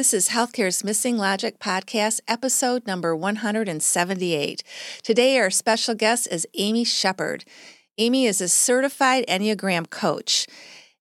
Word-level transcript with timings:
This 0.00 0.14
is 0.14 0.30
Healthcare's 0.30 0.82
Missing 0.82 1.18
Logic 1.18 1.58
podcast, 1.58 2.20
episode 2.26 2.86
number 2.86 3.14
178. 3.14 4.62
Today, 5.02 5.38
our 5.38 5.50
special 5.50 5.94
guest 5.94 6.26
is 6.30 6.46
Amy 6.54 6.84
Shepard. 6.84 7.44
Amy 7.98 8.24
is 8.24 8.40
a 8.40 8.48
certified 8.48 9.26
Enneagram 9.28 9.90
coach, 9.90 10.46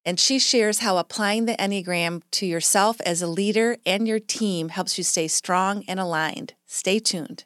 and 0.04 0.20
she 0.20 0.38
shares 0.38 0.80
how 0.80 0.98
applying 0.98 1.46
the 1.46 1.54
Enneagram 1.54 2.24
to 2.32 2.46
yourself 2.46 3.00
as 3.06 3.22
a 3.22 3.28
leader 3.28 3.78
and 3.86 4.06
your 4.06 4.20
team 4.20 4.68
helps 4.68 4.97
you 4.97 5.06
stay 5.06 5.29
strong 5.29 5.86
and 5.88 5.97
aligned. 5.97 6.56
Stay 6.66 7.00
tuned. 7.00 7.46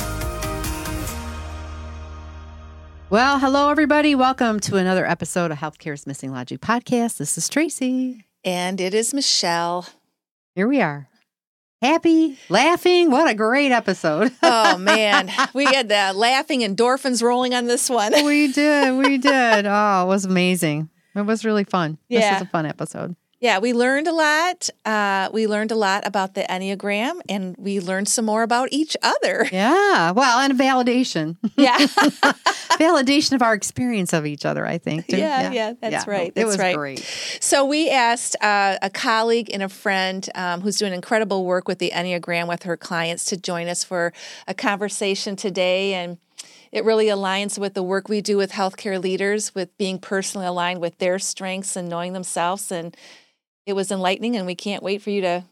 Well, 3.11 3.39
hello, 3.39 3.69
everybody. 3.69 4.15
Welcome 4.15 4.61
to 4.61 4.77
another 4.77 5.05
episode 5.05 5.51
of 5.51 5.57
Healthcare's 5.57 6.07
Missing 6.07 6.31
Logic 6.31 6.61
podcast. 6.61 7.17
This 7.17 7.37
is 7.37 7.49
Tracy. 7.49 8.23
And 8.45 8.79
it 8.79 8.93
is 8.93 9.13
Michelle. 9.13 9.85
Here 10.55 10.65
we 10.65 10.79
are. 10.79 11.09
Happy, 11.81 12.37
laughing. 12.47 13.11
What 13.11 13.29
a 13.29 13.33
great 13.33 13.73
episode. 13.73 14.31
oh, 14.41 14.77
man. 14.77 15.29
We 15.53 15.65
had 15.65 15.89
the 15.89 16.13
laughing 16.15 16.61
endorphins 16.61 17.21
rolling 17.21 17.53
on 17.53 17.65
this 17.65 17.89
one. 17.89 18.13
we 18.23 18.49
did. 18.53 18.97
We 18.97 19.17
did. 19.17 19.65
Oh, 19.67 20.03
it 20.05 20.07
was 20.07 20.23
amazing. 20.23 20.89
It 21.13 21.25
was 21.25 21.43
really 21.43 21.65
fun. 21.65 21.97
Yeah. 22.07 22.21
This 22.21 22.39
was 22.39 22.47
a 22.47 22.49
fun 22.49 22.65
episode. 22.65 23.17
Yeah, 23.41 23.57
we 23.57 23.73
learned 23.73 24.07
a 24.07 24.11
lot. 24.13 24.69
Uh, 24.85 25.29
we 25.33 25.47
learned 25.47 25.71
a 25.71 25.75
lot 25.75 26.05
about 26.05 26.35
the 26.35 26.43
Enneagram 26.43 27.21
and 27.27 27.55
we 27.57 27.79
learned 27.79 28.07
some 28.07 28.23
more 28.23 28.43
about 28.43 28.69
each 28.71 28.95
other. 29.01 29.47
Yeah. 29.61 30.11
Well, 30.11 30.39
and 30.39 30.57
validation. 30.57 31.37
Yeah. 31.57 31.77
validation 32.77 33.33
of 33.33 33.41
our 33.41 33.53
experience 33.53 34.13
of 34.13 34.25
each 34.25 34.45
other, 34.45 34.65
I 34.65 34.77
think. 34.77 35.05
Yeah, 35.09 35.17
yeah, 35.17 35.51
yeah, 35.51 35.73
that's 35.79 36.05
yeah. 36.05 36.11
right. 36.11 36.33
That's 36.33 36.43
it 36.43 36.47
was 36.47 36.57
right. 36.57 36.75
great. 36.75 36.99
So 37.39 37.65
we 37.65 37.89
asked 37.89 38.35
uh, 38.41 38.77
a 38.81 38.89
colleague 38.89 39.49
and 39.51 39.63
a 39.63 39.69
friend 39.69 40.27
um, 40.35 40.61
who's 40.61 40.77
doing 40.77 40.93
incredible 40.93 41.45
work 41.45 41.67
with 41.67 41.79
the 41.79 41.91
Enneagram 41.91 42.47
with 42.47 42.63
her 42.63 42.77
clients 42.77 43.25
to 43.25 43.37
join 43.37 43.67
us 43.67 43.83
for 43.83 44.13
a 44.47 44.53
conversation 44.53 45.35
today. 45.35 45.93
And 45.95 46.17
it 46.71 46.85
really 46.85 47.07
aligns 47.07 47.57
with 47.57 47.73
the 47.73 47.83
work 47.83 48.07
we 48.07 48.21
do 48.21 48.37
with 48.37 48.51
healthcare 48.51 49.01
leaders, 49.01 49.53
with 49.53 49.75
being 49.77 49.99
personally 49.99 50.47
aligned 50.47 50.79
with 50.79 50.97
their 50.99 51.19
strengths 51.19 51.75
and 51.75 51.89
knowing 51.89 52.13
themselves 52.13 52.71
and 52.71 52.95
it 53.65 53.73
was 53.73 53.91
enlightening 53.91 54.35
and 54.35 54.45
we 54.45 54.55
can't 54.55 54.83
wait 54.83 55.01
for 55.01 55.09
you 55.09 55.21
to 55.21 55.45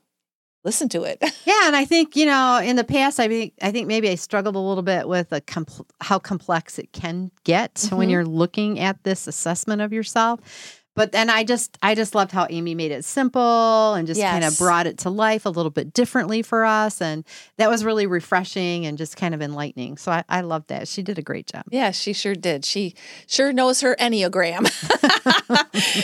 listen 0.63 0.89
to 0.89 1.03
it. 1.03 1.19
yeah, 1.45 1.67
and 1.67 1.75
I 1.75 1.85
think 1.85 2.15
you 2.15 2.25
know, 2.25 2.59
in 2.63 2.75
the 2.75 2.83
past, 2.83 3.19
I 3.19 3.27
mean, 3.27 3.51
I 3.61 3.71
think 3.71 3.87
maybe 3.87 4.09
I 4.09 4.15
struggled 4.15 4.55
a 4.55 4.59
little 4.59 4.83
bit 4.83 5.07
with 5.07 5.31
a 5.31 5.41
compl- 5.41 5.89
how 6.01 6.19
complex 6.19 6.79
it 6.79 6.91
can 6.91 7.31
get 7.43 7.75
mm-hmm. 7.75 7.95
when 7.95 8.09
you're 8.09 8.25
looking 8.25 8.79
at 8.79 9.03
this 9.03 9.27
assessment 9.27 9.81
of 9.81 9.93
yourself 9.93 10.78
but 10.99 11.13
then 11.13 11.29
I 11.29 11.45
just 11.45 11.77
I 11.81 11.95
just 11.95 12.13
loved 12.13 12.33
how 12.33 12.45
Amy 12.49 12.75
made 12.75 12.91
it 12.91 13.05
simple 13.05 13.93
and 13.93 14.05
just 14.05 14.19
yes. 14.19 14.33
kind 14.33 14.43
of 14.43 14.57
brought 14.57 14.85
it 14.85 14.97
to 14.97 15.09
life 15.09 15.45
a 15.45 15.49
little 15.49 15.69
bit 15.69 15.93
differently 15.93 16.41
for 16.41 16.65
us. 16.65 17.01
And 17.01 17.23
that 17.55 17.69
was 17.69 17.85
really 17.85 18.05
refreshing 18.05 18.85
and 18.85 18.97
just 18.97 19.15
kind 19.15 19.33
of 19.33 19.41
enlightening. 19.41 19.95
So 19.95 20.11
I, 20.11 20.25
I 20.27 20.41
loved 20.41 20.67
that. 20.67 20.89
She 20.89 21.01
did 21.01 21.17
a 21.17 21.21
great 21.21 21.47
job. 21.47 21.63
Yeah, 21.69 21.91
she 21.91 22.11
sure 22.11 22.35
did. 22.35 22.65
She 22.65 22.95
sure 23.27 23.53
knows 23.53 23.79
her 23.79 23.95
Enneagram. 23.95 24.67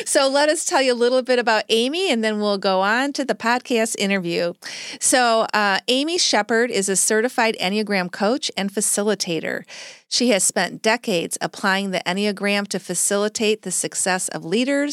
so 0.08 0.30
let 0.30 0.48
us 0.48 0.64
tell 0.64 0.82
you 0.82 0.94
a 0.94 0.96
little 0.96 1.22
bit 1.22 1.40
about 1.40 1.66
Amy 1.68 2.10
and 2.10 2.24
then 2.24 2.40
we'll 2.40 2.58
go 2.58 2.80
on 2.80 3.12
to 3.14 3.26
the 3.26 3.36
podcast 3.36 3.98
interview. 4.00 4.54
So 5.02 5.46
uh, 5.54 5.80
Amy 5.90 6.18
Shepard 6.18 6.72
is 6.72 6.88
a 6.88 6.96
certified 6.96 7.58
Enneagram 7.60 8.14
coach 8.14 8.50
and 8.56 8.72
facilitator. 8.72 9.66
She 10.08 10.30
has 10.30 10.44
spent 10.44 10.82
decades 10.82 11.38
applying 11.42 11.92
the 11.92 12.02
Enneagram 12.06 12.68
to 12.70 12.80
facilitate 12.80 13.64
the 13.64 13.72
success 13.72 14.28
of 14.30 14.46
leaders, 14.46 14.85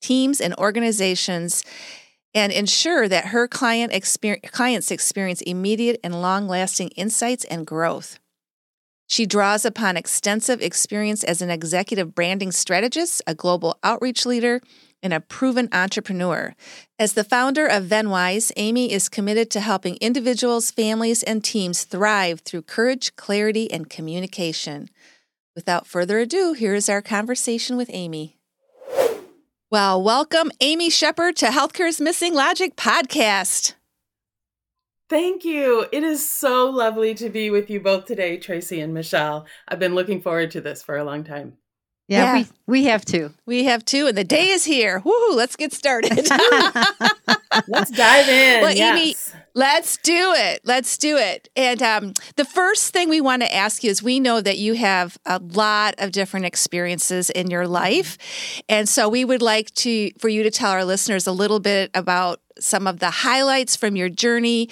teams, 0.00 0.40
and 0.40 0.54
organizations 0.56 1.64
and 2.34 2.52
ensure 2.52 3.08
that 3.08 3.26
her 3.26 3.46
client 3.46 3.92
clients 4.52 4.90
experience 4.90 5.42
immediate 5.42 6.00
and 6.02 6.20
long 6.20 6.48
lasting 6.48 6.88
insights 6.90 7.44
and 7.44 7.66
growth. 7.66 8.18
She 9.06 9.26
draws 9.26 9.66
upon 9.66 9.98
extensive 9.98 10.62
experience 10.62 11.22
as 11.22 11.42
an 11.42 11.50
executive 11.50 12.14
branding 12.14 12.50
strategist, 12.50 13.20
a 13.26 13.34
global 13.34 13.78
outreach 13.82 14.24
leader, 14.24 14.62
and 15.02 15.12
a 15.12 15.20
proven 15.20 15.68
entrepreneur. 15.72 16.54
As 16.98 17.12
the 17.12 17.24
founder 17.24 17.66
of 17.66 17.84
Venwise, 17.84 18.52
Amy 18.56 18.90
is 18.90 19.10
committed 19.10 19.50
to 19.50 19.60
helping 19.60 19.96
individuals, 19.96 20.70
families, 20.70 21.22
and 21.22 21.44
teams 21.44 21.84
thrive 21.84 22.40
through 22.40 22.62
courage, 22.62 23.14
clarity, 23.16 23.70
and 23.70 23.90
communication. 23.90 24.88
Without 25.54 25.86
further 25.86 26.20
ado, 26.20 26.54
here 26.54 26.74
is 26.74 26.88
our 26.88 27.02
conversation 27.02 27.76
with 27.76 27.90
Amy. 27.92 28.38
Well, 29.72 30.02
welcome 30.02 30.52
Amy 30.60 30.90
Shepard 30.90 31.34
to 31.36 31.46
Healthcare's 31.46 31.98
Missing 31.98 32.34
Logic 32.34 32.76
podcast. 32.76 33.72
Thank 35.08 35.46
you. 35.46 35.86
It 35.90 36.04
is 36.04 36.30
so 36.30 36.68
lovely 36.68 37.14
to 37.14 37.30
be 37.30 37.48
with 37.48 37.70
you 37.70 37.80
both 37.80 38.04
today, 38.04 38.36
Tracy 38.36 38.80
and 38.80 38.92
Michelle. 38.92 39.46
I've 39.66 39.78
been 39.78 39.94
looking 39.94 40.20
forward 40.20 40.50
to 40.50 40.60
this 40.60 40.82
for 40.82 40.98
a 40.98 41.04
long 41.04 41.24
time. 41.24 41.54
Yeah, 42.06 42.36
yeah, 42.36 42.44
we 42.66 42.80
we 42.80 42.84
have 42.84 43.06
two. 43.06 43.32
We 43.46 43.64
have 43.64 43.82
two, 43.82 44.08
and 44.08 44.18
the 44.18 44.24
day 44.24 44.48
is 44.48 44.66
here. 44.66 45.00
Woohoo! 45.00 45.34
Let's 45.34 45.56
get 45.56 45.72
started. 45.72 46.18
let's 47.66 47.90
dive 47.92 48.28
in. 48.28 48.60
Well, 48.60 48.74
yes. 48.74 49.32
Amy, 49.32 49.41
let's 49.54 49.96
do 49.98 50.32
it. 50.36 50.60
Let's 50.64 50.96
do 50.98 51.16
it. 51.16 51.48
And 51.56 51.82
um, 51.82 52.12
the 52.36 52.44
first 52.44 52.92
thing 52.92 53.08
we 53.08 53.20
want 53.20 53.42
to 53.42 53.54
ask 53.54 53.84
you 53.84 53.90
is: 53.90 54.02
we 54.02 54.20
know 54.20 54.40
that 54.40 54.58
you 54.58 54.74
have 54.74 55.18
a 55.26 55.38
lot 55.38 55.94
of 55.98 56.12
different 56.12 56.46
experiences 56.46 57.30
in 57.30 57.50
your 57.50 57.66
life, 57.66 58.18
and 58.68 58.88
so 58.88 59.08
we 59.08 59.24
would 59.24 59.42
like 59.42 59.72
to 59.74 60.10
for 60.18 60.28
you 60.28 60.42
to 60.42 60.50
tell 60.50 60.70
our 60.70 60.84
listeners 60.84 61.26
a 61.26 61.32
little 61.32 61.60
bit 61.60 61.90
about 61.94 62.40
some 62.58 62.86
of 62.86 62.98
the 62.98 63.10
highlights 63.10 63.76
from 63.76 63.96
your 63.96 64.08
journey 64.08 64.68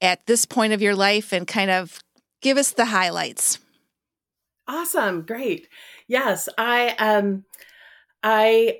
at 0.00 0.26
this 0.26 0.44
point 0.44 0.72
of 0.72 0.82
your 0.82 0.94
life, 0.94 1.32
and 1.32 1.46
kind 1.46 1.70
of 1.70 2.00
give 2.40 2.56
us 2.56 2.72
the 2.72 2.86
highlights. 2.86 3.58
Awesome, 4.68 5.22
great. 5.22 5.68
Yes, 6.08 6.48
I 6.56 6.94
um 6.98 7.44
I 8.22 8.78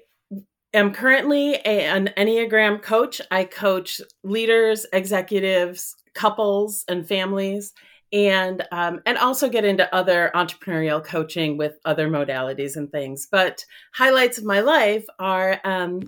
am 0.74 0.92
currently 0.92 1.54
a, 1.64 1.84
an 1.84 2.10
Enneagram 2.16 2.82
coach. 2.82 3.20
I 3.30 3.44
coach 3.44 4.00
leaders, 4.22 4.86
executives, 4.92 5.96
couples, 6.14 6.84
and 6.88 7.06
families, 7.06 7.72
and 8.12 8.66
um, 8.72 9.00
and 9.06 9.18
also 9.18 9.48
get 9.48 9.64
into 9.64 9.92
other 9.94 10.30
entrepreneurial 10.34 11.04
coaching 11.04 11.56
with 11.56 11.74
other 11.84 12.08
modalities 12.08 12.76
and 12.76 12.90
things. 12.90 13.26
But 13.30 13.64
highlights 13.92 14.38
of 14.38 14.44
my 14.44 14.60
life 14.60 15.06
are 15.18 15.60
um, 15.64 16.00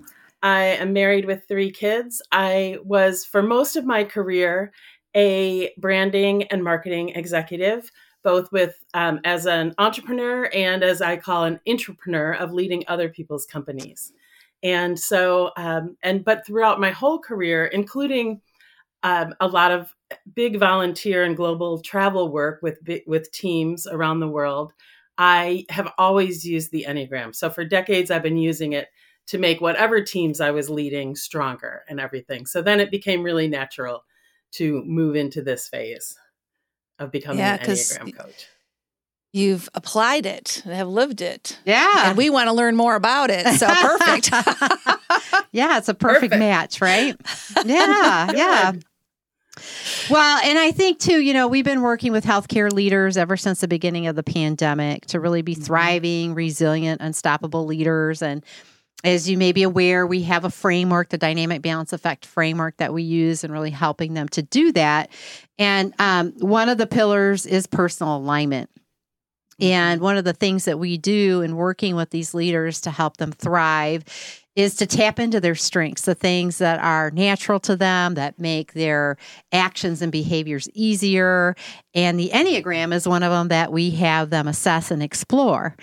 I 0.43 0.63
am 0.63 0.93
married 0.93 1.25
with 1.25 1.47
three 1.47 1.71
kids. 1.71 2.21
I 2.31 2.77
was 2.83 3.25
for 3.25 3.41
most 3.41 3.75
of 3.75 3.85
my 3.85 4.03
career 4.03 4.71
a 5.15 5.73
branding 5.77 6.43
and 6.43 6.63
marketing 6.63 7.09
executive 7.09 7.89
both 8.25 8.51
with 8.51 8.83
um, 8.95 9.19
as 9.23 9.45
an 9.45 9.73
entrepreneur 9.77 10.49
and 10.51 10.83
as 10.83 10.99
I 10.99 11.15
call 11.15 11.43
an 11.43 11.59
entrepreneur 11.69 12.33
of 12.33 12.51
leading 12.51 12.83
other 12.87 13.07
people's 13.07 13.45
companies. 13.45 14.11
And 14.63 14.99
so, 14.99 15.51
um, 15.57 15.97
and 16.01 16.23
but 16.25 16.45
throughout 16.45 16.79
my 16.79 16.91
whole 16.91 17.19
career, 17.19 17.65
including 17.65 18.41
um, 19.03 19.35
a 19.39 19.47
lot 19.47 19.71
of 19.71 19.93
big 20.33 20.59
volunteer 20.59 21.23
and 21.23 21.37
global 21.37 21.79
travel 21.81 22.31
work 22.31 22.61
with 22.61 22.79
with 23.05 23.31
teams 23.31 23.85
around 23.87 24.19
the 24.19 24.27
world, 24.27 24.73
I 25.17 25.65
have 25.69 25.91
always 25.97 26.43
used 26.43 26.71
the 26.71 26.85
Enneagram. 26.87 27.35
So 27.35 27.49
for 27.49 27.63
decades, 27.63 28.11
I've 28.11 28.23
been 28.23 28.37
using 28.37 28.73
it 28.73 28.87
to 29.27 29.37
make 29.37 29.61
whatever 29.61 30.01
teams 30.01 30.41
I 30.41 30.51
was 30.51 30.69
leading 30.69 31.15
stronger 31.15 31.83
and 31.89 31.99
everything. 31.99 32.45
So 32.45 32.61
then 32.61 32.79
it 32.79 32.91
became 32.91 33.23
really 33.23 33.47
natural 33.47 34.03
to 34.53 34.83
move 34.85 35.15
into 35.15 35.41
this 35.41 35.67
phase 35.67 36.17
of 36.99 37.11
becoming 37.11 37.39
yeah, 37.39 37.55
an 37.55 37.61
Enneagram 37.61 38.17
coach. 38.17 38.47
You've 39.35 39.67
applied 39.73 40.25
it 40.25 40.63
have 40.63 40.87
lived 40.87 41.19
it. 41.19 41.59
Yeah. 41.65 42.07
And 42.07 42.17
we 42.17 42.29
want 42.29 42.47
to 42.47 42.53
learn 42.53 42.77
more 42.77 42.95
about 42.95 43.29
it. 43.29 43.45
So 43.59 43.67
perfect. 43.81 44.31
yeah, 45.51 45.77
it's 45.77 45.89
a 45.89 45.93
perfect, 45.93 46.31
perfect. 46.31 46.39
match, 46.39 46.79
right? 46.79 47.19
Yeah, 47.65 48.31
yeah. 48.33 48.71
Well, 50.09 50.39
and 50.41 50.57
I 50.57 50.71
think 50.71 50.99
too, 50.99 51.19
you 51.19 51.33
know, 51.33 51.49
we've 51.49 51.65
been 51.65 51.81
working 51.81 52.13
with 52.13 52.23
healthcare 52.23 52.71
leaders 52.71 53.17
ever 53.17 53.35
since 53.35 53.59
the 53.59 53.67
beginning 53.67 54.07
of 54.07 54.15
the 54.15 54.23
pandemic 54.23 55.05
to 55.07 55.19
really 55.19 55.41
be 55.41 55.53
mm-hmm. 55.53 55.63
thriving, 55.63 56.33
resilient, 56.33 57.01
unstoppable 57.01 57.65
leaders. 57.65 58.21
And 58.21 58.41
as 59.03 59.29
you 59.29 59.37
may 59.37 59.51
be 59.51 59.63
aware, 59.63 60.07
we 60.07 60.23
have 60.23 60.45
a 60.45 60.49
framework, 60.49 61.09
the 61.09 61.17
dynamic 61.17 61.61
balance 61.61 61.91
effect 61.91 62.25
framework 62.25 62.77
that 62.77 62.93
we 62.93 63.03
use 63.03 63.43
and 63.43 63.51
really 63.51 63.69
helping 63.69 64.13
them 64.13 64.29
to 64.29 64.41
do 64.41 64.71
that. 64.71 65.09
And 65.59 65.93
um, 65.99 66.31
one 66.37 66.69
of 66.69 66.77
the 66.77 66.87
pillars 66.87 67.45
is 67.45 67.67
personal 67.67 68.15
alignment. 68.15 68.69
And 69.59 70.01
one 70.01 70.17
of 70.17 70.25
the 70.25 70.33
things 70.33 70.65
that 70.65 70.79
we 70.79 70.97
do 70.97 71.41
in 71.41 71.55
working 71.55 71.95
with 71.95 72.09
these 72.09 72.33
leaders 72.33 72.81
to 72.81 72.91
help 72.91 73.17
them 73.17 73.31
thrive 73.31 74.03
is 74.55 74.75
to 74.75 74.85
tap 74.85 75.19
into 75.19 75.41
their 75.41 75.55
strengths, 75.55 76.03
the 76.03 76.15
things 76.15 76.59
that 76.59 76.79
are 76.79 77.11
natural 77.11 77.59
to 77.59 77.75
them, 77.75 78.13
that 78.13 78.39
make 78.39 78.71
their 78.73 79.17
actions 79.51 80.01
and 80.01 80.11
behaviors 80.11 80.69
easier. 80.73 81.55
And 81.93 82.17
the 82.17 82.29
Enneagram 82.29 82.93
is 82.93 83.07
one 83.07 83.21
of 83.23 83.31
them 83.31 83.49
that 83.49 83.73
we 83.73 83.91
have 83.91 84.29
them 84.29 84.47
assess 84.47 84.91
and 84.91 85.03
explore. 85.03 85.75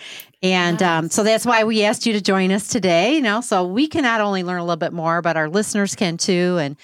And 0.43 0.83
um, 0.83 1.11
so 1.11 1.23
that's 1.23 1.45
why 1.45 1.65
we 1.65 1.85
asked 1.85 2.07
you 2.07 2.15
to 2.15 2.21
join 2.23 2.51
us 2.51 2.69
today. 2.69 3.15
You 3.15 3.21
know, 3.21 3.43
so 3.43 3.67
we 3.67 3.87
can 3.87 4.03
not 4.03 4.23
only 4.23 4.43
learn 4.43 4.59
a 4.59 4.65
little 4.65 4.77
bit 4.77 4.93
more, 4.93 5.21
but 5.21 5.37
our 5.37 5.49
listeners 5.49 5.95
can 5.95 6.17
too. 6.17 6.57
And 6.59 6.77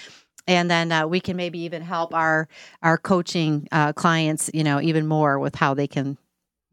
and 0.46 0.70
then 0.70 0.92
uh, 0.92 1.06
we 1.06 1.20
can 1.20 1.36
maybe 1.36 1.60
even 1.60 1.82
help 1.82 2.12
our 2.12 2.48
our 2.82 2.98
coaching 2.98 3.66
uh, 3.72 3.94
clients, 3.94 4.50
you 4.52 4.62
know, 4.62 4.80
even 4.80 5.06
more 5.06 5.38
with 5.38 5.54
how 5.54 5.72
they 5.72 5.86
can 5.86 6.18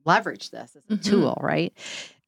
leverage 0.05 0.51
this 0.51 0.75
as 0.75 0.83
a 0.89 0.93
mm-hmm. 0.93 1.09
tool, 1.09 1.37
right? 1.41 1.73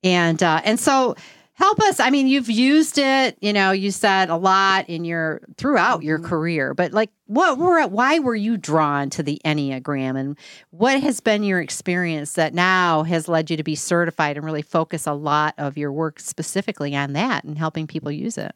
And 0.04 0.42
uh, 0.42 0.62
and 0.64 0.80
so 0.80 1.16
help 1.58 1.80
us 1.82 2.00
i 2.00 2.10
mean 2.10 2.28
you've 2.28 2.50
used 2.50 2.98
it 3.00 3.36
you 3.42 3.52
know 3.52 3.72
you 3.72 3.90
said 3.90 4.30
a 4.30 4.36
lot 4.36 4.88
in 4.88 5.04
your 5.04 5.42
throughout 5.58 6.04
your 6.04 6.20
mm-hmm. 6.20 6.28
career 6.28 6.74
but 6.74 6.94
like 6.94 7.10
what 7.26 7.58
were 7.58 7.86
why 7.88 8.20
were 8.20 8.36
you 8.36 8.58
drawn 8.58 9.10
to 9.10 9.24
the 9.24 9.42
enneagram 9.44 10.18
and 10.18 10.38
what 10.70 11.02
has 11.02 11.20
been 11.20 11.44
your 11.44 11.60
experience 11.60 12.34
that 12.34 12.54
now 12.54 13.02
has 13.04 13.28
led 13.28 13.50
you 13.50 13.58
to 13.58 13.64
be 13.64 13.76
certified 13.76 14.38
and 14.38 14.46
really 14.46 14.62
focus 14.62 15.08
a 15.08 15.14
lot 15.14 15.56
of 15.58 15.78
your 15.78 15.92
work 15.92 16.20
specifically 16.20 16.96
on 16.96 17.14
that 17.14 17.44
and 17.44 17.58
helping 17.58 17.88
people 17.88 18.12
use 18.12 18.38
it 18.38 18.54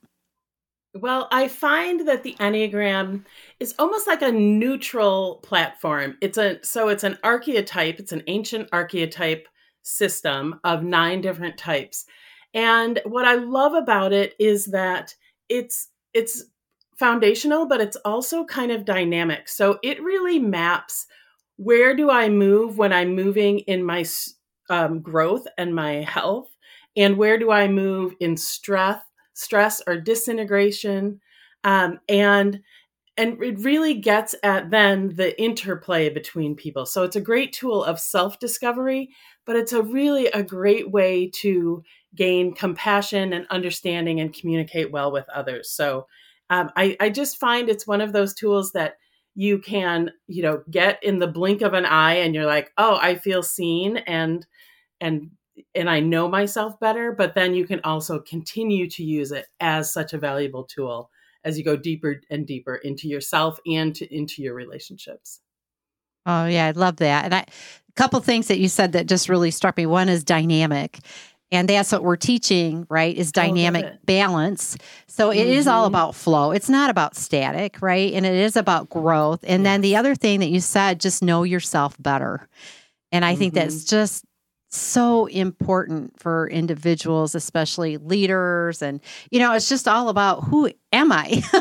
well, 0.94 1.28
I 1.32 1.48
find 1.48 2.08
that 2.08 2.24
the 2.24 2.36
Enneagram 2.40 3.24
is 3.60 3.74
almost 3.80 4.08
like 4.08 4.22
a 4.22 4.32
neutral 4.32 5.36
platform. 5.44 6.18
It's 6.22 6.38
a 6.38 6.64
so 6.64 6.90
it's 6.90 7.04
an 7.04 7.18
archetype, 7.24 8.00
it's 8.00 8.12
an 8.12 8.24
ancient 8.28 8.70
archetype 8.72 9.48
system 9.84 10.60
of 10.64 10.84
nine 10.84 11.22
different 11.22 11.58
types. 11.58 12.06
And 12.54 13.00
what 13.06 13.26
I 13.26 13.36
love 13.36 13.74
about 13.74 14.12
it 14.12 14.36
is 14.40 14.66
that 14.68 15.16
it's 15.50 15.90
it's 16.14 16.44
foundational, 17.00 17.68
but 17.68 17.82
it's 17.82 17.98
also 18.06 18.46
kind 18.46 18.72
of 18.72 18.86
dynamic. 18.86 19.48
So 19.48 19.80
it 19.84 20.04
really 20.04 20.40
maps 20.40 21.08
where 21.56 21.96
do 21.96 22.10
I 22.10 22.28
move 22.28 22.78
when 22.78 22.92
I'm 22.92 23.16
moving 23.16 23.60
in 23.60 23.84
my 23.84 24.04
um, 24.70 25.00
growth 25.00 25.46
and 25.58 25.76
my 25.76 26.02
health, 26.02 26.50
and 26.98 27.18
where 27.18 27.38
do 27.38 27.52
I 27.52 27.68
move 27.68 28.14
in 28.20 28.36
stress, 28.36 29.02
stress 29.42 29.82
or 29.88 29.98
disintegration, 29.98 31.20
um, 31.64 32.00
and 32.08 32.62
and 33.18 33.44
it 33.44 33.60
really 33.60 33.96
gets 33.96 34.36
at 34.42 34.72
then 34.72 35.14
the 35.16 35.40
interplay 35.42 36.10
between 36.10 36.56
people. 36.56 36.86
So 36.86 37.04
it's 37.04 37.16
a 37.16 37.22
great 37.22 37.54
tool 37.54 37.84
of 37.84 38.00
self 38.00 38.40
discovery, 38.40 39.10
but 39.46 39.56
it's 39.56 39.74
a 39.74 39.82
really 39.82 40.28
a 40.28 40.44
great 40.44 40.92
way 40.92 41.30
to 41.36 41.84
gain 42.16 42.54
compassion 42.54 43.34
and 43.34 43.46
understanding 43.50 44.20
and 44.20 44.34
communicate 44.34 44.92
well 44.92 45.12
with 45.12 45.28
others. 45.30 45.70
So 45.72 46.08
um, 46.50 46.72
I, 46.76 46.98
I 47.00 47.10
just 47.10 47.40
find 47.40 47.70
it's 47.70 47.88
one 47.88 48.02
of 48.02 48.12
those 48.12 48.34
tools 48.34 48.74
that 48.74 48.96
you 49.36 49.60
can, 49.60 50.12
you 50.28 50.44
know, 50.44 50.64
get 50.70 51.02
in 51.04 51.20
the 51.20 51.28
blink 51.28 51.62
of 51.62 51.74
an 51.74 51.86
eye 51.86 52.16
and 52.16 52.36
you're 52.36 52.46
like, 52.46 52.72
oh, 52.78 52.98
I 53.02 53.16
feel 53.16 53.44
seen 53.44 53.98
and 53.98 54.46
and 55.00 55.32
and 55.76 55.90
I 55.90 56.00
know 56.00 56.28
myself 56.28 56.80
better, 56.80 57.12
but 57.12 57.36
then 57.36 57.54
you 57.54 57.66
can 57.66 57.82
also 57.84 58.20
continue 58.20 58.90
to 58.92 59.04
use 59.04 59.32
it 59.32 59.46
as 59.60 59.92
such 59.94 60.14
a 60.14 60.18
valuable 60.18 60.64
tool 60.64 61.10
as 61.44 61.58
you 61.58 61.64
go 61.64 61.76
deeper 61.76 62.22
and 62.30 62.46
deeper 62.46 62.76
into 62.76 63.08
yourself 63.08 63.60
and 63.66 63.96
to, 63.96 64.16
into 64.16 64.42
your 64.42 64.54
relationships. 64.54 65.42
Oh 66.26 66.46
yeah, 66.46 66.68
I 66.68 66.72
love 66.72 66.98
that. 66.98 67.26
And 67.26 67.34
I, 67.34 67.40
a 67.40 67.94
couple 67.96 68.20
things 68.20 68.48
that 68.48 68.60
you 68.60 68.68
said 68.68 68.92
that 68.94 69.08
just 69.08 69.30
really 69.30 69.52
struck 69.52 69.78
me. 69.78 69.86
One 69.86 70.10
is 70.10 70.24
dynamic. 70.24 71.00
And 71.54 71.68
that's 71.68 71.92
what 71.92 72.04
we're 72.04 72.16
teaching, 72.16 72.88
right? 72.90 73.16
Is 73.16 73.34
dynamic 73.34 73.86
oh, 73.86 73.98
balance. 74.06 74.78
So 75.08 75.32
it 75.32 75.40
mm-hmm. 75.40 75.50
is 75.50 75.68
all 75.68 75.82
mm-hmm. 75.82 75.96
about 75.96 76.16
flow. 76.16 76.52
It's 76.52 76.70
not 76.70 76.90
about 76.90 77.16
static, 77.16 77.82
right? 77.82 78.14
And 78.14 78.26
it 78.26 78.36
is 78.36 78.56
about 78.56 78.90
growth. 78.90 79.44
And 79.44 79.64
yes. 79.64 79.70
then 79.70 79.82
the 79.82 79.98
other 79.98 80.16
thing 80.16 80.40
that 80.40 80.50
you 80.50 80.62
said, 80.62 81.02
just 81.02 81.22
know 81.22 81.44
yourself 81.44 81.98
better. 82.00 82.48
And 83.12 83.26
I 83.26 83.34
mm-hmm. 83.34 83.40
think 83.40 83.54
that's 83.56 83.84
mm-hmm. 83.84 83.96
just 83.96 84.26
so 84.74 85.26
important 85.26 86.20
for 86.20 86.48
individuals, 86.50 87.36
especially 87.36 87.98
leaders. 87.98 88.82
And, 88.82 89.02
you 89.30 89.40
know, 89.40 89.54
it's 89.54 89.68
just 89.68 89.88
all 89.88 90.10
about 90.10 90.46
who 90.46 90.72
am 90.94 91.12
I? 91.12 91.44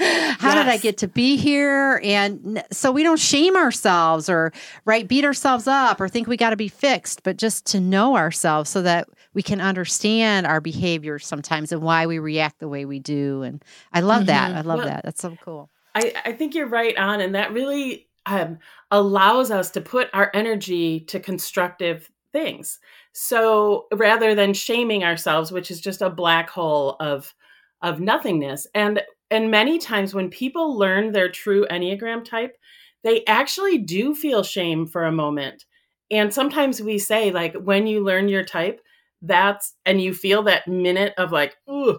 How 0.00 0.54
yes. 0.54 0.64
did 0.64 0.68
I 0.68 0.78
get 0.78 0.98
to 0.98 1.08
be 1.08 1.36
here? 1.36 2.00
And 2.02 2.64
so 2.70 2.92
we 2.92 3.02
don't 3.02 3.18
shame 3.18 3.56
ourselves 3.56 4.28
or, 4.28 4.52
right, 4.84 5.06
beat 5.06 5.24
ourselves 5.24 5.66
up 5.66 6.00
or 6.00 6.08
think 6.08 6.28
we 6.28 6.36
got 6.36 6.50
to 6.50 6.56
be 6.56 6.68
fixed, 6.68 7.22
but 7.22 7.36
just 7.36 7.66
to 7.66 7.80
know 7.80 8.16
ourselves 8.16 8.70
so 8.70 8.82
that 8.82 9.08
we 9.34 9.42
can 9.42 9.60
understand 9.60 10.46
our 10.46 10.60
behavior 10.60 11.18
sometimes 11.18 11.72
and 11.72 11.82
why 11.82 12.06
we 12.06 12.18
react 12.18 12.60
the 12.60 12.68
way 12.68 12.84
we 12.84 12.98
do. 12.98 13.42
And 13.42 13.62
I 13.92 14.00
love 14.00 14.20
mm-hmm. 14.20 14.26
that. 14.26 14.52
I 14.52 14.60
love 14.62 14.78
well, 14.78 14.86
that. 14.86 15.02
That's 15.04 15.20
so 15.20 15.36
cool. 15.44 15.68
I, 15.94 16.14
I 16.24 16.32
think 16.32 16.54
you're 16.54 16.68
right 16.68 16.96
on. 16.96 17.20
And 17.20 17.34
that 17.34 17.52
really 17.52 18.08
um, 18.26 18.58
allows 18.90 19.50
us 19.50 19.70
to 19.72 19.80
put 19.80 20.08
our 20.12 20.30
energy 20.32 21.00
to 21.00 21.20
constructive 21.20 22.08
things. 22.32 22.78
So 23.12 23.86
rather 23.92 24.34
than 24.34 24.54
shaming 24.54 25.04
ourselves, 25.04 25.52
which 25.52 25.70
is 25.70 25.80
just 25.80 26.02
a 26.02 26.10
black 26.10 26.50
hole 26.50 26.96
of 27.00 27.34
of 27.82 28.00
nothingness, 28.00 28.66
and 28.74 29.02
and 29.30 29.50
many 29.50 29.78
times 29.78 30.14
when 30.14 30.28
people 30.30 30.76
learn 30.76 31.12
their 31.12 31.28
true 31.28 31.66
enneagram 31.70 32.24
type, 32.24 32.56
they 33.02 33.24
actually 33.26 33.78
do 33.78 34.14
feel 34.14 34.42
shame 34.42 34.86
for 34.86 35.04
a 35.04 35.12
moment. 35.12 35.64
And 36.10 36.34
sometimes 36.34 36.80
we 36.82 36.98
say 36.98 37.30
like 37.30 37.54
when 37.54 37.86
you 37.86 38.02
learn 38.04 38.28
your 38.28 38.44
type, 38.44 38.80
that's 39.22 39.74
and 39.86 40.00
you 40.00 40.14
feel 40.14 40.42
that 40.44 40.66
minute 40.68 41.14
of 41.18 41.32
like, 41.32 41.56
ooh, 41.70 41.98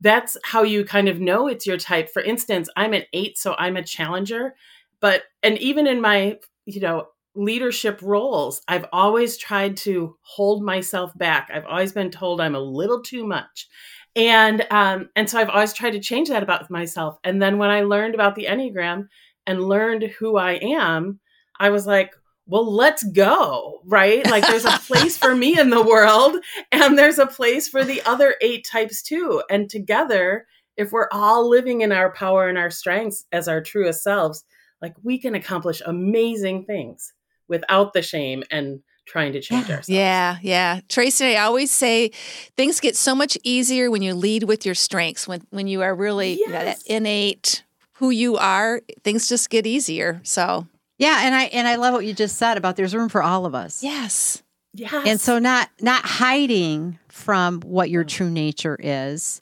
that's 0.00 0.36
how 0.44 0.62
you 0.62 0.84
kind 0.84 1.08
of 1.08 1.20
know 1.20 1.46
it's 1.48 1.66
your 1.66 1.78
type. 1.78 2.10
For 2.10 2.22
instance, 2.22 2.68
I'm 2.76 2.92
an 2.92 3.04
eight, 3.12 3.38
so 3.38 3.54
I'm 3.58 3.76
a 3.76 3.82
challenger. 3.82 4.54
But 5.00 5.24
and 5.42 5.58
even 5.58 5.86
in 5.86 6.00
my, 6.00 6.38
you 6.66 6.80
know, 6.80 7.08
leadership 7.34 8.00
roles, 8.02 8.62
I've 8.68 8.86
always 8.92 9.36
tried 9.36 9.76
to 9.78 10.16
hold 10.22 10.62
myself 10.62 11.16
back. 11.16 11.50
I've 11.52 11.66
always 11.66 11.92
been 11.92 12.10
told 12.10 12.40
I'm 12.40 12.54
a 12.54 12.60
little 12.60 13.02
too 13.02 13.26
much. 13.26 13.68
And 14.16 14.64
um, 14.70 15.10
and 15.16 15.28
so 15.28 15.40
I've 15.40 15.50
always 15.50 15.72
tried 15.72 15.90
to 15.92 16.00
change 16.00 16.28
that 16.28 16.42
about 16.42 16.70
myself. 16.70 17.18
And 17.24 17.42
then 17.42 17.58
when 17.58 17.70
I 17.70 17.82
learned 17.82 18.14
about 18.14 18.36
the 18.36 18.46
Enneagram 18.46 19.08
and 19.46 19.64
learned 19.64 20.04
who 20.18 20.36
I 20.36 20.52
am, 20.52 21.18
I 21.58 21.70
was 21.70 21.86
like, 21.86 22.14
well, 22.46 22.70
let's 22.70 23.02
go, 23.02 23.80
right? 23.84 24.24
Like 24.30 24.46
there's 24.46 24.66
a 24.66 24.78
place 24.86 25.16
for 25.16 25.34
me 25.34 25.58
in 25.58 25.70
the 25.70 25.82
world 25.82 26.36
and 26.70 26.96
there's 26.96 27.18
a 27.18 27.26
place 27.26 27.68
for 27.68 27.84
the 27.84 28.02
other 28.02 28.36
eight 28.40 28.66
types 28.66 29.02
too. 29.02 29.42
And 29.50 29.68
together, 29.68 30.46
if 30.76 30.92
we're 30.92 31.08
all 31.10 31.48
living 31.48 31.80
in 31.80 31.90
our 31.90 32.12
power 32.12 32.48
and 32.48 32.58
our 32.58 32.70
strengths 32.70 33.24
as 33.32 33.48
our 33.48 33.62
truest 33.62 34.02
selves, 34.02 34.44
like 34.82 34.94
we 35.02 35.18
can 35.18 35.34
accomplish 35.34 35.80
amazing 35.86 36.66
things 36.66 37.13
without 37.48 37.92
the 37.92 38.02
shame 38.02 38.42
and 38.50 38.80
trying 39.06 39.32
to 39.32 39.40
change 39.40 39.68
yeah, 39.68 39.76
ourselves. 39.76 39.88
Yeah, 39.88 40.36
yeah. 40.42 40.80
Tracy, 40.88 41.36
I 41.36 41.44
always 41.44 41.70
say 41.70 42.10
things 42.56 42.80
get 42.80 42.96
so 42.96 43.14
much 43.14 43.36
easier 43.42 43.90
when 43.90 44.02
you 44.02 44.14
lead 44.14 44.44
with 44.44 44.64
your 44.64 44.74
strengths, 44.74 45.28
when 45.28 45.46
when 45.50 45.66
you 45.66 45.82
are 45.82 45.94
really 45.94 46.38
yes. 46.38 46.82
you 46.88 46.94
know, 46.94 46.96
innate 46.96 47.64
who 47.94 48.10
you 48.10 48.36
are, 48.36 48.80
things 49.02 49.28
just 49.28 49.50
get 49.50 49.66
easier. 49.66 50.20
So 50.24 50.66
Yeah, 50.98 51.20
and 51.22 51.34
I 51.34 51.44
and 51.44 51.68
I 51.68 51.76
love 51.76 51.94
what 51.94 52.06
you 52.06 52.14
just 52.14 52.36
said 52.36 52.56
about 52.56 52.76
there's 52.76 52.94
room 52.94 53.08
for 53.08 53.22
all 53.22 53.46
of 53.46 53.54
us. 53.54 53.82
Yes. 53.82 54.42
Yes. 54.72 55.06
And 55.06 55.20
so 55.20 55.38
not 55.38 55.70
not 55.80 56.04
hiding 56.04 56.98
from 57.08 57.60
what 57.60 57.90
your 57.90 58.04
mm. 58.04 58.08
true 58.08 58.30
nature 58.30 58.76
is. 58.80 59.40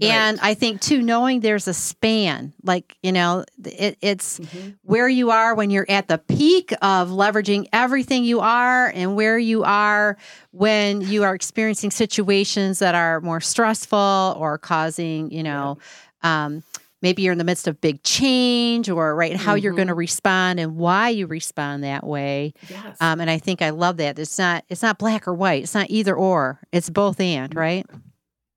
Right. 0.00 0.08
And 0.10 0.38
I 0.40 0.54
think 0.54 0.80
too, 0.80 1.02
knowing 1.02 1.40
there's 1.40 1.68
a 1.68 1.74
span, 1.74 2.52
like, 2.62 2.96
you 3.02 3.12
know, 3.12 3.44
it, 3.64 3.98
it's 4.00 4.38
Mhm. 4.38 4.76
where 4.82 5.08
you 5.08 5.30
are 5.30 5.54
when 5.54 5.70
you're 5.70 5.86
at 5.88 6.08
the 6.08 6.18
peak 6.18 6.72
of 6.82 7.08
leveraging 7.10 7.66
everything 7.72 8.24
you 8.24 8.40
are 8.40 8.88
and 8.94 9.14
where 9.16 9.38
you 9.38 9.62
are 9.64 10.16
when 10.52 11.00
you 11.02 11.22
are 11.24 11.34
experiencing 11.34 11.90
situations 11.90 12.78
that 12.78 12.94
are 12.94 13.20
more 13.20 13.40
stressful 13.40 14.34
or 14.38 14.58
causing, 14.58 15.30
you 15.30 15.42
know, 15.42 15.78
um, 16.22 16.62
maybe 17.02 17.22
you're 17.22 17.32
in 17.32 17.38
the 17.38 17.44
midst 17.44 17.66
of 17.68 17.80
big 17.80 18.02
change 18.02 18.90
or 18.90 19.14
right 19.14 19.36
how 19.36 19.54
you're 19.54 19.72
Mhm. 19.72 19.76
going 19.76 19.88
to 19.88 19.94
respond 19.94 20.60
and 20.60 20.76
why 20.76 21.08
you 21.08 21.26
respond 21.26 21.82
that 21.84 22.04
way. 22.06 22.52
yes. 22.68 22.96
Um, 23.00 23.20
and 23.20 23.30
I 23.30 23.38
think 23.38 23.62
I 23.62 23.70
love 23.70 23.96
that. 23.98 24.18
It's 24.18 24.38
not 24.38 24.64
it's 24.68 24.82
not 24.82 24.98
black 24.98 25.26
or 25.28 25.32
white. 25.34 25.62
It's 25.62 25.74
not 25.74 25.86
either 25.88 26.14
or. 26.14 26.60
It's 26.72 26.90
both 26.90 27.20
and, 27.20 27.54
right? 27.54 27.86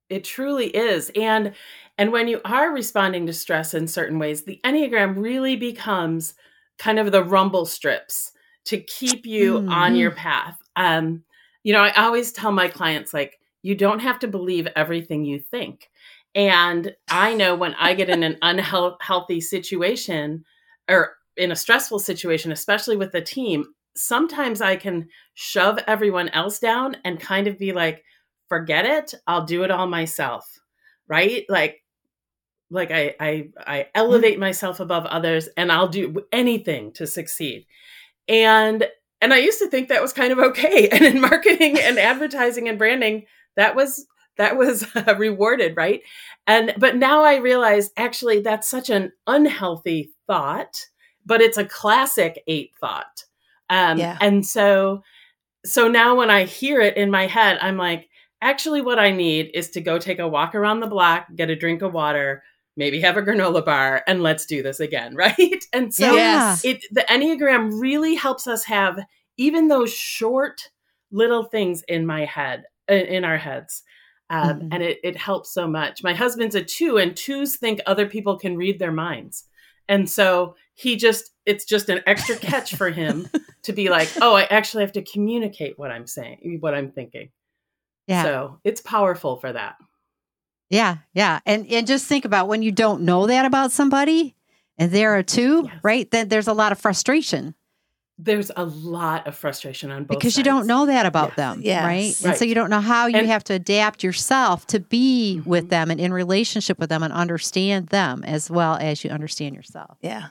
It 0.08 0.24
truly 0.24 0.66
is. 0.68 1.10
And 1.16 1.54
and 1.96 2.12
when 2.12 2.26
you 2.28 2.40
are 2.44 2.72
responding 2.72 3.26
to 3.26 3.32
stress 3.32 3.72
in 3.74 3.86
certain 3.86 4.18
ways, 4.18 4.42
the 4.42 4.60
Enneagram 4.64 5.16
really 5.16 5.56
becomes 5.56 6.34
kind 6.78 6.98
of 6.98 7.12
the 7.12 7.22
rumble 7.22 7.66
strips 7.66 8.32
to 8.66 8.80
keep 8.80 9.24
you 9.26 9.64
on 9.68 9.94
Mhm. 9.94 9.98
your 9.98 10.10
path. 10.10 10.56
Um, 10.76 11.22
you 11.62 11.72
know, 11.72 11.80
I 11.82 11.92
always 11.92 12.32
tell 12.32 12.50
my 12.52 12.68
clients 12.68 13.14
like 13.14 13.38
you 13.62 13.74
don't 13.74 14.00
have 14.00 14.18
to 14.20 14.28
believe 14.28 14.66
everything 14.76 15.24
you 15.24 15.38
think. 15.38 15.88
And 16.34 16.94
I 17.10 17.34
know 17.34 17.54
when 17.54 17.74
I 17.74 17.94
get 17.94 18.08
in 18.10 18.22
an 18.24 18.38
unhealthy 18.42 19.40
situation 19.40 20.44
or 20.88 21.16
in 21.36 21.52
a 21.52 21.56
stressful 21.56 22.00
situation, 22.00 22.50
especially 22.52 22.96
with 22.96 23.12
the 23.12 23.20
team, 23.22 23.66
sometimes 23.94 24.60
I 24.60 24.76
can 24.76 25.08
shove 25.34 25.78
everyone 25.86 26.28
else 26.30 26.58
down 26.58 26.96
and 27.04 27.20
kind 27.20 27.46
of 27.46 27.58
be 27.58 27.72
like, 27.72 28.04
forget 28.54 28.84
it, 28.84 29.14
I'll 29.26 29.44
do 29.44 29.64
it 29.64 29.70
all 29.70 29.86
myself. 29.86 30.58
Right? 31.08 31.44
Like, 31.48 31.82
like 32.70 32.90
I 32.90 33.14
I 33.20 33.48
I 33.58 33.86
elevate 33.94 34.38
myself 34.38 34.80
above 34.80 35.06
others 35.06 35.48
and 35.56 35.70
I'll 35.70 35.88
do 35.88 36.24
anything 36.32 36.92
to 36.92 37.06
succeed. 37.06 37.66
And 38.28 38.86
and 39.20 39.34
I 39.34 39.38
used 39.38 39.58
to 39.58 39.68
think 39.68 39.88
that 39.88 40.02
was 40.02 40.12
kind 40.12 40.32
of 40.32 40.38
okay. 40.38 40.88
And 40.92 41.04
in 41.04 41.20
marketing 41.20 41.78
and 41.78 41.98
advertising 42.12 42.68
and 42.68 42.78
branding, 42.78 43.26
that 43.56 43.76
was 43.76 44.06
that 44.36 44.56
was 44.56 44.84
uh, 44.94 45.14
rewarded, 45.18 45.76
right? 45.76 46.02
And 46.46 46.74
but 46.78 46.96
now 46.96 47.22
I 47.22 47.36
realize 47.36 47.90
actually 47.96 48.40
that's 48.40 48.68
such 48.68 48.90
an 48.90 49.12
unhealthy 49.26 50.10
thought, 50.26 50.74
but 51.26 51.40
it's 51.40 51.58
a 51.58 51.64
classic 51.64 52.42
eight 52.46 52.72
thought. 52.80 53.24
Um, 53.70 53.98
Yeah. 53.98 54.16
And 54.20 54.44
so 54.46 55.02
so 55.64 55.88
now 55.88 56.14
when 56.14 56.30
I 56.30 56.44
hear 56.44 56.80
it 56.80 56.96
in 56.96 57.10
my 57.10 57.26
head, 57.26 57.58
I'm 57.60 57.76
like, 57.76 58.08
actually, 58.44 58.80
what 58.82 58.98
I 59.00 59.10
need 59.10 59.50
is 59.54 59.70
to 59.70 59.80
go 59.80 59.98
take 59.98 60.20
a 60.20 60.28
walk 60.28 60.54
around 60.54 60.80
the 60.80 60.86
block, 60.86 61.26
get 61.34 61.50
a 61.50 61.56
drink 61.56 61.82
of 61.82 61.92
water, 61.92 62.42
maybe 62.76 63.00
have 63.00 63.16
a 63.16 63.22
granola 63.22 63.64
bar, 63.64 64.02
and 64.06 64.22
let's 64.22 64.46
do 64.46 64.62
this 64.62 64.78
again, 64.78 65.16
right? 65.24 65.64
And 65.72 65.92
so 65.92 66.14
it 66.64 66.84
the 66.92 67.04
enneagram 67.10 67.80
really 67.80 68.14
helps 68.14 68.46
us 68.46 68.64
have 68.64 69.00
even 69.36 69.66
those 69.68 69.92
short 69.92 70.70
little 71.10 71.44
things 71.44 71.82
in 71.88 72.06
my 72.06 72.24
head 72.24 72.64
in, 72.88 73.24
our 73.24 73.38
heads. 73.38 73.82
Um, 74.30 74.60
Mhm. 74.60 74.68
and 74.72 74.82
it, 74.82 74.98
it 75.04 75.16
helps 75.16 75.52
so 75.52 75.66
much. 75.66 76.02
My 76.02 76.14
husband's 76.14 76.54
a 76.54 76.62
two 76.62 76.96
and 76.98 77.16
twos 77.16 77.56
think 77.56 77.80
other 77.86 78.06
people 78.06 78.38
can 78.38 78.56
read 78.56 78.78
their 78.78 78.92
minds. 78.92 79.44
And 79.88 80.08
so 80.08 80.56
he 80.74 80.96
just 80.96 81.30
it's 81.46 81.64
just 81.64 81.88
an 81.88 82.00
extra 82.06 82.36
catch 82.36 82.74
for 82.74 82.90
him 82.90 83.28
to 83.62 83.72
be 83.72 83.90
like 83.90 84.08
oh 84.20 84.34
i 84.34 84.42
actually 84.44 84.82
have 84.82 84.90
to 84.92 85.02
communicate 85.02 85.78
what 85.78 85.92
i'm 85.92 86.06
saying 86.06 86.58
what 86.60 86.74
i'm 86.74 86.90
thinking 86.90 87.28
Yeah. 88.06 88.22
so 88.22 88.60
it's 88.64 88.80
powerful 88.80 89.36
for 89.36 89.52
that 89.52 89.76
Yeah, 90.70 90.96
yeah. 91.12 91.40
And 91.46 91.66
and 91.70 91.86
just 91.86 92.06
think 92.06 92.24
about 92.24 92.48
when 92.48 92.62
you 92.62 92.72
don't 92.72 93.02
know 93.02 93.26
that 93.26 93.44
about 93.44 93.70
somebody 93.72 94.34
and 94.78 94.90
there 94.90 95.16
are 95.16 95.22
two, 95.22 95.62
Yes. 95.66 95.80
right? 95.84 96.10
Then 96.10 96.28
there's 96.28 96.48
a 96.48 96.52
lot 96.54 96.72
of 96.72 96.78
frustration 96.78 97.54
there's 98.16 98.52
a 98.54 98.64
lot 98.64 99.26
of 99.26 99.34
frustration 99.34 99.90
on 99.90 100.04
both 100.04 100.16
because 100.16 100.38
you 100.38 100.44
don't 100.44 100.68
know 100.68 100.86
that 100.86 101.04
about 101.04 101.30
Yes. 101.30 101.36
them, 101.36 101.60
Yes. 101.62 101.84
right? 101.84 102.30
And 102.30 102.38
so 102.38 102.44
you 102.44 102.54
don't 102.54 102.70
know 102.70 102.80
how 102.80 103.06
you 103.08 103.18
And- 103.18 103.26
have 103.26 103.42
to 103.44 103.54
adapt 103.54 104.04
yourself 104.04 104.68
to 104.68 104.78
be 104.78 105.42
with 105.44 105.64
Mhm. 105.66 105.70
them 105.70 105.90
and 105.90 106.00
in 106.00 106.12
relationship 106.12 106.78
with 106.78 106.90
them 106.90 107.02
and 107.02 107.12
understand 107.12 107.88
them 107.88 108.22
as 108.22 108.48
well 108.48 108.76
as 108.80 109.02
you 109.02 109.10
understand 109.10 109.56
yourself. 109.56 109.98
Yeah. 110.00 110.28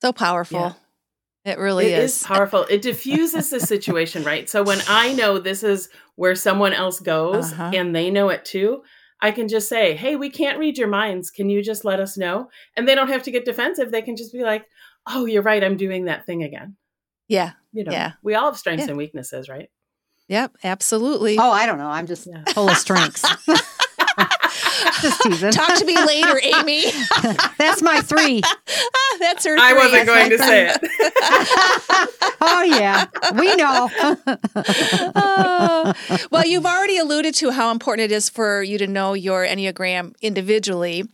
So 0.00 0.12
powerful. 0.14 0.74
It 1.44 1.58
really 1.58 1.86
It 1.92 1.98
is. 2.02 2.16
is 2.16 2.22
powerful. 2.22 2.64
It 2.70 2.80
diffuses 2.82 3.50
the 3.50 3.60
situation, 3.60 4.24
right? 4.24 4.48
So 4.48 4.62
when 4.62 4.80
I 4.88 5.12
know 5.12 5.38
this 5.38 5.62
is 5.62 5.90
where 6.16 6.34
someone 6.34 6.72
else 6.72 7.00
goes 7.00 7.52
Uh-huh. 7.52 7.70
and 7.74 7.94
they 7.94 8.10
know 8.10 8.30
it 8.30 8.44
too, 8.44 8.82
I 9.20 9.30
can 9.30 9.48
just 9.48 9.68
say, 9.68 9.94
"Hey, 9.94 10.16
we 10.16 10.30
can't 10.30 10.58
read 10.58 10.78
your 10.78 10.88
minds. 10.88 11.30
Can 11.30 11.48
you 11.50 11.62
just 11.62 11.84
let 11.84 12.00
us 12.00 12.16
know?" 12.16 12.48
And 12.76 12.88
they 12.88 12.94
don't 12.94 13.08
have 13.08 13.22
to 13.24 13.30
get 13.30 13.44
defensive. 13.44 13.90
They 13.90 14.02
can 14.02 14.16
just 14.16 14.32
be 14.32 14.42
like, 14.42 14.64
"Oh, 15.06 15.26
you're 15.26 15.42
right. 15.42 15.62
I'm 15.62 15.76
doing 15.76 16.06
that 16.06 16.24
thing 16.26 16.42
again." 16.42 16.76
Yeah. 17.28 17.52
You 17.72 17.84
know, 17.84 17.92
Yeah. 17.92 18.12
we 18.22 18.34
all 18.34 18.46
have 18.46 18.58
strengths 18.58 18.84
Yeah. 18.86 18.90
and 18.90 18.98
weaknesses, 18.98 19.48
right? 19.48 19.70
Yep. 20.28 20.56
Absolutely. 20.64 21.36
Oh, 21.38 21.50
I 21.50 21.66
don't 21.66 21.78
know. 21.78 21.88
I'm 21.88 22.06
just 22.06 22.26
Yeah. 22.26 22.44
full 22.54 22.68
of 22.70 22.76
strengths. 22.78 23.22
just 25.02 25.20
teasing. 25.22 25.50
Talk 25.52 25.76
to 25.78 25.84
me 25.84 25.96
later, 26.04 26.40
Amy. 26.58 26.84
That's 27.58 27.82
my 27.82 28.00
three. 28.00 28.40
That's 29.20 29.44
her. 29.46 29.56
I 29.58 29.72
wasn't 29.74 30.06
going 30.06 30.30
to 30.30 30.38
say 30.38 30.68
it. 30.70 32.34
oh 32.40 32.62
yeah, 32.62 33.06
we 33.38 33.54
know. 33.56 33.88
Oh. 35.16 35.92
well, 36.30 36.46
you've 36.46 36.66
already 36.66 36.98
alluded 36.98 37.34
to 37.36 37.50
how 37.50 37.70
important 37.70 38.10
it 38.10 38.14
is 38.14 38.28
for 38.28 38.62
you 38.62 38.78
to 38.78 38.86
know 38.86 39.14
your 39.14 39.44
Enneagram 39.46 40.14
individually, 40.22 41.04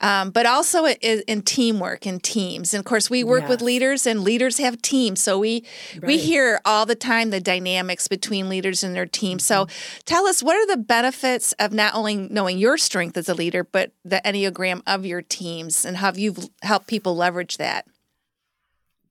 um, 0.00 0.30
but 0.30 0.46
also 0.46 0.84
i- 0.86 0.96
in, 1.02 1.42
teamwork 1.42 2.06
and 2.06 2.22
teams. 2.22 2.72
And 2.74 2.78
of 2.80 2.84
course, 2.84 3.10
we 3.10 3.22
work 3.24 3.48
with 3.48 3.60
leaders, 3.62 4.06
and 4.06 4.22
leaders 4.22 4.58
have 4.58 4.80
teams. 4.82 5.20
So 5.20 5.38
we 5.38 5.64
we 6.02 6.18
hear 6.18 6.60
all 6.64 6.86
the 6.86 6.94
time 6.94 7.30
the 7.30 7.40
dynamics 7.40 8.08
between 8.08 8.48
leaders 8.48 8.82
and 8.84 8.94
their 8.94 9.06
team. 9.06 9.38
So 9.38 9.54
Mm-hmm. 9.64 10.00
tell 10.04 10.26
us, 10.26 10.42
what 10.42 10.56
are 10.56 10.66
the 10.66 10.76
benefits 10.82 11.52
of 11.58 11.72
not 11.72 11.94
only 11.94 12.16
knowing 12.16 12.58
your 12.58 12.76
strength 13.04 13.16
as 13.18 13.28
a 13.28 13.34
leader, 13.34 13.64
but 13.64 13.92
the 14.04 14.20
Enneagram 14.24 14.82
of 14.86 15.04
your 15.04 15.20
teams, 15.20 15.84
and 15.84 15.98
how 15.98 16.12
you've 16.14 16.48
helped 16.62 16.86
people 16.86 17.14
leverage 17.14 17.58
that? 17.58 17.86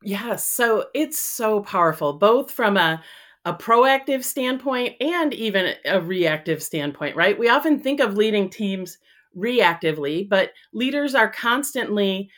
Yes. 0.01 0.43
So 0.43 0.85
it's 0.93 1.19
so 1.19 1.62
powerful, 1.62 2.13
both 2.13 2.51
from 2.51 2.75
a, 2.75 3.01
a 3.45 3.53
proactive 3.53 4.23
standpoint 4.23 4.95
and 5.00 5.33
even 5.33 5.75
a 5.85 6.01
reactive 6.01 6.63
standpoint, 6.63 7.15
right? 7.15 7.38
We 7.38 7.50
often 7.50 7.79
think 7.79 8.00
of 8.00 8.17
leading 8.17 8.50
teams 8.50 8.97
reactively, 9.38 10.27
but 10.27 10.51
leaders 10.73 11.15
are 11.15 11.29
constantly 11.29 12.29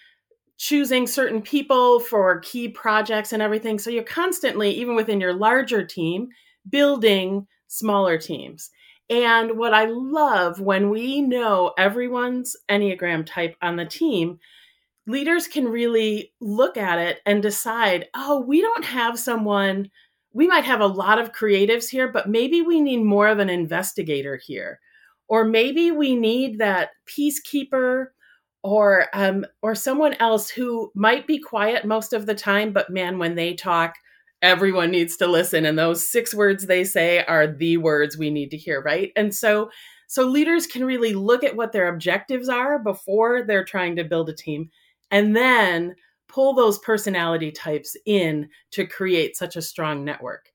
choosing 0.58 1.08
certain 1.08 1.42
people 1.42 2.00
for 2.00 2.40
key 2.40 2.68
projects 2.68 3.34
and 3.34 3.42
everything. 3.42 3.80
So 3.80 3.90
you're 3.90 4.04
constantly, 4.04 4.72
even 4.72 4.96
within 4.96 5.20
your 5.20 5.34
larger 5.34 5.86
team, 5.86 6.30
building 6.70 7.48
smaller 7.68 8.18
teams. 8.18 8.70
And 9.10 9.58
what 9.58 9.74
I 9.74 9.86
love 9.86 10.60
when 10.60 10.90
we 10.90 11.22
know 11.22 11.74
everyone's 11.78 12.56
Enneagram 12.70 13.26
type 13.26 13.56
on 13.62 13.76
the 13.76 13.86
team, 13.86 14.40
leaders 15.06 15.48
can 15.48 15.68
really 15.68 16.34
look 16.42 16.78
at 16.78 16.98
it 16.98 17.20
and 17.26 17.42
decide, 17.42 18.08
oh, 18.16 18.42
we 18.42 18.62
don't 18.62 18.86
have 18.86 19.20
someone, 19.20 19.90
we 20.34 20.48
might 20.48 20.66
have 20.66 20.82
a 20.82 20.88
lot 20.88 21.20
of 21.20 21.34
creatives 21.34 21.88
here, 21.88 22.12
but 22.12 22.30
maybe 22.30 22.62
we 22.62 22.82
need 22.82 23.04
more 23.04 23.28
of 23.28 23.40
an 23.40 23.50
investigator 23.50 24.40
here. 24.44 24.80
Or 25.28 25.46
maybe 25.46 25.92
we 25.92 26.16
need 26.16 26.60
that 26.60 26.90
peacekeeper 27.08 28.08
or 28.64 29.06
um, 29.14 29.46
or 29.62 29.76
someone 29.76 30.16
else 30.16 30.50
who 30.50 30.92
might 30.96 31.28
be 31.28 31.38
quiet 31.38 31.86
most 31.86 32.14
of 32.14 32.26
the 32.26 32.34
time, 32.34 32.74
but 32.74 32.90
man, 32.90 33.20
when 33.20 33.36
they 33.36 33.54
talk, 33.54 33.94
everyone 34.46 34.92
needs 34.92 35.18
to 35.18 35.28
listen. 35.28 35.66
And 35.66 35.78
those 35.78 36.08
six 36.08 36.34
words 36.34 36.68
they 36.68 36.84
say 36.84 37.26
are 37.26 37.48
the 37.48 37.78
words 37.78 38.18
we 38.18 38.30
need 38.30 38.52
to 38.52 38.58
hear, 38.58 38.82
right? 38.82 39.12
And 39.16 39.34
so 39.34 39.70
so 40.08 40.24
leaders 40.24 40.68
can 40.68 40.86
really 40.86 41.14
look 41.14 41.44
at 41.44 41.56
what 41.56 41.72
their 41.72 41.88
objectives 41.88 42.48
are 42.48 42.78
before 42.78 43.44
they're 43.44 43.66
trying 43.66 43.96
to 43.96 44.04
build 44.04 44.30
a 44.30 44.36
team 44.36 44.70
and 45.10 45.36
then 45.36 45.96
pull 46.28 46.54
those 46.54 46.78
personality 46.80 47.52
types 47.52 47.98
in 48.06 48.48
to 48.72 48.86
create 48.86 49.36
such 49.36 49.56
a 49.56 49.62
strong 49.62 50.06
network. 50.06 50.52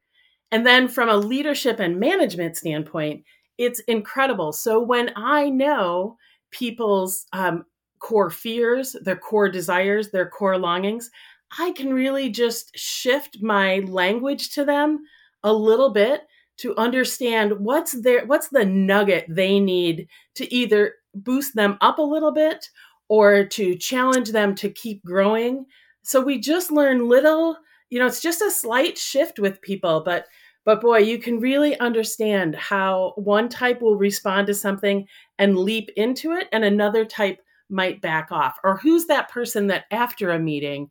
And 0.53 0.67
then 0.67 0.89
from 0.89 1.09
a 1.09 1.17
leadership 1.17 1.81
and 1.81 1.99
management 1.99 2.57
standpoint, 2.57 3.25
it's 3.59 3.81
incredible. 3.81 4.53
So 4.53 4.81
when 4.81 5.11
I 5.17 5.49
know 5.49 6.17
people's 6.51 7.27
um, 7.33 7.65
core 8.01 8.31
fears, 8.31 8.97
their 9.03 9.17
core 9.17 9.49
desires, 9.49 10.11
their 10.11 10.29
core 10.29 10.59
longings, 10.59 11.11
I 11.59 11.73
can 11.73 11.93
really 11.93 12.31
just 12.31 12.77
shift 12.77 13.39
my 13.43 13.81
language 13.81 14.51
to 14.55 14.65
them 14.65 15.01
a 15.43 15.53
little 15.53 15.91
bit 15.91 16.23
to 16.59 16.77
understand 16.77 17.59
what's 17.59 18.01
their 18.03 18.27
what's 18.27 18.49
the 18.49 18.65
nugget 18.65 19.25
they 19.29 19.59
need 19.59 20.09
to 20.35 20.53
either 20.55 20.95
boost 21.15 21.55
them 21.55 21.79
up 21.81 21.99
a 21.99 22.03
little 22.03 22.33
bit 22.33 22.69
or 23.09 23.45
to 23.45 23.75
challenge 23.77 24.31
them 24.31 24.55
to 24.55 24.71
keep 24.71 25.03
growing 25.05 25.65
so 26.03 26.21
we 26.21 26.39
just 26.39 26.71
learn 26.71 27.09
little, 27.09 27.57
you 27.91 27.99
know, 27.99 28.07
it's 28.07 28.23
just 28.23 28.43
a 28.43 28.51
slight 28.51 28.97
shift 28.99 29.39
with 29.39 29.63
people, 29.63 30.03
but 30.05 30.27
but 30.67 30.83
boy, 30.83 30.99
you 30.99 31.19
can 31.19 31.41
really 31.41 31.79
understand 31.81 32.55
how 32.55 33.15
one 33.17 33.49
type 33.49 33.81
will 33.81 33.97
respond 33.97 34.47
to 34.49 34.55
something 34.55 35.07
and 35.39 35.59
leap 35.59 35.91
into 35.97 36.33
it 36.33 36.49
and 36.53 36.65
another 36.65 37.05
type 37.05 37.41
might 37.71 38.03
back 38.03 38.31
off. 38.31 38.59
Or 38.63 38.77
who's 38.77 39.07
that 39.07 39.31
person 39.31 39.69
that 39.69 39.87
after 39.91 40.31
a 40.31 40.39
meeting 40.39 40.91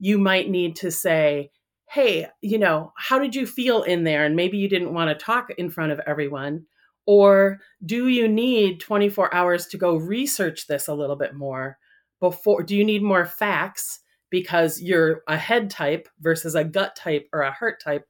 you 0.00 0.18
might 0.18 0.50
need 0.50 0.74
to 0.76 0.90
say, 0.90 1.50
"Hey, 1.90 2.26
you 2.40 2.58
know, 2.58 2.92
how 2.96 3.18
did 3.20 3.36
you 3.36 3.46
feel 3.46 3.82
in 3.82 4.04
there?" 4.04 4.24
and 4.24 4.34
maybe 4.34 4.58
you 4.58 4.68
didn't 4.68 4.94
want 4.94 5.10
to 5.10 5.24
talk 5.24 5.50
in 5.50 5.70
front 5.70 5.92
of 5.92 6.00
everyone. 6.06 6.66
Or 7.06 7.60
do 7.84 8.08
you 8.08 8.28
need 8.28 8.80
24 8.80 9.32
hours 9.34 9.66
to 9.68 9.78
go 9.78 9.96
research 9.96 10.66
this 10.66 10.88
a 10.88 10.94
little 10.94 11.16
bit 11.16 11.34
more 11.34 11.78
before 12.20 12.62
do 12.62 12.76
you 12.76 12.84
need 12.84 13.02
more 13.02 13.24
facts 13.24 14.00
because 14.30 14.80
you're 14.80 15.22
a 15.26 15.36
head 15.36 15.70
type 15.70 16.08
versus 16.20 16.54
a 16.54 16.64
gut 16.64 16.94
type 16.94 17.26
or 17.32 17.40
a 17.40 17.50
heart 17.50 17.82
type 17.82 18.04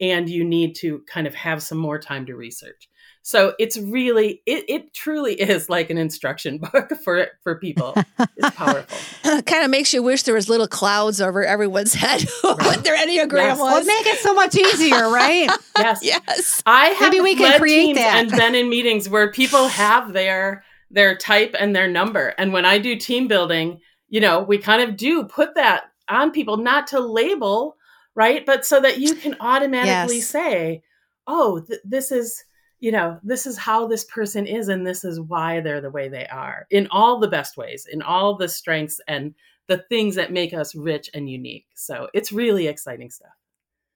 and 0.00 0.28
you 0.28 0.44
need 0.44 0.74
to 0.76 1.02
kind 1.08 1.26
of 1.26 1.34
have 1.34 1.62
some 1.62 1.78
more 1.78 1.98
time 1.98 2.24
to 2.26 2.36
research 2.36 2.88
so 3.26 3.54
it's 3.58 3.76
really 3.76 4.42
it, 4.46 4.64
it 4.68 4.94
truly 4.94 5.34
is 5.40 5.68
like 5.68 5.90
an 5.90 5.98
instruction 5.98 6.58
book 6.58 6.92
for 7.04 7.28
for 7.42 7.56
people 7.56 7.94
it's 8.36 8.56
powerful 8.56 9.42
kind 9.42 9.64
of 9.64 9.70
makes 9.70 9.92
you 9.92 10.02
wish 10.02 10.22
there 10.22 10.34
was 10.34 10.48
little 10.48 10.68
clouds 10.68 11.20
over 11.20 11.44
everyone's 11.44 11.94
head 11.94 12.24
right. 12.44 12.56
what 12.58 12.84
their 12.84 12.96
enneagram 12.96 13.36
yes. 13.36 13.58
was 13.58 13.74
would 13.74 13.86
make 13.86 14.06
it 14.06 14.18
so 14.18 14.34
much 14.34 14.54
easier 14.56 15.10
right 15.10 15.50
yes 15.78 16.00
yes 16.02 16.62
i 16.66 16.86
have 16.86 17.12
maybe 17.12 17.20
we 17.20 17.34
can 17.34 17.58
create 17.58 17.94
that 17.94 18.16
and 18.16 18.30
been 18.30 18.54
in 18.54 18.68
meetings 18.68 19.08
where 19.08 19.30
people 19.30 19.68
have 19.68 20.12
their 20.12 20.64
their 20.90 21.16
type 21.16 21.54
and 21.58 21.74
their 21.74 21.88
number 21.88 22.28
and 22.38 22.52
when 22.52 22.64
i 22.64 22.78
do 22.78 22.96
team 22.96 23.26
building 23.28 23.80
you 24.08 24.20
know, 24.20 24.40
we 24.42 24.58
kind 24.58 24.82
of 24.82 24.96
do 24.96 25.24
put 25.24 25.54
that 25.54 25.84
on 26.08 26.30
people, 26.30 26.56
not 26.56 26.86
to 26.88 27.00
label, 27.00 27.76
right? 28.14 28.46
But 28.46 28.64
so 28.64 28.80
that 28.80 28.98
you 28.98 29.14
can 29.14 29.36
automatically 29.40 30.16
yes. 30.16 30.28
say, 30.28 30.82
oh, 31.26 31.60
th- 31.60 31.80
this 31.84 32.12
is, 32.12 32.44
you 32.78 32.92
know, 32.92 33.18
this 33.22 33.46
is 33.46 33.56
how 33.56 33.86
this 33.86 34.04
person 34.04 34.46
is, 34.46 34.68
and 34.68 34.86
this 34.86 35.04
is 35.04 35.20
why 35.20 35.60
they're 35.60 35.80
the 35.80 35.90
way 35.90 36.08
they 36.08 36.26
are 36.26 36.66
in 36.70 36.88
all 36.90 37.18
the 37.18 37.28
best 37.28 37.56
ways, 37.56 37.86
in 37.90 38.02
all 38.02 38.36
the 38.36 38.48
strengths 38.48 39.00
and 39.08 39.34
the 39.68 39.78
things 39.88 40.14
that 40.14 40.32
make 40.32 40.54
us 40.54 40.74
rich 40.74 41.10
and 41.14 41.28
unique. 41.28 41.66
So 41.74 42.08
it's 42.14 42.32
really 42.32 42.66
exciting 42.66 43.10
stuff. 43.10 43.32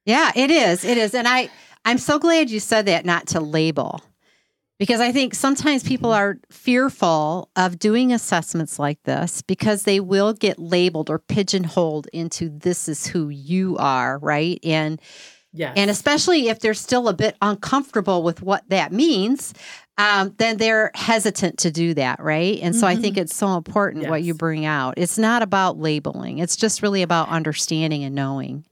Yeah, 0.04 0.32
it 0.34 0.50
is. 0.50 0.84
It 0.84 0.98
is. 0.98 1.14
And 1.14 1.28
I, 1.28 1.50
I'm 1.84 1.98
so 1.98 2.18
glad 2.18 2.50
you 2.50 2.58
said 2.58 2.86
that, 2.86 3.04
not 3.04 3.28
to 3.28 3.40
label 3.40 4.02
because 4.80 5.02
I 5.02 5.12
think 5.12 5.34
sometimes 5.34 5.84
people 5.84 6.10
are 6.10 6.38
fearful 6.50 7.50
of 7.54 7.78
doing 7.78 8.14
assessments 8.14 8.78
like 8.78 9.02
this 9.02 9.42
because 9.42 9.82
they 9.82 10.00
will 10.00 10.32
get 10.32 10.58
labeled 10.58 11.10
or 11.10 11.18
pigeonholed 11.18 12.08
into 12.14 12.48
this 12.48 12.88
is 12.88 13.06
who 13.06 13.28
you 13.28 13.76
are, 13.76 14.18
right? 14.20 14.58
And 14.64 14.98
yes. 15.52 15.74
and 15.76 15.90
especially 15.90 16.48
if 16.48 16.60
they're 16.60 16.74
still 16.74 17.08
a 17.08 17.14
bit 17.14 17.36
uncomfortable 17.42 18.22
with 18.22 18.42
what 18.42 18.64
that 18.68 18.92
means, 18.92 19.54
um, 19.98 20.34
then 20.38 20.56
they're 20.56 20.90
hesitant 20.94 21.58
to 21.58 21.70
do 21.70 21.94
that, 21.94 22.20
right? 22.20 22.58
And 22.62 22.74
so 22.74 22.86
mm-hmm. 22.86 22.98
I 22.98 23.00
think 23.00 23.16
mm-hmm. 23.16 23.22
it's 23.22 23.36
so 23.36 23.56
important 23.56 24.02
yes. 24.02 24.10
what 24.10 24.22
you 24.22 24.34
bring 24.34 24.64
out. 24.64 24.94
It's 24.96 25.18
not 25.18 25.42
about 25.42 25.78
labeling; 25.78 26.38
it's 26.38 26.56
just 26.56 26.82
really 26.82 27.02
about 27.02 27.28
understanding 27.28 28.04
and 28.04 28.14
knowing. 28.14 28.64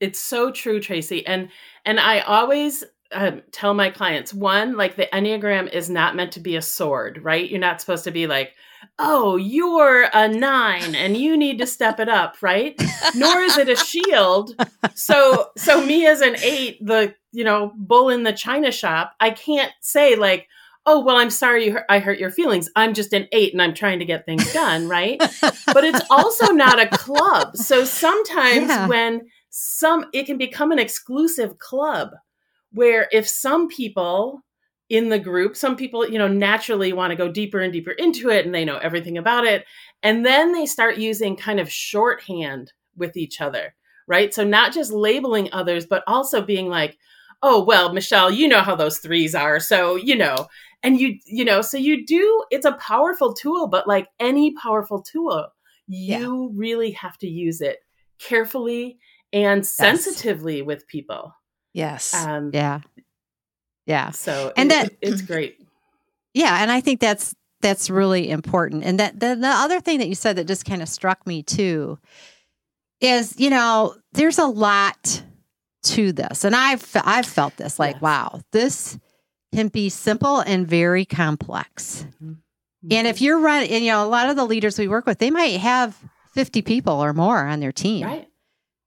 It's 0.00 0.18
so 0.18 0.50
true, 0.50 0.80
Tracy, 0.80 1.26
and 1.26 1.48
and 1.84 2.00
I 2.00 2.20
always 2.20 2.84
um, 3.12 3.42
tell 3.52 3.74
my 3.74 3.90
clients 3.90 4.34
one 4.34 4.76
like 4.76 4.96
the 4.96 5.08
enneagram 5.12 5.72
is 5.72 5.88
not 5.88 6.14
meant 6.14 6.32
to 6.32 6.40
be 6.40 6.56
a 6.56 6.62
sword 6.62 7.20
right 7.22 7.48
you're 7.48 7.58
not 7.58 7.80
supposed 7.80 8.04
to 8.04 8.10
be 8.10 8.26
like 8.26 8.52
oh 8.98 9.36
you're 9.36 10.08
a 10.12 10.28
nine 10.28 10.94
and 10.94 11.16
you 11.16 11.36
need 11.36 11.58
to 11.58 11.66
step 11.66 12.00
it 12.00 12.08
up 12.08 12.36
right? 12.42 12.80
Nor 13.14 13.40
is 13.40 13.58
it 13.58 13.68
a 13.68 13.76
shield. 13.76 14.54
So 14.94 15.50
so 15.56 15.84
me 15.84 16.06
as 16.06 16.20
an 16.20 16.36
eight 16.42 16.84
the 16.84 17.14
you 17.32 17.44
know 17.44 17.72
bull 17.76 18.08
in 18.08 18.22
the 18.22 18.32
china 18.32 18.72
shop 18.72 19.14
i 19.20 19.30
can't 19.30 19.72
say 19.80 20.16
like 20.16 20.48
oh 20.86 21.00
well 21.00 21.16
i'm 21.16 21.30
sorry 21.30 21.66
you 21.66 21.72
hurt, 21.72 21.84
i 21.88 21.98
hurt 21.98 22.18
your 22.18 22.30
feelings. 22.30 22.70
I'm 22.74 22.94
just 22.94 23.12
an 23.12 23.28
eight 23.32 23.52
and 23.52 23.60
i'm 23.60 23.74
trying 23.74 23.98
to 23.98 24.04
get 24.04 24.24
things 24.24 24.52
done 24.52 24.88
right? 24.88 25.18
But 25.66 25.84
it's 25.84 26.00
also 26.10 26.46
not 26.52 26.80
a 26.80 26.88
club. 26.88 27.56
So 27.56 27.84
sometimes 27.84 28.68
yeah. 28.68 28.88
when 28.88 29.22
some 29.50 30.06
it 30.12 30.26
can 30.26 30.38
become 30.38 30.72
an 30.72 30.78
exclusive 30.78 31.58
club 31.58 32.10
where 32.72 33.08
if 33.12 33.28
some 33.28 33.68
people 33.68 34.42
in 34.88 35.08
the 35.08 35.18
group 35.18 35.56
some 35.56 35.76
people 35.76 36.08
you 36.08 36.18
know 36.18 36.28
naturally 36.28 36.92
want 36.92 37.10
to 37.10 37.16
go 37.16 37.30
deeper 37.30 37.60
and 37.60 37.72
deeper 37.72 37.92
into 37.92 38.30
it 38.30 38.46
and 38.46 38.54
they 38.54 38.64
know 38.64 38.78
everything 38.78 39.18
about 39.18 39.44
it 39.44 39.64
and 40.02 40.24
then 40.24 40.52
they 40.52 40.66
start 40.66 40.96
using 40.96 41.36
kind 41.36 41.60
of 41.60 41.70
shorthand 41.70 42.72
with 42.96 43.16
each 43.16 43.40
other 43.40 43.74
right 44.06 44.32
so 44.32 44.44
not 44.44 44.72
just 44.72 44.92
labeling 44.92 45.48
others 45.52 45.86
but 45.86 46.02
also 46.06 46.40
being 46.40 46.68
like 46.68 46.96
oh 47.42 47.62
well 47.62 47.92
michelle 47.92 48.30
you 48.30 48.48
know 48.48 48.62
how 48.62 48.74
those 48.74 48.98
threes 48.98 49.34
are 49.34 49.60
so 49.60 49.96
you 49.96 50.16
know 50.16 50.46
and 50.82 50.98
you 50.98 51.18
you 51.26 51.44
know 51.44 51.60
so 51.60 51.76
you 51.76 52.06
do 52.06 52.44
it's 52.50 52.66
a 52.66 52.72
powerful 52.72 53.34
tool 53.34 53.66
but 53.66 53.86
like 53.86 54.08
any 54.18 54.54
powerful 54.54 55.02
tool 55.02 55.48
you 55.86 56.50
yeah. 56.50 56.58
really 56.58 56.90
have 56.92 57.16
to 57.18 57.28
use 57.28 57.60
it 57.60 57.78
carefully 58.18 58.98
and 59.32 59.66
sensitively 59.66 60.58
yes. 60.58 60.66
with 60.66 60.86
people 60.86 61.34
Yes. 61.78 62.14
Um, 62.14 62.50
yeah. 62.52 62.80
Yeah. 63.88 64.10
So 64.10 64.52
and 64.54 64.70
it, 64.70 64.74
that 64.74 64.92
it's 65.00 65.22
great. 65.22 65.58
Yeah, 66.34 66.62
and 66.62 66.70
I 66.70 66.80
think 66.80 67.00
that's 67.00 67.34
that's 67.62 67.90
really 67.90 68.30
important. 68.30 68.84
And 68.84 69.00
that 69.00 69.18
the, 69.18 69.34
the 69.34 69.48
other 69.48 69.80
thing 69.80 69.98
that 69.98 70.08
you 70.08 70.14
said 70.14 70.36
that 70.36 70.46
just 70.46 70.66
kind 70.66 70.82
of 70.82 70.88
struck 70.88 71.26
me 71.26 71.42
too 71.42 71.98
is 73.00 73.34
you 73.40 73.48
know 73.50 73.96
there's 74.12 74.38
a 74.38 74.46
lot 74.46 75.22
to 75.84 76.12
this, 76.12 76.44
and 76.44 76.54
I've 76.54 76.86
I've 77.02 77.26
felt 77.26 77.56
this 77.56 77.78
like 77.78 77.96
yes. 77.96 78.02
wow 78.02 78.40
this 78.52 78.98
can 79.54 79.68
be 79.68 79.88
simple 79.88 80.40
and 80.40 80.68
very 80.68 81.06
complex. 81.06 82.04
Mm-hmm. 82.22 82.34
And 82.90 83.06
if 83.06 83.16
mm-hmm. 83.16 83.24
you're 83.24 83.40
running, 83.40 83.70
and 83.70 83.82
you 83.82 83.90
know 83.90 84.04
a 84.04 84.06
lot 84.06 84.28
of 84.28 84.36
the 84.36 84.44
leaders 84.44 84.78
we 84.78 84.86
work 84.86 85.06
with, 85.06 85.18
they 85.18 85.30
might 85.30 85.58
have 85.58 85.96
50 86.34 86.60
people 86.60 87.02
or 87.02 87.14
more 87.14 87.42
on 87.46 87.60
their 87.60 87.72
team. 87.72 88.06
Right. 88.06 88.28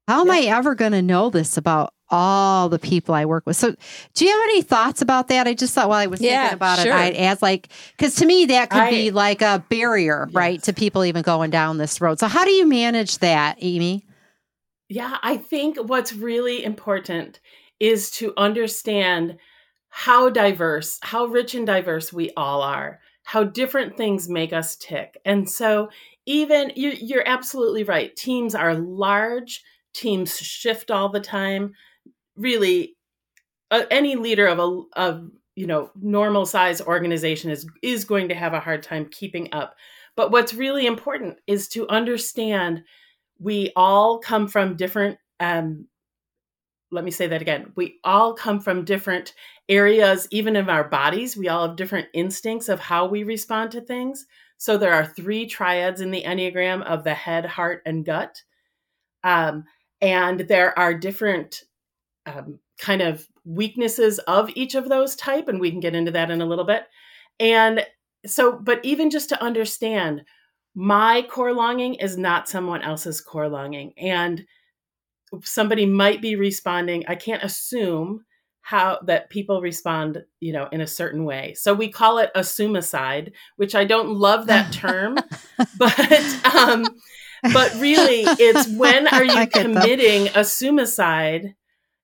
How 0.07 0.21
am 0.21 0.29
I 0.29 0.41
ever 0.41 0.75
going 0.75 0.91
to 0.91 1.01
know 1.01 1.31
this 1.31 1.57
about 1.57 1.93
all 2.11 2.69
the 2.69 2.77
people 2.77 3.15
I 3.15 3.25
work 3.25 3.45
with. 3.45 3.55
So, 3.55 3.73
do 4.13 4.25
you 4.25 4.31
have 4.31 4.43
any 4.43 4.61
thoughts 4.61 5.01
about 5.01 5.29
that? 5.29 5.47
I 5.47 5.53
just 5.53 5.73
thought 5.73 5.89
while 5.89 5.97
I 5.97 6.07
was 6.07 6.21
yeah, 6.21 6.41
thinking 6.41 6.55
about 6.55 6.79
sure. 6.79 6.91
it, 6.91 6.95
I'd 6.95 7.15
as 7.15 7.41
like 7.41 7.69
because 7.97 8.15
to 8.15 8.25
me 8.25 8.45
that 8.45 8.69
could 8.69 8.81
I, 8.81 8.89
be 8.89 9.11
like 9.11 9.41
a 9.41 9.63
barrier, 9.69 10.25
yes. 10.27 10.35
right, 10.35 10.63
to 10.63 10.73
people 10.73 11.05
even 11.05 11.21
going 11.21 11.49
down 11.49 11.77
this 11.77 12.01
road. 12.01 12.19
So, 12.19 12.27
how 12.27 12.43
do 12.43 12.51
you 12.51 12.67
manage 12.67 13.19
that, 13.19 13.57
Amy? 13.61 14.05
Yeah, 14.89 15.17
I 15.23 15.37
think 15.37 15.77
what's 15.77 16.13
really 16.13 16.63
important 16.63 17.39
is 17.79 18.11
to 18.11 18.33
understand 18.37 19.37
how 19.89 20.29
diverse, 20.29 20.99
how 21.01 21.25
rich 21.25 21.55
and 21.55 21.65
diverse 21.65 22.11
we 22.11 22.31
all 22.35 22.61
are, 22.61 22.99
how 23.23 23.43
different 23.43 23.95
things 23.95 24.29
make 24.29 24.51
us 24.51 24.75
tick. 24.75 25.17
And 25.25 25.49
so, 25.49 25.89
even 26.25 26.71
you're, 26.75 26.93
you're 26.93 27.27
absolutely 27.27 27.83
right. 27.83 28.15
Teams 28.15 28.53
are 28.53 28.75
large, 28.75 29.63
teams 29.93 30.37
shift 30.37 30.91
all 30.91 31.09
the 31.09 31.19
time 31.19 31.73
really 32.35 32.95
uh, 33.71 33.83
any 33.89 34.15
leader 34.15 34.47
of 34.47 34.59
a 34.59 34.99
of 34.99 35.29
you 35.55 35.67
know 35.67 35.91
normal 35.95 36.45
size 36.45 36.81
organization 36.81 37.51
is 37.51 37.65
is 37.81 38.05
going 38.05 38.29
to 38.29 38.35
have 38.35 38.53
a 38.53 38.59
hard 38.59 38.83
time 38.83 39.07
keeping 39.11 39.49
up. 39.53 39.75
But 40.15 40.31
what's 40.31 40.53
really 40.53 40.85
important 40.85 41.37
is 41.47 41.67
to 41.69 41.87
understand 41.87 42.83
we 43.39 43.71
all 43.75 44.19
come 44.19 44.47
from 44.47 44.75
different 44.75 45.17
um, 45.39 45.87
let 46.91 47.05
me 47.05 47.11
say 47.11 47.27
that 47.27 47.41
again. 47.41 47.71
We 47.75 47.99
all 48.03 48.33
come 48.33 48.59
from 48.59 48.83
different 48.83 49.33
areas 49.69 50.27
even 50.29 50.57
in 50.57 50.69
our 50.69 50.83
bodies. 50.83 51.37
We 51.37 51.47
all 51.47 51.67
have 51.67 51.77
different 51.77 52.09
instincts 52.13 52.67
of 52.67 52.79
how 52.79 53.07
we 53.07 53.23
respond 53.23 53.71
to 53.71 53.81
things. 53.81 54.25
So 54.57 54.77
there 54.77 54.93
are 54.93 55.05
three 55.05 55.47
triads 55.47 56.01
in 56.01 56.11
the 56.11 56.23
enneagram 56.23 56.83
of 56.83 57.03
the 57.03 57.13
head 57.13 57.45
heart 57.45 57.81
and 57.85 58.05
gut. 58.05 58.43
Um, 59.23 59.63
and 60.01 60.41
there 60.41 60.77
are 60.77 60.93
different 60.93 61.63
um, 62.25 62.59
kind 62.77 63.01
of 63.01 63.27
weaknesses 63.45 64.19
of 64.19 64.49
each 64.55 64.75
of 64.75 64.89
those 64.89 65.15
type 65.15 65.47
and 65.47 65.59
we 65.59 65.71
can 65.71 65.79
get 65.79 65.95
into 65.95 66.11
that 66.11 66.31
in 66.31 66.41
a 66.41 66.45
little 66.45 66.65
bit. 66.65 66.83
And 67.39 67.85
so 68.25 68.51
but 68.51 68.83
even 68.83 69.09
just 69.09 69.29
to 69.29 69.43
understand 69.43 70.23
my 70.75 71.23
core 71.23 71.53
longing 71.53 71.95
is 71.95 72.17
not 72.17 72.47
someone 72.47 72.81
else's 72.81 73.19
core 73.19 73.49
longing. 73.49 73.93
And 73.97 74.45
somebody 75.43 75.85
might 75.85 76.21
be 76.21 76.35
responding 76.35 77.05
i 77.07 77.15
can't 77.15 77.43
assume 77.43 78.25
how 78.63 78.99
that 79.05 79.29
people 79.29 79.61
respond 79.61 80.23
you 80.39 80.53
know 80.53 80.67
in 80.71 80.81
a 80.81 80.87
certain 80.87 81.25
way. 81.25 81.53
So 81.55 81.73
we 81.73 81.89
call 81.89 82.19
it 82.19 82.31
a 82.35 82.43
suicide 82.43 83.33
which 83.55 83.75
i 83.75 83.83
don't 83.85 84.15
love 84.15 84.47
that 84.47 84.71
term 84.73 85.17
but 85.77 86.55
um 86.55 86.85
but 87.53 87.73
really 87.79 88.23
it's 88.39 88.69
when 88.69 89.07
are 89.13 89.23
you 89.23 89.47
committing 89.47 90.29
a 90.35 90.43
suicide 90.43 91.55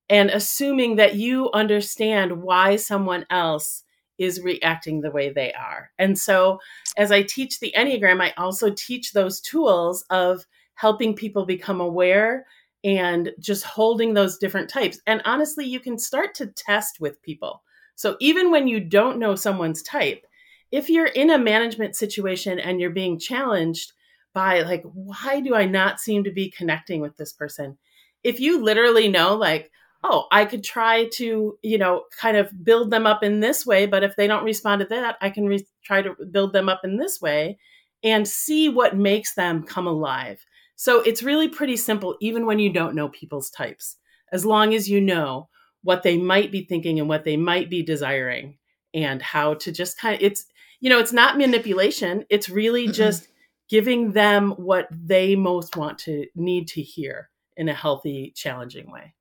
and 0.10 0.30
assuming 0.30 0.96
that 0.96 1.16
you 1.16 1.52
understand 1.52 2.42
why 2.42 2.76
someone 2.76 3.26
else 3.30 3.84
is 4.18 4.42
reacting 4.42 5.02
the 5.02 5.12
way 5.12 5.30
they 5.30 5.54
are. 5.54 5.92
And 6.00 6.18
so, 6.18 6.60
as 6.98 7.12
I 7.12 7.22
teach 7.22 7.60
the 7.60 7.74
Enneagram, 7.78 8.22
I 8.22 8.34
also 8.38 8.72
teach 8.72 9.14
those 9.14 9.40
tools 9.40 10.04
of 10.10 10.46
helping 10.74 11.16
people 11.16 11.46
become 11.46 11.82
aware 11.82 12.46
and 12.84 13.32
just 13.40 13.64
holding 13.64 14.14
those 14.14 14.38
different 14.38 14.70
types. 14.70 15.00
And 15.08 15.22
honestly, 15.26 15.66
you 15.66 15.80
can 15.80 15.98
start 15.98 16.34
to 16.36 16.48
test 16.48 17.00
with 17.00 17.22
people. 17.22 17.64
So 17.96 18.16
even 18.20 18.52
when 18.52 18.68
you 18.68 18.80
don't 18.80 19.20
know 19.20 19.36
someone's 19.36 19.82
type, 19.82 20.26
if 20.72 20.90
you're 20.90 21.08
in 21.08 21.32
a 21.32 21.38
management 21.38 21.96
situation 21.96 22.60
and 22.60 22.80
you're 22.80 22.92
being 22.92 23.20
challenged 23.20 23.94
by 24.34 24.62
like 24.62 24.84
why 24.84 25.40
do 25.40 25.56
I 25.56 25.66
not 25.66 26.00
seem 26.00 26.24
to 26.26 26.32
be 26.32 26.52
connecting 26.52 27.02
with 27.02 27.18
this 27.18 27.34
person? 27.34 27.78
If 28.24 28.40
you 28.40 28.64
literally 28.64 29.08
know 29.08 29.36
like 29.36 29.72
oh, 30.04 30.28
I 30.32 30.46
could 30.46 30.64
try 30.64 31.10
to, 31.14 31.58
you 31.62 31.78
know, 31.78 32.04
kind 32.20 32.38
of 32.38 32.64
build 32.64 32.92
them 32.92 33.06
up 33.06 33.24
in 33.24 33.40
this 33.40 33.66
way, 33.66 33.86
but 33.86 34.04
if 34.04 34.16
they 34.16 34.28
don't 34.28 34.46
respond 34.46 34.82
to 34.82 34.88
that, 34.88 35.18
I 35.22 35.30
can 35.30 35.48
re- 35.48 35.68
try 35.84 36.02
to 36.02 36.16
build 36.32 36.54
them 36.54 36.70
up 36.70 36.82
in 36.84 36.98
this 36.98 37.20
way 37.20 37.58
and 38.04 38.28
see 38.28 38.70
what 38.70 38.96
makes 38.96 39.34
them 39.34 39.64
come 39.64 39.88
alive. 39.88 40.46
So 40.76 41.02
it's 41.02 41.24
really 41.24 41.50
pretty 41.50 41.78
simple, 41.78 42.16
even 42.22 42.46
when 42.46 42.60
you 42.60 42.72
don't 42.72 42.96
know 42.96 43.10
people's 43.10 43.50
types, 43.50 43.98
as 44.32 44.46
long 44.46 44.74
as 44.76 44.88
you 44.88 45.02
know 45.02 45.50
what 45.82 46.04
they 46.04 46.18
might 46.18 46.52
be 46.52 46.64
thinking 46.66 47.00
and 47.00 47.10
what 47.10 47.24
they 47.24 47.38
might 47.38 47.70
be 47.70 47.82
desiring 47.82 48.58
and 48.94 49.22
how 49.22 49.56
to 49.56 49.72
just 49.72 50.00
kind 50.00 50.16
of, 50.16 50.22
it's, 50.22 50.46
you 50.80 50.90
know, 50.90 51.00
it's 51.00 51.14
not 51.14 51.38
manipulation. 51.38 52.26
It's 52.30 52.50
really 52.50 52.88
just 52.88 53.28
giving 53.70 54.12
them 54.12 54.52
what 54.52 54.88
they 54.92 55.36
most 55.36 55.76
want 55.76 55.98
to 56.00 56.28
need 56.36 56.68
to 56.70 56.82
hear 56.82 57.30
in 57.56 57.68
a 57.68 57.74
healthy, 57.74 58.32
challenging 58.36 58.92
way. 58.92 59.16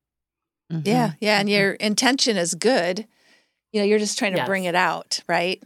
Mm-hmm. 0.73 0.89
Yeah, 0.89 1.13
yeah, 1.21 1.39
and 1.39 1.49
mm-hmm. 1.49 1.61
your 1.61 1.73
intention 1.73 2.37
is 2.37 2.55
good. 2.55 3.07
You 3.73 3.81
know, 3.81 3.87
you're 3.87 3.99
just 3.99 4.19
trying 4.19 4.33
to 4.33 4.39
yes. 4.39 4.49
bring 4.49 4.65
it 4.65 4.75
out, 4.75 5.21
right? 5.29 5.63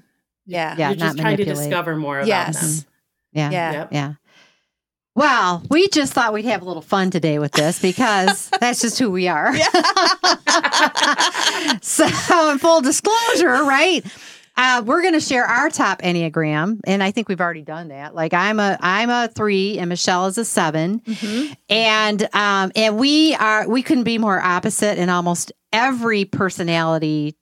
Yeah, 0.46 0.74
yeah. 0.76 0.90
You're 0.90 0.96
just 0.96 1.18
trying 1.18 1.36
to 1.36 1.44
discover 1.44 1.96
more 1.96 2.18
about 2.18 2.28
yes. 2.28 2.60
them. 2.60 2.86
Yeah, 3.32 3.50
yeah, 3.50 3.72
yep. 3.72 3.88
yeah. 3.92 4.14
Well, 5.14 5.62
we 5.68 5.88
just 5.88 6.12
thought 6.12 6.32
we'd 6.32 6.44
have 6.44 6.62
a 6.62 6.64
little 6.64 6.82
fun 6.82 7.10
today 7.10 7.38
with 7.38 7.52
this 7.52 7.80
because 7.80 8.50
that's 8.60 8.80
just 8.80 8.98
who 8.98 9.10
we 9.10 9.28
are. 9.28 9.54
so, 11.82 12.50
in 12.50 12.58
full 12.58 12.80
disclosure, 12.80 13.64
right? 13.64 14.04
Uh, 14.56 14.82
we're 14.84 15.00
going 15.00 15.14
to 15.14 15.20
share 15.20 15.44
our 15.44 15.70
top 15.70 16.02
enneagram, 16.02 16.80
and 16.84 17.02
I 17.02 17.10
think 17.10 17.28
we've 17.28 17.40
already 17.40 17.62
done 17.62 17.88
that. 17.88 18.14
Like 18.14 18.34
I'm 18.34 18.60
a 18.60 18.76
I'm 18.80 19.08
a 19.08 19.28
three, 19.28 19.78
and 19.78 19.88
Michelle 19.88 20.26
is 20.26 20.36
a 20.38 20.44
7 20.44 21.00
mm-hmm. 21.00 21.52
and 21.68 22.28
um, 22.34 22.72
and 22.76 22.98
we 22.98 23.34
are 23.34 23.68
we 23.68 23.82
couldn't 23.82 24.04
be 24.04 24.18
more 24.18 24.40
opposite 24.40 24.98
in 24.98 25.08
almost 25.08 25.52
every 25.72 26.24
personality 26.24 27.36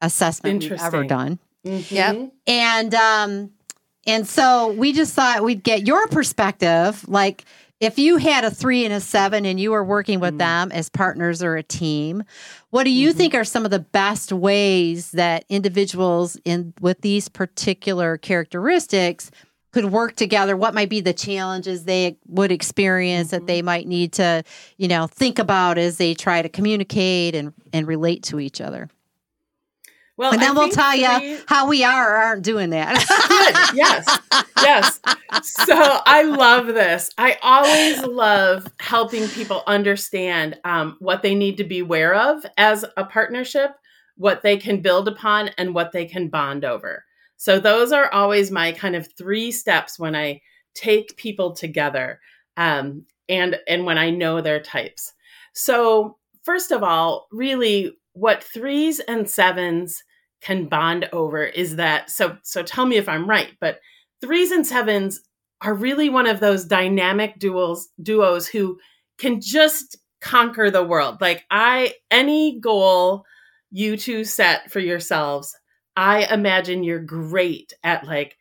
assessment 0.00 0.62
we've 0.62 0.72
ever 0.72 1.04
done. 1.04 1.38
Mm-hmm. 1.66 1.94
Yep, 1.94 2.32
and 2.46 2.94
um, 2.94 3.50
and 4.06 4.26
so 4.26 4.72
we 4.72 4.92
just 4.92 5.14
thought 5.14 5.42
we'd 5.42 5.62
get 5.62 5.86
your 5.86 6.06
perspective, 6.08 7.08
like 7.08 7.44
if 7.80 7.98
you 7.98 8.16
had 8.16 8.44
a 8.44 8.50
three 8.50 8.84
and 8.84 8.94
a 8.94 9.00
seven 9.00 9.44
and 9.44 9.58
you 9.58 9.72
were 9.72 9.84
working 9.84 10.20
with 10.20 10.34
mm. 10.34 10.38
them 10.38 10.72
as 10.72 10.88
partners 10.88 11.42
or 11.42 11.56
a 11.56 11.62
team, 11.62 12.22
what 12.70 12.84
do 12.84 12.90
you 12.90 13.10
mm-hmm. 13.10 13.18
think 13.18 13.34
are 13.34 13.44
some 13.44 13.64
of 13.64 13.70
the 13.70 13.80
best 13.80 14.32
ways 14.32 15.10
that 15.12 15.44
individuals 15.48 16.38
in 16.44 16.72
with 16.80 17.00
these 17.00 17.28
particular 17.28 18.16
characteristics 18.16 19.30
could 19.72 19.86
work 19.86 20.14
together? 20.14 20.56
What 20.56 20.74
might 20.74 20.88
be 20.88 21.00
the 21.00 21.12
challenges 21.12 21.84
they 21.84 22.16
would 22.26 22.52
experience 22.52 23.28
mm-hmm. 23.28 23.38
that 23.38 23.46
they 23.46 23.60
might 23.60 23.88
need 23.88 24.12
to, 24.14 24.44
you 24.76 24.88
know, 24.88 25.06
think 25.06 25.38
about 25.38 25.76
as 25.76 25.98
they 25.98 26.14
try 26.14 26.42
to 26.42 26.48
communicate 26.48 27.34
and, 27.34 27.52
and 27.72 27.86
relate 27.86 28.22
to 28.24 28.40
each 28.40 28.60
other? 28.60 28.88
Well, 30.16 30.32
and 30.32 30.40
then 30.40 30.50
I 30.50 30.54
we'll 30.54 30.68
tell 30.68 30.94
you 30.94 31.40
how 31.46 31.68
we 31.68 31.82
are 31.82 32.14
or 32.14 32.16
aren't 32.16 32.44
doing 32.44 32.70
that. 32.70 32.94
good. 33.72 33.76
Yes. 33.76 34.06
Yes. 34.58 35.00
So 35.42 35.74
I 36.06 36.22
love 36.22 36.68
this. 36.68 37.10
I 37.18 37.36
always 37.42 38.00
love 38.04 38.66
helping 38.78 39.26
people 39.28 39.64
understand 39.66 40.58
um, 40.64 40.96
what 41.00 41.22
they 41.22 41.34
need 41.34 41.56
to 41.56 41.64
be 41.64 41.80
aware 41.80 42.14
of 42.14 42.46
as 42.56 42.84
a 42.96 43.04
partnership, 43.04 43.72
what 44.16 44.42
they 44.42 44.56
can 44.56 44.80
build 44.80 45.08
upon, 45.08 45.50
and 45.58 45.74
what 45.74 45.90
they 45.90 46.06
can 46.06 46.28
bond 46.28 46.64
over. 46.64 47.04
So 47.36 47.58
those 47.58 47.90
are 47.90 48.10
always 48.12 48.52
my 48.52 48.70
kind 48.70 48.94
of 48.94 49.08
three 49.18 49.50
steps 49.50 49.98
when 49.98 50.14
I 50.14 50.40
take 50.74 51.16
people 51.16 51.52
together 51.54 52.20
um, 52.56 53.04
and 53.28 53.58
and 53.66 53.84
when 53.84 53.98
I 53.98 54.10
know 54.10 54.40
their 54.40 54.60
types. 54.60 55.12
So 55.52 56.18
first 56.42 56.70
of 56.70 56.82
all, 56.82 57.26
really 57.32 57.96
what 58.14 58.42
threes 58.42 59.00
and 59.00 59.28
sevens 59.28 60.02
can 60.40 60.66
bond 60.66 61.08
over 61.12 61.44
is 61.44 61.76
that 61.76 62.10
so 62.10 62.36
so 62.42 62.62
tell 62.62 62.86
me 62.86 62.96
if 62.96 63.08
I'm 63.08 63.28
right, 63.28 63.50
but 63.60 63.80
threes 64.20 64.50
and 64.50 64.66
sevens 64.66 65.20
are 65.60 65.74
really 65.74 66.08
one 66.08 66.26
of 66.26 66.40
those 66.40 66.64
dynamic 66.64 67.38
duos 67.38 67.88
duos 68.02 68.46
who 68.46 68.78
can 69.18 69.40
just 69.40 69.96
conquer 70.20 70.70
the 70.70 70.82
world. 70.82 71.20
Like 71.20 71.44
I 71.50 71.94
any 72.10 72.58
goal 72.60 73.24
you 73.70 73.96
two 73.96 74.24
set 74.24 74.70
for 74.70 74.80
yourselves, 74.80 75.56
I 75.96 76.24
imagine 76.32 76.84
you're 76.84 77.00
great 77.00 77.72
at 77.82 78.06
like 78.06 78.36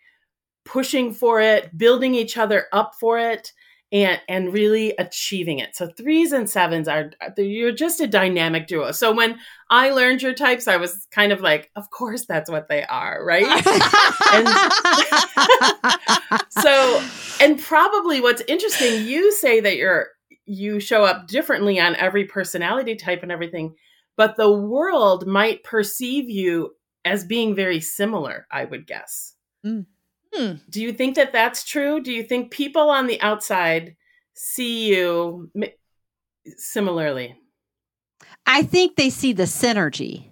pushing 0.65 1.13
for 1.13 1.41
it, 1.41 1.77
building 1.77 2.15
each 2.15 2.38
other 2.38 2.67
up 2.71 2.93
for 2.99 3.17
it, 3.19 3.51
and 3.93 4.19
and 4.27 4.51
really 4.51 4.93
achieving 4.97 5.60
it. 5.60 5.75
So 5.75 5.88
threes 5.88 6.32
and 6.32 6.49
sevens 6.49 6.88
are 6.88 7.12
you're 7.38 7.71
just 7.71 8.01
a 8.01 8.08
dynamic 8.08 8.67
duo. 8.67 8.91
So 8.91 9.13
when 9.13 9.38
I 9.69 9.91
learned 9.91 10.23
your 10.23 10.34
types, 10.34 10.67
I 10.67 10.77
was 10.77 11.08
kind 11.12 11.32
of 11.32 11.41
like, 11.41 11.69
of 11.75 11.89
course 11.91 12.25
that's 12.25 12.49
what 12.49 12.67
they 12.67 12.84
are, 12.84 13.23
right? 13.23 13.45
and 14.34 14.47
so 16.49 17.03
and 17.39 17.62
probably 17.62 18.19
what's 18.19 18.41
interesting, 18.47 19.06
you 19.06 19.32
say 19.32 19.62
that 19.62 19.77
you're 19.77 20.08
you 20.45 20.79
show 20.79 21.06
up 21.06 21.27
differently 21.27 21.79
on 21.79 21.95
every 21.95 22.25
personality 22.25 22.95
type 22.95 23.23
and 23.23 23.32
everything, 23.32 23.75
but 24.17 24.36
the 24.36 24.51
world 24.51 25.27
might 25.27 25.63
perceive 25.63 26.29
you 26.29 26.71
as 27.06 27.23
being 27.23 27.56
very 27.56 27.79
similar, 27.79 28.47
I 28.51 28.65
would 28.65 28.88
guess. 28.88 29.36
Mm. 29.65 29.86
Hmm. 30.34 30.54
Do 30.69 30.82
you 30.82 30.93
think 30.93 31.15
that 31.15 31.32
that's 31.32 31.63
true? 31.63 32.02
Do 32.02 32.12
you 32.12 32.24
think 32.24 32.52
people 32.52 32.89
on 32.89 33.08
the 33.08 33.22
outside 33.22 33.96
see 34.34 34.88
you 34.88 35.52
similarly? 36.58 37.36
I 38.46 38.63
think 38.63 38.96
they 38.96 39.10
see 39.10 39.34
the 39.34 39.43
synergy. 39.43 40.28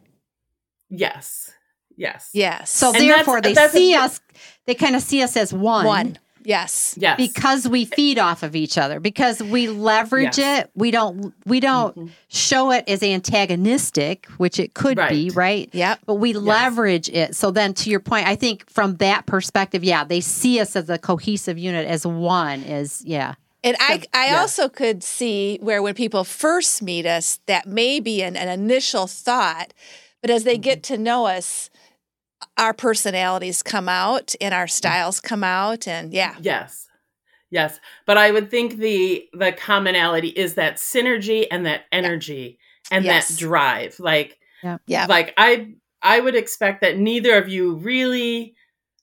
Yes. 0.89 1.51
Yes. 1.95 2.29
Yes. 2.33 2.69
So 2.69 2.93
and 2.93 3.09
therefore 3.09 3.41
that's, 3.41 3.47
they 3.47 3.53
that's 3.53 3.73
see 3.73 3.93
a, 3.93 3.99
us 3.99 4.21
they 4.65 4.75
kind 4.75 4.95
of 4.95 5.01
see 5.01 5.21
us 5.21 5.37
as 5.37 5.53
one. 5.53 5.85
One. 5.85 6.17
Yes. 6.43 6.95
Yes. 6.97 7.17
Because 7.17 7.67
we 7.67 7.85
feed 7.85 8.19
off 8.19 8.43
of 8.43 8.55
each 8.55 8.77
other. 8.77 8.99
Because 8.99 9.41
we 9.41 9.67
leverage 9.67 10.37
yes. 10.37 10.65
it. 10.65 10.71
We 10.75 10.91
don't 10.91 11.33
we 11.45 11.59
don't 11.59 11.95
mm-hmm. 11.95 12.07
show 12.27 12.71
it 12.71 12.85
as 12.87 13.03
antagonistic, 13.03 14.25
which 14.37 14.59
it 14.59 14.73
could 14.73 14.97
right. 14.97 15.09
be, 15.09 15.29
right? 15.31 15.69
Yeah. 15.71 15.95
But 16.05 16.15
we 16.15 16.33
yes. 16.33 16.41
leverage 16.41 17.09
it. 17.09 17.35
So 17.35 17.51
then 17.51 17.73
to 17.75 17.89
your 17.89 17.99
point, 17.99 18.27
I 18.27 18.35
think 18.35 18.69
from 18.69 18.95
that 18.97 19.25
perspective, 19.25 19.83
yeah, 19.83 20.03
they 20.03 20.21
see 20.21 20.59
us 20.59 20.75
as 20.75 20.89
a 20.89 20.97
cohesive 20.97 21.57
unit 21.57 21.87
as 21.87 22.05
one 22.05 22.63
is 22.63 23.03
yeah. 23.05 23.35
And 23.63 23.77
so, 23.79 23.85
I, 23.85 24.01
I 24.13 24.25
yeah. 24.27 24.39
also 24.39 24.69
could 24.69 25.03
see 25.03 25.59
where 25.61 25.83
when 25.83 25.93
people 25.93 26.23
first 26.23 26.81
meet 26.81 27.05
us, 27.05 27.39
that 27.45 27.67
may 27.67 27.99
be 27.99 28.23
an, 28.23 28.35
an 28.35 28.47
initial 28.47 29.05
thought, 29.05 29.73
but 30.21 30.29
as 30.31 30.43
they 30.43 30.55
mm-hmm. 30.55 30.61
get 30.61 30.83
to 30.83 30.97
know 30.97 31.27
us, 31.27 31.69
our 32.61 32.73
personalities 32.73 33.63
come 33.63 33.89
out 33.89 34.35
and 34.39 34.53
our 34.53 34.67
styles 34.67 35.19
come 35.19 35.43
out 35.43 35.87
and 35.87 36.13
yeah 36.13 36.35
yes 36.39 36.87
yes 37.49 37.79
but 38.05 38.17
i 38.17 38.29
would 38.29 38.51
think 38.51 38.77
the 38.77 39.27
the 39.33 39.51
commonality 39.51 40.27
is 40.29 40.53
that 40.53 40.75
synergy 40.75 41.47
and 41.49 41.65
that 41.65 41.81
energy 41.91 42.59
yeah. 42.91 42.97
and 42.97 43.05
yes. 43.05 43.29
that 43.29 43.39
drive 43.39 43.99
like 43.99 44.37
yeah. 44.63 44.77
yeah 44.85 45.07
like 45.09 45.33
i 45.37 45.73
i 46.03 46.19
would 46.19 46.35
expect 46.35 46.81
that 46.81 46.99
neither 46.99 47.35
of 47.35 47.49
you 47.49 47.73
really 47.75 48.53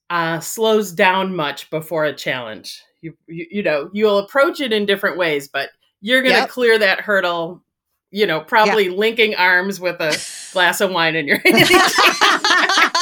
uh 0.09 0.39
slows 0.39 0.93
down 0.93 1.35
much 1.35 1.69
before 1.69 2.05
a 2.05 2.13
challenge 2.13 2.81
you 3.01 3.13
you, 3.27 3.45
you 3.51 3.61
know 3.61 3.89
you'll 3.91 4.19
approach 4.19 4.61
it 4.61 4.71
in 4.71 4.85
different 4.85 5.17
ways 5.17 5.49
but 5.49 5.69
you're 5.99 6.21
gonna 6.21 6.33
yep. 6.33 6.49
clear 6.49 6.79
that 6.79 7.01
hurdle 7.01 7.61
you 8.09 8.25
know 8.25 8.39
probably 8.39 8.85
yep. 8.85 8.97
linking 8.97 9.35
arms 9.35 9.81
with 9.81 9.99
a 9.99 10.17
glass 10.53 10.79
of 10.79 10.91
wine 10.91 11.17
in 11.17 11.27
your 11.27 11.39
hand 11.39 11.67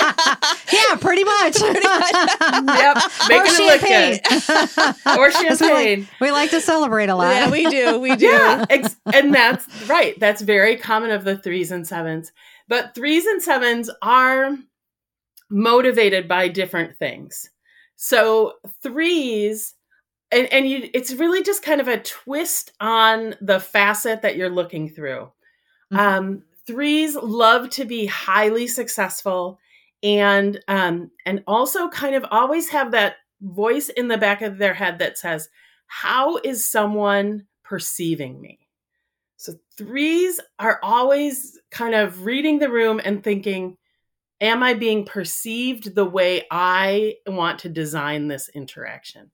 yeah, 0.89 0.95
pretty 0.97 1.23
much. 1.23 1.55
pretty 1.59 1.87
much. 1.87 2.11
yep. 2.11 2.97
Make 3.29 3.41
or 3.41 3.45
it 3.45 3.79
champagne. 3.81 4.19
look 4.23 4.47
good. 4.47 4.95
or 5.19 5.31
champagne. 5.31 6.07
We, 6.19 6.27
we, 6.27 6.31
like 6.31 6.49
to 6.51 6.61
celebrate 6.61 7.09
a 7.09 7.15
lot. 7.15 7.33
Yeah, 7.33 7.51
we 7.51 7.65
do. 7.69 7.99
We 7.99 8.15
do. 8.15 8.27
Yeah, 8.27 8.65
and 9.13 9.33
that's 9.33 9.67
right. 9.87 10.19
That's 10.19 10.41
very 10.41 10.75
common 10.77 11.11
of 11.11 11.23
the 11.23 11.37
threes 11.37 11.71
and 11.71 11.87
sevens. 11.87 12.31
But 12.67 12.95
threes 12.95 13.25
and 13.25 13.41
sevens 13.41 13.89
are 14.01 14.57
motivated 15.49 16.27
by 16.27 16.49
different 16.49 16.97
things. 16.97 17.49
So 17.95 18.53
threes 18.83 19.73
and, 20.31 20.51
and 20.51 20.67
you 20.67 20.89
it's 20.93 21.13
really 21.13 21.41
just 21.41 21.63
kind 21.63 21.79
of 21.81 21.87
a 21.87 21.99
twist 21.99 22.71
on 22.79 23.35
the 23.41 23.59
facet 23.59 24.21
that 24.21 24.35
you're 24.35 24.49
looking 24.49 24.89
through. 24.89 25.31
Mm-hmm. 25.91 25.97
Um, 25.97 26.43
threes 26.65 27.15
love 27.15 27.69
to 27.71 27.85
be 27.85 28.05
highly 28.05 28.67
successful 28.67 29.59
and 30.03 30.59
um 30.67 31.09
and 31.25 31.43
also 31.47 31.89
kind 31.89 32.15
of 32.15 32.25
always 32.29 32.69
have 32.69 32.91
that 32.91 33.15
voice 33.41 33.89
in 33.89 34.07
the 34.07 34.17
back 34.17 34.41
of 34.41 34.57
their 34.57 34.73
head 34.73 34.99
that 34.99 35.17
says 35.17 35.49
how 35.87 36.37
is 36.37 36.69
someone 36.69 37.47
perceiving 37.63 38.39
me? 38.39 38.59
So 39.37 39.53
threes 39.77 40.39
are 40.59 40.79
always 40.83 41.59
kind 41.71 41.95
of 41.95 42.25
reading 42.25 42.59
the 42.59 42.69
room 42.69 42.99
and 43.03 43.23
thinking, 43.23 43.77
am 44.41 44.63
I 44.63 44.73
being 44.73 45.05
perceived 45.05 45.95
the 45.95 46.05
way 46.05 46.45
I 46.51 47.15
want 47.27 47.59
to 47.59 47.69
design 47.69 48.27
this 48.27 48.49
interaction? 48.53 49.31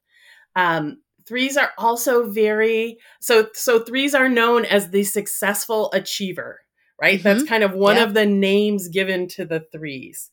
Um, 0.56 1.02
threes 1.26 1.56
are 1.58 1.72
also 1.78 2.30
very 2.30 2.98
so 3.22 3.48
so 3.54 3.80
threes 3.80 4.14
are 4.14 4.30
known 4.30 4.66
as 4.66 4.90
the 4.90 5.04
successful 5.04 5.90
achiever, 5.94 6.60
right? 7.02 7.20
Mm-hmm. 7.20 7.24
That's 7.24 7.44
kind 7.44 7.64
of 7.64 7.74
one 7.74 7.96
yeah. 7.96 8.04
of 8.04 8.14
the 8.14 8.26
names 8.26 8.90
given 8.90 9.28
to 9.30 9.46
the 9.46 9.66
threes. 9.72 10.32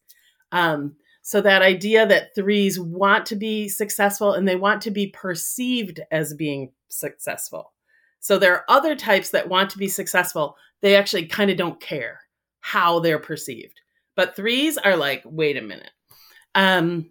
Um, 0.52 0.96
so 1.22 1.40
that 1.40 1.62
idea 1.62 2.06
that 2.06 2.34
threes 2.34 2.80
want 2.80 3.26
to 3.26 3.36
be 3.36 3.68
successful 3.68 4.32
and 4.32 4.48
they 4.48 4.56
want 4.56 4.82
to 4.82 4.90
be 4.90 5.08
perceived 5.08 6.00
as 6.10 6.34
being 6.34 6.72
successful. 6.88 7.72
So 8.20 8.38
there 8.38 8.54
are 8.54 8.64
other 8.68 8.96
types 8.96 9.30
that 9.30 9.48
want 9.48 9.70
to 9.70 9.78
be 9.78 9.88
successful. 9.88 10.56
They 10.80 10.96
actually 10.96 11.26
kind 11.26 11.50
of 11.50 11.56
don't 11.56 11.80
care 11.80 12.20
how 12.60 13.00
they're 13.00 13.18
perceived. 13.18 13.80
But 14.16 14.36
threes 14.36 14.76
are 14.78 14.96
like, 14.96 15.22
wait 15.24 15.56
a 15.56 15.62
minute. 15.62 15.92
Um, 16.54 17.10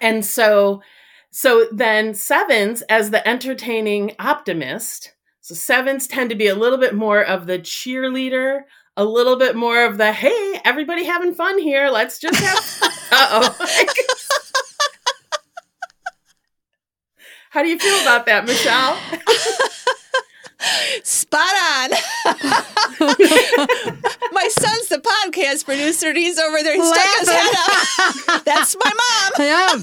and 0.00 0.24
so 0.24 0.82
so 1.30 1.66
then 1.70 2.12
sevens 2.14 2.82
as 2.82 3.10
the 3.10 3.26
entertaining 3.26 4.16
optimist. 4.18 5.12
So 5.40 5.54
sevens 5.54 6.06
tend 6.06 6.30
to 6.30 6.36
be 6.36 6.48
a 6.48 6.54
little 6.54 6.78
bit 6.78 6.94
more 6.94 7.24
of 7.24 7.46
the 7.46 7.58
cheerleader, 7.58 8.62
a 9.00 9.04
little 9.04 9.36
bit 9.36 9.56
more 9.56 9.86
of 9.86 9.96
the 9.96 10.12
hey, 10.12 10.60
everybody 10.62 11.04
having 11.04 11.34
fun 11.34 11.58
here. 11.58 11.88
Let's 11.88 12.18
just 12.18 12.38
have 12.38 12.92
uh 13.12 13.40
oh. 13.58 13.66
How 17.48 17.62
do 17.62 17.70
you 17.70 17.78
feel 17.78 17.98
about 18.02 18.26
that, 18.26 18.44
Michelle? 18.44 18.98
Spot 21.02 21.40
on. 21.40 21.90
my 24.32 24.48
son's 24.50 24.88
the 24.88 25.00
podcast 25.00 25.64
producer. 25.64 26.12
He's 26.12 26.38
over 26.38 26.62
there. 26.62 26.74
He 26.74 26.84
stuck 26.84 27.18
his 27.18 27.28
head 27.30 27.54
up. 27.58 28.44
That's 28.44 28.76
my 28.76 28.90
mom. 28.90 29.32
Yeah. 29.38 29.76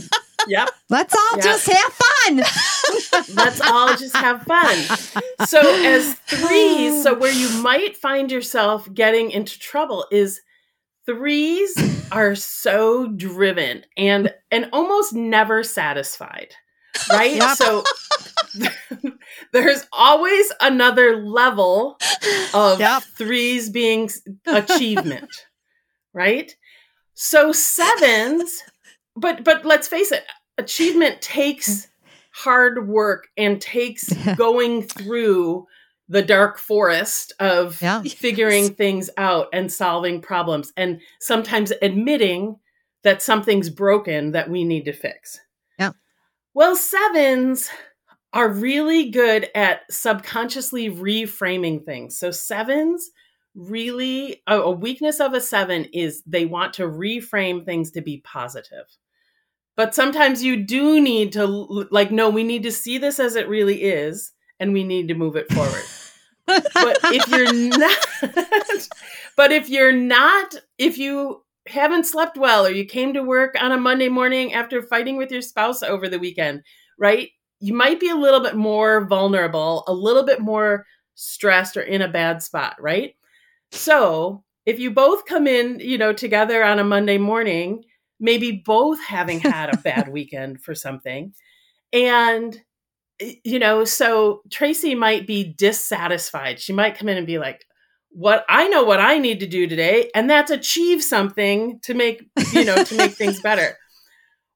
Yep. 0.48 0.70
Let's 0.90 1.16
all 1.16 1.36
yep. 1.38 1.44
just 1.44 1.68
have 1.68 1.94
fun. 1.94 2.38
Let's 3.36 3.62
all 3.62 3.96
just 3.98 4.16
have 4.16 4.44
fun. 4.44 4.78
So, 5.48 5.60
as 5.60 6.14
threes, 6.28 7.04
so 7.04 7.18
where 7.18 7.34
you 7.34 7.50
might 7.62 7.98
find 7.98 8.32
yourself 8.32 8.92
getting 8.94 9.32
into 9.32 9.60
trouble 9.60 10.06
is 10.12 10.42
threes 11.06 11.76
are 12.12 12.36
so 12.36 13.08
driven 13.08 13.84
and 13.98 14.34
and 14.52 14.70
almost 14.74 15.14
never 15.14 15.64
satisfied 15.64 16.54
right 17.10 17.36
yep. 17.36 17.58
so 17.58 17.84
there's 19.54 19.86
always 19.92 20.52
another 20.62 21.18
level 21.18 21.98
of 22.54 22.80
yep. 22.80 23.04
threes 23.04 23.70
being 23.70 24.10
achievement, 24.46 25.30
right? 26.14 26.56
So 27.14 27.52
sevens, 27.52 28.64
but 29.16 29.44
but 29.44 29.66
let's 29.66 29.88
face 29.88 30.12
it, 30.12 30.24
achievement 30.58 31.22
takes 31.22 31.88
hard 32.32 32.88
work 32.88 33.28
and 33.38 33.60
takes 33.60 34.14
going 34.36 34.84
through 34.84 35.66
the 36.10 36.22
dark 36.22 36.58
forest 36.58 37.34
of 37.40 37.82
yeah. 37.82 38.02
figuring 38.04 38.74
things 38.74 39.10
out 39.18 39.48
and 39.52 39.72
solving 39.72 40.22
problems 40.22 40.72
and 40.78 41.02
sometimes 41.20 41.74
admitting 41.82 42.56
that 43.04 43.22
something's 43.22 43.70
broken 43.70 44.32
that 44.32 44.50
we 44.50 44.64
need 44.64 44.86
to 44.86 44.94
fix. 44.94 45.40
Well, 46.58 46.76
sevens 46.76 47.70
are 48.34 48.50
really 48.50 49.12
good 49.12 49.48
at 49.54 49.82
subconsciously 49.92 50.90
reframing 50.90 51.86
things. 51.86 52.18
So 52.18 52.32
sevens 52.32 53.12
really 53.54 54.42
a, 54.48 54.62
a 54.62 54.72
weakness 54.72 55.20
of 55.20 55.36
a 55.36 55.40
seven 55.40 55.86
is 55.94 56.24
they 56.26 56.46
want 56.46 56.74
to 56.74 56.88
reframe 56.88 57.64
things 57.64 57.92
to 57.92 58.02
be 58.02 58.24
positive. 58.26 58.88
But 59.76 59.94
sometimes 59.94 60.44
you 60.44 60.64
do 60.64 61.00
need 61.00 61.32
to 61.34 61.46
like 61.46 62.10
no, 62.10 62.28
we 62.32 62.44
need 62.44 62.64
to 62.64 62.72
see 62.72 62.98
this 62.98 63.20
as 63.20 63.36
it 63.36 63.48
really 63.48 63.84
is 63.84 64.32
and 64.60 64.74
we 64.74 64.84
need 64.84 65.10
to 65.10 65.14
move 65.14 65.36
it 65.36 65.54
forward. 65.54 65.84
but 66.74 66.98
if 67.04 67.28
you're 67.28 67.54
not 67.78 68.88
but 69.38 69.52
if 69.52 69.70
you're 69.70 69.92
not 69.92 70.56
if 70.80 70.98
you 70.98 71.44
haven't 71.68 72.06
slept 72.06 72.38
well 72.38 72.66
or 72.66 72.72
you 72.72 72.86
came 72.86 73.14
to 73.14 73.24
work 73.24 73.56
on 73.60 73.72
a 73.72 73.78
Monday 73.78 74.10
morning 74.10 74.54
after 74.54 74.82
fighting 74.82 75.18
with 75.18 75.32
your 75.32 75.42
spouse 75.42 75.84
over 75.84 76.10
the 76.10 76.20
weekend, 76.20 76.64
right? 76.98 77.30
you 77.60 77.74
might 77.74 78.00
be 78.00 78.10
a 78.10 78.16
little 78.16 78.40
bit 78.40 78.56
more 78.56 79.06
vulnerable, 79.06 79.84
a 79.88 79.94
little 79.94 80.24
bit 80.24 80.40
more 80.40 80.86
stressed 81.16 81.78
or 81.78 81.82
in 81.82 82.02
a 82.02 82.08
bad 82.08 82.44
spot, 82.44 82.76
right? 82.80 83.16
So, 83.72 84.44
if 84.66 84.80
you 84.80 84.92
both 84.92 85.26
come 85.26 85.48
in, 85.48 85.80
you 85.80 85.98
know, 85.98 86.14
together 86.14 86.64
on 86.64 86.80
a 86.80 86.84
Monday 86.84 87.18
morning, 87.18 87.84
maybe 88.20 88.64
both 88.66 89.02
having 89.02 89.40
had 89.40 89.74
a 89.74 89.78
bad 89.84 90.10
weekend 90.10 90.62
for 90.62 90.76
something, 90.76 91.34
and 91.92 92.60
you 93.20 93.58
know, 93.58 93.84
so 93.84 94.44
Tracy 94.52 94.94
might 94.94 95.26
be 95.26 95.56
dissatisfied. 95.58 96.60
She 96.60 96.72
might 96.72 96.96
come 96.98 97.10
in 97.10 97.18
and 97.18 97.26
be 97.26 97.40
like, 97.40 97.66
what 98.18 98.44
I 98.50 98.68
know 98.68 98.84
what 98.84 99.00
I 99.00 99.20
need 99.20 99.42
to 99.42 99.48
do 99.48 99.68
today, 99.68 100.10
and 100.16 100.28
that's 100.28 100.50
achieve 100.50 101.04
something 101.04 101.80
to 101.84 101.94
make, 101.94 102.28
you 102.52 102.66
know, 102.66 102.84
to 102.84 102.98
make 102.98 103.14
things 103.14 103.40
better. 103.42 103.78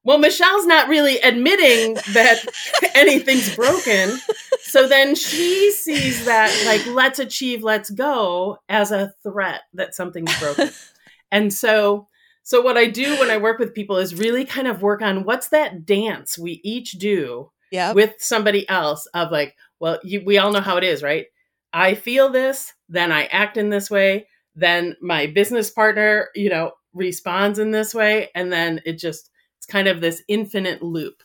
Well, 0.04 0.18
Michelle's 0.18 0.66
not 0.66 0.88
really 0.88 1.18
admitting 1.20 1.94
that 2.12 2.42
anything's 2.96 3.54
broken. 3.54 4.18
So 4.62 4.88
then 4.88 5.14
she 5.14 5.70
sees 5.70 6.24
that, 6.24 6.50
like, 6.66 6.84
let's 6.92 7.20
achieve, 7.20 7.62
let's 7.62 7.88
go 7.88 8.58
as 8.68 8.90
a 8.90 9.14
threat 9.22 9.60
that 9.74 9.94
something's 9.94 10.36
broken. 10.40 10.70
and 11.30 11.54
so, 11.54 12.08
so 12.42 12.60
what 12.60 12.76
I 12.76 12.88
do 12.88 13.16
when 13.20 13.30
I 13.30 13.36
work 13.36 13.60
with 13.60 13.76
people 13.76 13.96
is 13.98 14.12
really 14.12 14.44
kind 14.44 14.66
of 14.66 14.82
work 14.82 15.02
on 15.02 15.22
what's 15.22 15.50
that 15.50 15.86
dance 15.86 16.36
we 16.36 16.60
each 16.64 16.94
do 16.94 17.52
yep. 17.70 17.94
with 17.94 18.14
somebody 18.18 18.68
else 18.68 19.06
of 19.14 19.30
like, 19.30 19.54
well, 19.78 20.00
you, 20.02 20.24
we 20.26 20.36
all 20.36 20.50
know 20.50 20.60
how 20.60 20.78
it 20.78 20.84
is, 20.84 21.04
right? 21.04 21.26
I 21.72 21.94
feel 21.94 22.30
this, 22.30 22.72
then 22.88 23.12
I 23.12 23.24
act 23.26 23.56
in 23.56 23.70
this 23.70 23.90
way, 23.90 24.28
then 24.54 24.96
my 25.00 25.26
business 25.26 25.70
partner, 25.70 26.28
you 26.34 26.50
know, 26.50 26.72
responds 26.92 27.58
in 27.58 27.70
this 27.70 27.94
way, 27.94 28.28
and 28.34 28.52
then 28.52 28.80
it 28.84 28.98
just 28.98 29.30
it's 29.58 29.66
kind 29.66 29.88
of 29.88 30.00
this 30.00 30.22
infinite 30.28 30.82
loop. 30.82 31.22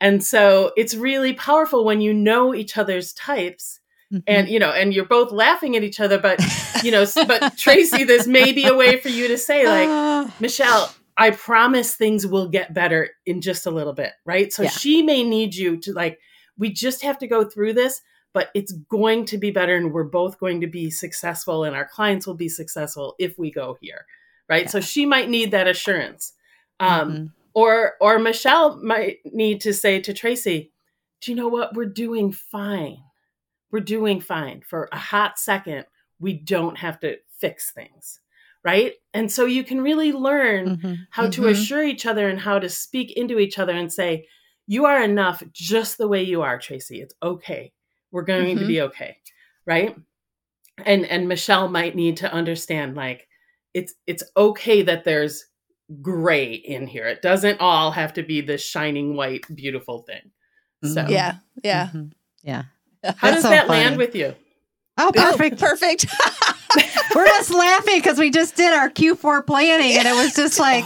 And 0.00 0.24
so 0.24 0.72
it's 0.76 0.94
really 0.94 1.34
powerful 1.34 1.84
when 1.84 2.00
you 2.00 2.14
know 2.14 2.54
each 2.54 2.78
other's 2.78 3.12
types 3.12 3.80
mm-hmm. 4.12 4.22
and 4.26 4.48
you 4.48 4.58
know 4.58 4.70
and 4.70 4.94
you're 4.94 5.04
both 5.04 5.32
laughing 5.32 5.76
at 5.76 5.82
each 5.82 6.00
other 6.00 6.18
but 6.18 6.40
you 6.82 6.90
know 6.90 7.04
but 7.26 7.56
Tracy 7.58 8.04
this 8.04 8.26
may 8.26 8.52
be 8.52 8.66
a 8.66 8.74
way 8.74 8.98
for 8.98 9.08
you 9.08 9.28
to 9.28 9.36
say 9.36 9.66
like 9.66 9.88
ah. 9.88 10.34
Michelle 10.40 10.94
I 11.16 11.32
promise 11.32 11.94
things 11.94 12.26
will 12.26 12.48
get 12.48 12.72
better 12.72 13.10
in 13.26 13.42
just 13.42 13.66
a 13.66 13.70
little 13.70 13.92
bit, 13.92 14.12
right? 14.24 14.50
So 14.50 14.62
yeah. 14.62 14.70
she 14.70 15.02
may 15.02 15.22
need 15.22 15.54
you 15.54 15.76
to 15.82 15.92
like 15.92 16.18
we 16.56 16.72
just 16.72 17.02
have 17.02 17.18
to 17.18 17.26
go 17.26 17.44
through 17.44 17.74
this 17.74 18.00
but 18.32 18.50
it's 18.54 18.72
going 18.90 19.24
to 19.24 19.38
be 19.38 19.50
better 19.50 19.76
and 19.76 19.92
we're 19.92 20.04
both 20.04 20.38
going 20.38 20.60
to 20.60 20.66
be 20.66 20.90
successful 20.90 21.64
and 21.64 21.74
our 21.74 21.86
clients 21.86 22.26
will 22.26 22.34
be 22.34 22.48
successful 22.48 23.14
if 23.18 23.38
we 23.38 23.50
go 23.50 23.76
here 23.80 24.06
right 24.48 24.64
yeah. 24.64 24.70
so 24.70 24.80
she 24.80 25.06
might 25.06 25.28
need 25.28 25.50
that 25.50 25.68
assurance 25.68 26.32
um, 26.80 27.12
mm-hmm. 27.12 27.24
Or 27.52 27.94
or 28.00 28.18
Michelle 28.18 28.76
might 28.76 29.18
need 29.24 29.60
to 29.62 29.74
say 29.74 30.00
to 30.00 30.14
Tracy, 30.14 30.72
"Do 31.20 31.30
you 31.30 31.36
know 31.36 31.48
what? 31.48 31.74
We're 31.74 31.84
doing 31.86 32.32
fine. 32.32 33.02
We're 33.70 33.80
doing 33.80 34.20
fine. 34.20 34.62
For 34.62 34.88
a 34.92 34.98
hot 34.98 35.38
second, 35.38 35.86
we 36.18 36.32
don't 36.34 36.78
have 36.78 37.00
to 37.00 37.18
fix 37.38 37.70
things." 37.70 38.20
Right? 38.62 38.94
And 39.14 39.32
so 39.32 39.46
you 39.46 39.64
can 39.64 39.80
really 39.80 40.12
learn 40.12 40.76
mm-hmm. 40.76 40.94
how 41.10 41.24
mm-hmm. 41.24 41.42
to 41.42 41.48
assure 41.48 41.82
each 41.82 42.04
other 42.06 42.28
and 42.28 42.38
how 42.38 42.58
to 42.58 42.68
speak 42.68 43.12
into 43.12 43.38
each 43.38 43.58
other 43.58 43.72
and 43.72 43.92
say, 43.92 44.26
"You 44.66 44.86
are 44.86 45.02
enough 45.02 45.42
just 45.52 45.98
the 45.98 46.08
way 46.08 46.22
you 46.22 46.42
are, 46.42 46.58
Tracy. 46.58 47.00
It's 47.00 47.14
okay. 47.22 47.72
We're 48.10 48.22
going 48.22 48.58
to 48.58 48.66
be 48.66 48.74
mm-hmm. 48.74 48.88
okay." 48.88 49.16
Right? 49.66 49.96
And 50.84 51.04
and 51.06 51.28
Michelle 51.28 51.68
might 51.68 51.94
need 51.94 52.18
to 52.18 52.32
understand 52.32 52.96
like 52.96 53.28
it's 53.74 53.94
it's 54.06 54.24
okay 54.36 54.82
that 54.82 55.04
there's 55.04 55.44
gray 56.00 56.52
in 56.52 56.86
here. 56.86 57.06
It 57.06 57.22
doesn't 57.22 57.60
all 57.60 57.90
have 57.90 58.12
to 58.14 58.22
be 58.22 58.40
this 58.40 58.62
shining 58.62 59.16
white, 59.16 59.44
beautiful 59.54 60.00
thing. 60.00 60.30
So 60.82 61.06
yeah, 61.08 61.36
yeah, 61.62 61.86
mm-hmm. 61.88 62.06
yeah. 62.42 62.64
How 63.02 63.12
That's 63.12 63.36
does 63.36 63.42
so 63.42 63.50
that 63.50 63.66
funny. 63.66 63.84
land 63.84 63.96
with 63.96 64.14
you? 64.14 64.34
Oh, 64.96 65.10
perfect, 65.14 65.62
oh, 65.62 65.66
perfect. 65.66 66.06
We're 67.14 67.26
just 67.26 67.50
laughing 67.50 67.98
because 67.98 68.18
we 68.18 68.30
just 68.30 68.56
did 68.56 68.72
our 68.72 68.90
Q4 68.90 69.46
planning, 69.46 69.96
and 69.96 70.06
it 70.06 70.14
was 70.14 70.34
just 70.34 70.58
like 70.60 70.84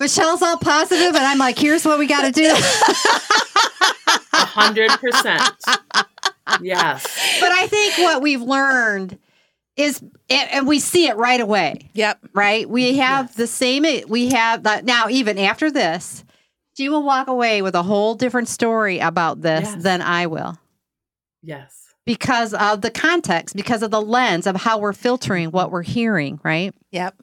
Michelle's 0.00 0.42
all 0.42 0.58
positive, 0.58 1.14
and 1.14 1.24
I'm 1.24 1.38
like, 1.38 1.58
"Here's 1.58 1.84
what 1.84 1.98
we 1.98 2.06
got 2.06 2.22
to 2.22 2.32
do." 2.32 2.50
A 4.32 4.46
hundred 4.46 4.90
percent. 4.90 5.52
Yes, 6.60 7.02
but 7.40 7.52
I 7.52 7.66
think 7.66 7.98
what 7.98 8.22
we've 8.22 8.42
learned 8.42 9.18
is 9.76 10.02
and 10.30 10.66
we 10.68 10.78
see 10.78 11.06
it 11.08 11.16
right 11.16 11.40
away. 11.40 11.90
Yep. 11.94 12.18
Right? 12.32 12.68
We 12.68 12.96
have 12.98 13.26
yes. 13.26 13.34
the 13.36 13.46
same 13.46 13.84
we 14.08 14.28
have 14.30 14.62
that 14.64 14.84
now 14.84 15.08
even 15.08 15.38
after 15.38 15.70
this 15.70 16.24
She 16.76 16.88
will 16.88 17.02
walk 17.02 17.28
away 17.28 17.60
with 17.62 17.74
a 17.74 17.82
whole 17.82 18.14
different 18.14 18.48
story 18.48 18.98
about 19.00 19.40
this 19.42 19.64
Yes. 19.64 19.82
than 19.82 20.00
I 20.02 20.26
will 20.26 20.58
Yes. 21.42 21.94
because 22.06 22.54
of 22.54 22.82
the 22.82 22.90
context, 22.90 23.56
because 23.56 23.82
of 23.82 23.90
the 23.90 24.00
lens 24.02 24.46
of 24.46 24.56
how 24.56 24.78
we're 24.78 24.92
filtering 24.92 25.50
what 25.50 25.70
we're 25.72 25.82
hearing, 25.82 26.38
right? 26.44 26.72
Yep. 26.92 27.14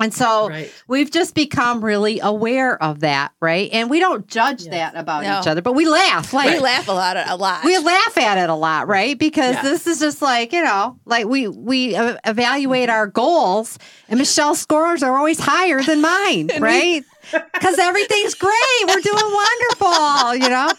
And 0.00 0.14
so 0.14 0.48
Right. 0.48 0.72
we've 0.86 1.10
just 1.10 1.34
become 1.34 1.84
really 1.84 2.20
aware 2.20 2.80
of 2.80 3.00
that, 3.00 3.32
right? 3.40 3.68
And 3.72 3.90
we 3.90 3.98
don't 3.98 4.28
judge 4.28 4.62
Yes. 4.62 4.70
that 4.70 4.96
about 4.96 5.24
No. 5.24 5.40
each 5.40 5.46
other, 5.48 5.60
but 5.60 5.72
we 5.72 5.86
laugh. 5.86 6.32
Like 6.32 6.50
We 6.54 6.58
laugh 6.60 6.86
a 6.88 6.92
lot. 6.92 7.16
A 7.16 7.34
lot. 7.36 7.64
we 7.64 7.76
laugh 7.78 8.16
at 8.16 8.38
it 8.38 8.48
a 8.48 8.54
lot, 8.54 8.86
right? 8.86 9.18
Because 9.18 9.54
Yes. 9.54 9.64
this 9.64 9.86
is 9.88 9.98
just 9.98 10.22
like 10.22 10.52
you 10.52 10.62
know, 10.62 10.96
like 11.04 11.26
we 11.26 11.48
we 11.48 11.96
uh, 11.96 12.16
evaluate 12.24 12.88
our 12.90 13.06
goals, 13.08 13.78
and 14.08 14.18
Michelle's 14.18 14.60
scores 14.60 15.02
are 15.02 15.16
always 15.18 15.40
higher 15.40 15.82
than 15.82 16.00
mine, 16.00 16.48
right? 16.60 17.04
Because 17.52 17.78
everything's 17.78 18.32
great, 18.32 18.52
we're 18.86 19.00
doing 19.02 19.34
wonderful, 19.34 20.34
you 20.36 20.48
know. 20.48 20.72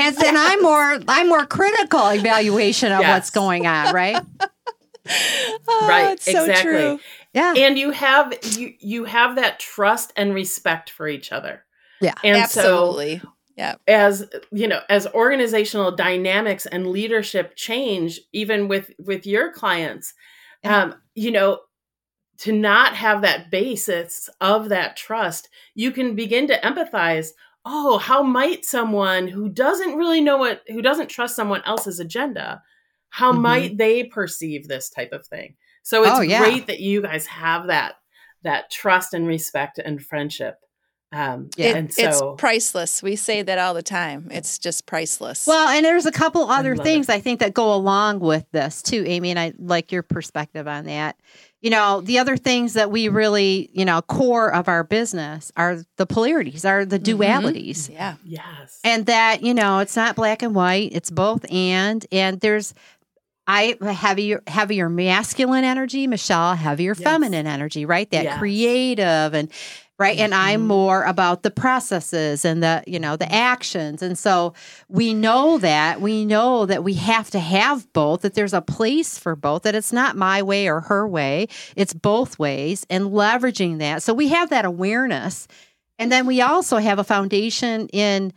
And 0.00 0.16
then 0.16 0.36
I'm 0.36 0.60
more 0.60 0.98
I'm 1.06 1.28
more 1.28 1.46
critical 1.46 2.08
evaluation 2.08 2.90
of 2.90 3.00
what's 3.00 3.30
going 3.30 3.66
on, 3.68 3.94
right? 3.94 4.20
Oh, 5.68 5.86
right. 5.88 6.12
it's 6.12 6.24
so 6.24 6.44
exactly. 6.44 6.72
true. 6.72 7.00
Yeah, 7.34 7.54
And 7.56 7.78
you 7.78 7.90
have 7.92 8.34
you 8.56 8.74
you 8.78 9.04
have 9.04 9.36
that 9.36 9.58
trust 9.58 10.12
and 10.16 10.34
respect 10.34 10.90
for 10.90 11.08
each 11.08 11.32
other. 11.32 11.64
Yeah. 12.00 12.14
And 12.24 12.48
so 12.50 12.60
Absolutely. 12.60 13.22
Yep. 13.56 13.80
as 13.86 14.28
you 14.50 14.66
know 14.68 14.80
as 14.88 15.06
organizational 15.08 15.92
dynamics 15.94 16.66
and 16.66 16.86
leadership 16.88 17.54
change 17.56 18.18
even 18.32 18.66
with 18.66 18.90
with 18.98 19.26
your 19.26 19.52
clients 19.52 20.14
um 20.64 20.94
you 21.14 21.30
know 21.30 21.60
to 22.38 22.50
not 22.52 22.94
have 22.96 23.20
that 23.22 23.50
basis 23.50 24.30
of 24.40 24.70
that 24.70 24.96
trust 24.96 25.50
you 25.74 25.90
can 25.92 26.14
begin 26.16 26.46
to 26.48 26.58
empathize 26.60 27.28
oh 27.66 27.98
how 27.98 28.22
might 28.22 28.64
someone 28.64 29.28
who 29.28 29.50
doesn't 29.50 29.96
really 29.98 30.22
know 30.22 30.38
what 30.38 30.62
who 30.68 30.80
doesn't 30.80 31.08
trust 31.08 31.36
someone 31.36 31.62
else's 31.66 32.00
agenda 32.00 32.62
how 33.10 33.32
Mhm. 33.34 33.40
might 33.42 33.76
they 33.76 34.02
perceive 34.04 34.66
this 34.66 34.88
type 34.88 35.12
of 35.12 35.26
thing 35.26 35.54
so 35.82 36.04
it's 36.04 36.18
Oh, 36.18 36.20
yeah. 36.20 36.38
great 36.40 36.66
that 36.68 36.80
you 36.80 37.02
guys 37.02 37.26
have 37.26 37.66
that 37.68 37.94
that 38.44 38.70
trust 38.70 39.14
and 39.14 39.26
respect 39.26 39.78
and 39.78 40.02
friendship 40.02 40.56
um 41.12 41.50
Yeah. 41.56 41.76
and 41.76 41.88
It's 41.90 42.18
so 42.18 42.34
priceless. 42.36 43.02
We 43.02 43.16
say 43.16 43.42
that 43.42 43.58
all 43.58 43.74
the 43.74 43.82
time. 43.82 44.28
It's 44.30 44.58
just 44.58 44.86
priceless. 44.86 45.46
Well, 45.46 45.68
and 45.68 45.84
there's 45.84 46.06
a 46.06 46.12
couple 46.12 46.42
other 46.50 46.74
love 46.74 46.84
things 46.84 47.08
it. 47.08 47.14
I 47.14 47.20
think 47.20 47.40
that 47.40 47.52
go 47.54 47.74
along 47.74 48.20
with 48.20 48.46
this 48.52 48.82
too, 48.82 49.04
Amy, 49.06 49.30
and 49.30 49.38
I 49.38 49.52
like 49.58 49.92
your 49.92 50.02
perspective 50.02 50.66
on 50.66 50.86
that. 50.86 51.16
You 51.60 51.70
know, 51.70 52.00
the 52.00 52.18
other 52.18 52.36
things 52.36 52.72
that 52.72 52.90
we 52.90 53.08
really, 53.08 53.70
you 53.72 53.84
know, 53.84 54.00
core 54.02 54.52
of 54.52 54.68
our 54.68 54.82
business 54.82 55.52
are 55.56 55.82
the 55.98 56.06
polarities, 56.06 56.64
are 56.64 56.84
the 56.84 56.98
Mhm. 56.98 57.04
dualities. 57.18 57.90
yeah. 57.92 58.14
yes 58.24 58.80
And 58.82 59.06
that, 59.06 59.42
you 59.42 59.52
know, 59.54 59.78
it's 59.80 59.94
not 59.94 60.16
black 60.16 60.42
and 60.42 60.54
white, 60.54 60.90
it's 60.92 61.10
both 61.10 61.44
and 61.52 62.04
and 62.10 62.40
there's 62.40 62.72
I 63.46 63.76
heavier 63.82 64.42
heavier 64.46 64.88
masculine 64.88 65.64
energy, 65.64 66.06
Michelle, 66.06 66.54
heavier 66.54 66.94
Yes. 66.96 67.02
feminine 67.02 67.46
energy, 67.46 67.84
right? 67.84 68.08
That 68.10 68.38
creative 68.38 69.34
and 69.34 69.50
right? 69.98 70.18
And 70.18 70.34
i'm 70.34 70.62
Mhm. 70.62 70.66
more 70.66 71.02
about 71.04 71.42
the 71.44 71.50
processes 71.50 72.44
and 72.44 72.62
the 72.62 72.82
you 72.86 72.98
know 72.98 73.14
the 73.16 73.32
actions. 73.32 74.02
And 74.02 74.18
so 74.18 74.54
we 74.88 75.12
know 75.14 75.58
that 75.58 76.00
we 76.00 76.24
know 76.24 76.66
that 76.66 76.82
we 76.82 76.94
have 76.94 77.30
to 77.30 77.38
have 77.38 77.92
both 77.92 78.22
that 78.22 78.34
there's 78.34 78.54
a 78.54 78.62
place 78.62 79.18
for 79.18 79.36
both 79.36 79.62
that 79.62 79.74
it's 79.74 79.92
not 79.92 80.16
my 80.16 80.42
way 80.42 80.68
or 80.68 80.80
her 80.80 81.06
way. 81.06 81.46
It's 81.76 81.94
both 81.94 82.38
ways 82.38 82.86
and 82.90 83.06
leveraging 83.12 83.78
that. 83.78 84.02
So 84.02 84.12
we 84.14 84.28
have 84.28 84.50
that 84.50 84.64
awareness. 84.64 85.46
And 85.98 86.10
then 86.10 86.26
we 86.26 86.40
also 86.40 86.78
have 86.78 86.98
a 86.98 87.04
foundation 87.04 87.86
in 87.92 88.32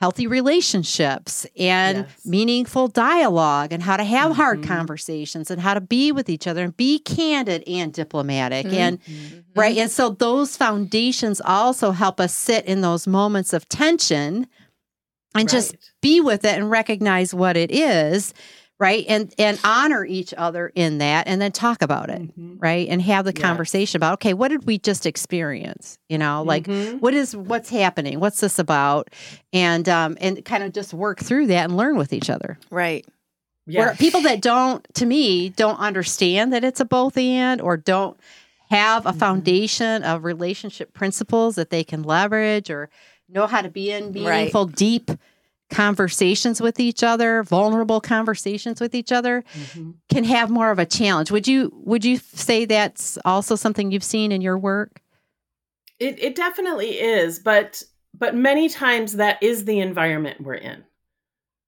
healthy 0.00 0.26
relationships 0.26 1.44
and 1.58 1.98
Yes. 1.98 2.06
meaningful 2.24 2.86
dialogue 2.88 3.72
and 3.72 3.82
how 3.82 3.96
to 3.96 4.04
have 4.04 4.36
hard 4.36 4.60
Mhm. 4.60 4.66
conversations 4.68 5.50
and 5.50 5.60
how 5.60 5.74
to 5.74 5.80
be 5.80 6.12
with 6.12 6.28
each 6.28 6.46
other 6.46 6.62
and 6.62 6.76
be 6.76 6.98
candid 7.00 7.64
and 7.66 7.92
diplomatic 7.92 8.66
Mhm. 8.66 8.72
and 8.72 8.98
Right. 9.56 9.76
And 9.76 9.90
so 9.90 10.10
those 10.10 10.56
foundations 10.56 11.40
also 11.44 11.90
help 11.90 12.20
us 12.20 12.32
sit 12.32 12.64
in 12.64 12.80
those 12.80 13.08
moments 13.08 13.52
of 13.52 13.68
tension 13.68 14.46
and 15.34 15.48
just 15.48 15.74
be 16.00 16.20
with 16.20 16.44
it 16.44 16.56
and 16.56 16.70
recognize 16.70 17.34
what 17.34 17.56
it 17.56 17.70
is, 17.72 18.32
right? 18.78 19.04
And 19.08 19.32
and 19.38 19.58
honor 19.64 20.04
each 20.04 20.32
other 20.36 20.70
in 20.74 20.98
that 20.98 21.26
and 21.26 21.40
then 21.40 21.52
talk 21.52 21.82
about 21.82 22.10
it, 22.10 22.20
Mhm. 22.38 22.56
right? 22.60 22.88
And 22.88 23.02
have 23.02 23.24
the 23.24 23.32
Yes. 23.32 23.42
conversation 23.42 23.98
about, 23.98 24.14
okay, 24.14 24.34
what 24.34 24.48
did 24.48 24.66
we 24.66 24.78
just 24.78 25.04
experience? 25.06 25.98
You 26.08 26.18
know, 26.18 26.42
like 26.42 26.66
Mhm. 26.66 27.00
what 27.00 27.14
is 27.14 27.34
what's 27.36 27.70
happening? 27.70 28.20
What's 28.20 28.40
this 28.40 28.58
about? 28.58 29.10
And 29.52 29.88
um 29.88 30.16
and 30.20 30.44
kind 30.44 30.62
of 30.62 30.72
just 30.72 30.94
work 30.94 31.18
through 31.20 31.48
that 31.48 31.64
and 31.64 31.76
learn 31.76 31.96
with 31.96 32.12
each 32.12 32.30
other. 32.30 32.58
Right. 32.70 33.04
Where 33.66 33.94
people 33.96 34.22
that 34.22 34.40
don't, 34.40 34.82
to 34.94 35.04
me, 35.04 35.50
don't 35.50 35.78
understand 35.78 36.54
that 36.54 36.64
it's 36.64 36.80
a 36.80 36.86
both 36.86 37.18
and 37.18 37.60
or 37.60 37.76
don't 37.76 38.18
have 38.70 39.04
a 39.04 39.12
Mhm. 39.12 39.18
foundation 39.18 40.02
of 40.04 40.24
relationship 40.24 40.94
principles 40.94 41.56
that 41.56 41.68
they 41.68 41.84
can 41.84 42.02
leverage 42.02 42.70
or 42.70 42.88
know 43.28 43.46
how 43.46 43.60
to 43.60 43.68
be 43.68 43.90
in 43.90 44.10
meaningful, 44.12 44.64
deep 44.64 45.10
conversations 45.70 46.60
with 46.60 46.80
each 46.80 47.02
other, 47.02 47.42
vulnerable 47.42 48.00
conversations 48.00 48.80
with 48.80 48.94
each 48.94 49.12
other, 49.12 49.44
Mhm. 49.54 49.94
can 50.08 50.24
have 50.24 50.50
more 50.50 50.70
of 50.70 50.78
a 50.78 50.86
challenge. 50.86 51.30
Would 51.30 51.46
you 51.46 51.72
would 51.84 52.04
you 52.04 52.16
say 52.18 52.64
that's 52.64 53.18
also 53.24 53.54
something 53.54 53.90
you've 53.90 54.04
seen 54.04 54.32
in 54.32 54.40
your 54.40 54.58
work? 54.58 55.00
It 55.98 56.18
it 56.22 56.34
definitely 56.36 56.98
is, 57.00 57.38
but 57.38 57.82
but 58.14 58.34
many 58.34 58.68
times 58.68 59.14
that 59.14 59.42
is 59.42 59.64
the 59.64 59.80
environment 59.80 60.40
we're 60.40 60.54
in. 60.54 60.84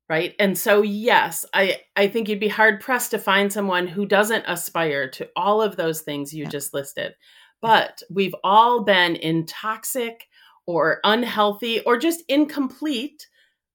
Right? 0.08 0.34
And 0.40 0.58
so 0.58 0.82
yes, 0.82 1.44
I 1.54 1.80
I 1.94 2.08
think 2.08 2.28
you'd 2.28 2.40
be 2.40 2.48
hard 2.48 2.80
pressed 2.80 3.10
to 3.12 3.18
find 3.18 3.52
someone 3.52 3.86
who 3.86 4.06
doesn't 4.06 4.44
aspire 4.48 5.08
to 5.10 5.28
all 5.36 5.62
of 5.62 5.76
those 5.76 6.00
things 6.00 6.32
you 6.34 6.44
Yeah. 6.44 6.50
just 6.50 6.74
listed. 6.74 7.14
But 7.60 8.02
we've 8.10 8.34
all 8.42 8.82
been 8.82 9.14
in 9.16 9.44
toxic 9.46 10.26
or 10.66 11.00
unhealthy 11.04 11.80
or 11.80 11.98
just 11.98 12.22
incomplete 12.28 13.26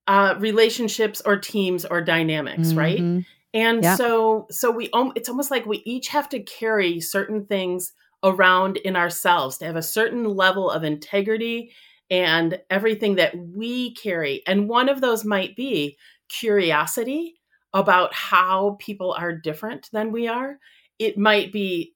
uh, 0.08 0.36
relationships 0.40 1.22
or 1.26 1.38
teams 1.38 1.86
or 1.86 2.02
dynamics, 2.02 2.76
right? 2.76 3.08
Mhm. 3.08 3.26
And 3.54 3.84
Yeah. 3.84 3.96
so 3.96 4.48
so 4.52 4.72
we 4.72 4.90
it's 5.16 5.30
almost 5.30 5.52
like 5.52 5.66
we 5.66 5.78
each 5.86 6.10
have 6.10 6.30
to 6.30 6.40
carry 6.42 7.00
certain 7.00 7.46
things 7.46 7.94
around 8.24 8.78
in 8.78 8.96
ourselves 8.96 9.58
to 9.60 9.66
have 9.66 9.76
a 9.76 9.82
certain 9.84 10.26
level 10.26 10.70
of 10.70 10.84
integrity 10.84 11.72
and 12.10 12.60
everything 12.70 13.16
that 13.16 13.36
we 13.38 13.94
carry. 13.96 14.44
And 14.48 14.70
one 14.70 14.90
of 14.90 15.02
those 15.02 15.26
might 15.26 15.56
be 15.56 15.98
curiosity 16.30 17.36
about 17.74 18.14
how 18.14 18.78
people 18.80 19.14
are 19.14 19.34
different 19.34 19.90
than 19.92 20.12
we 20.12 20.28
are. 20.28 20.60
It 21.00 21.18
might 21.18 21.52
be 21.52 21.94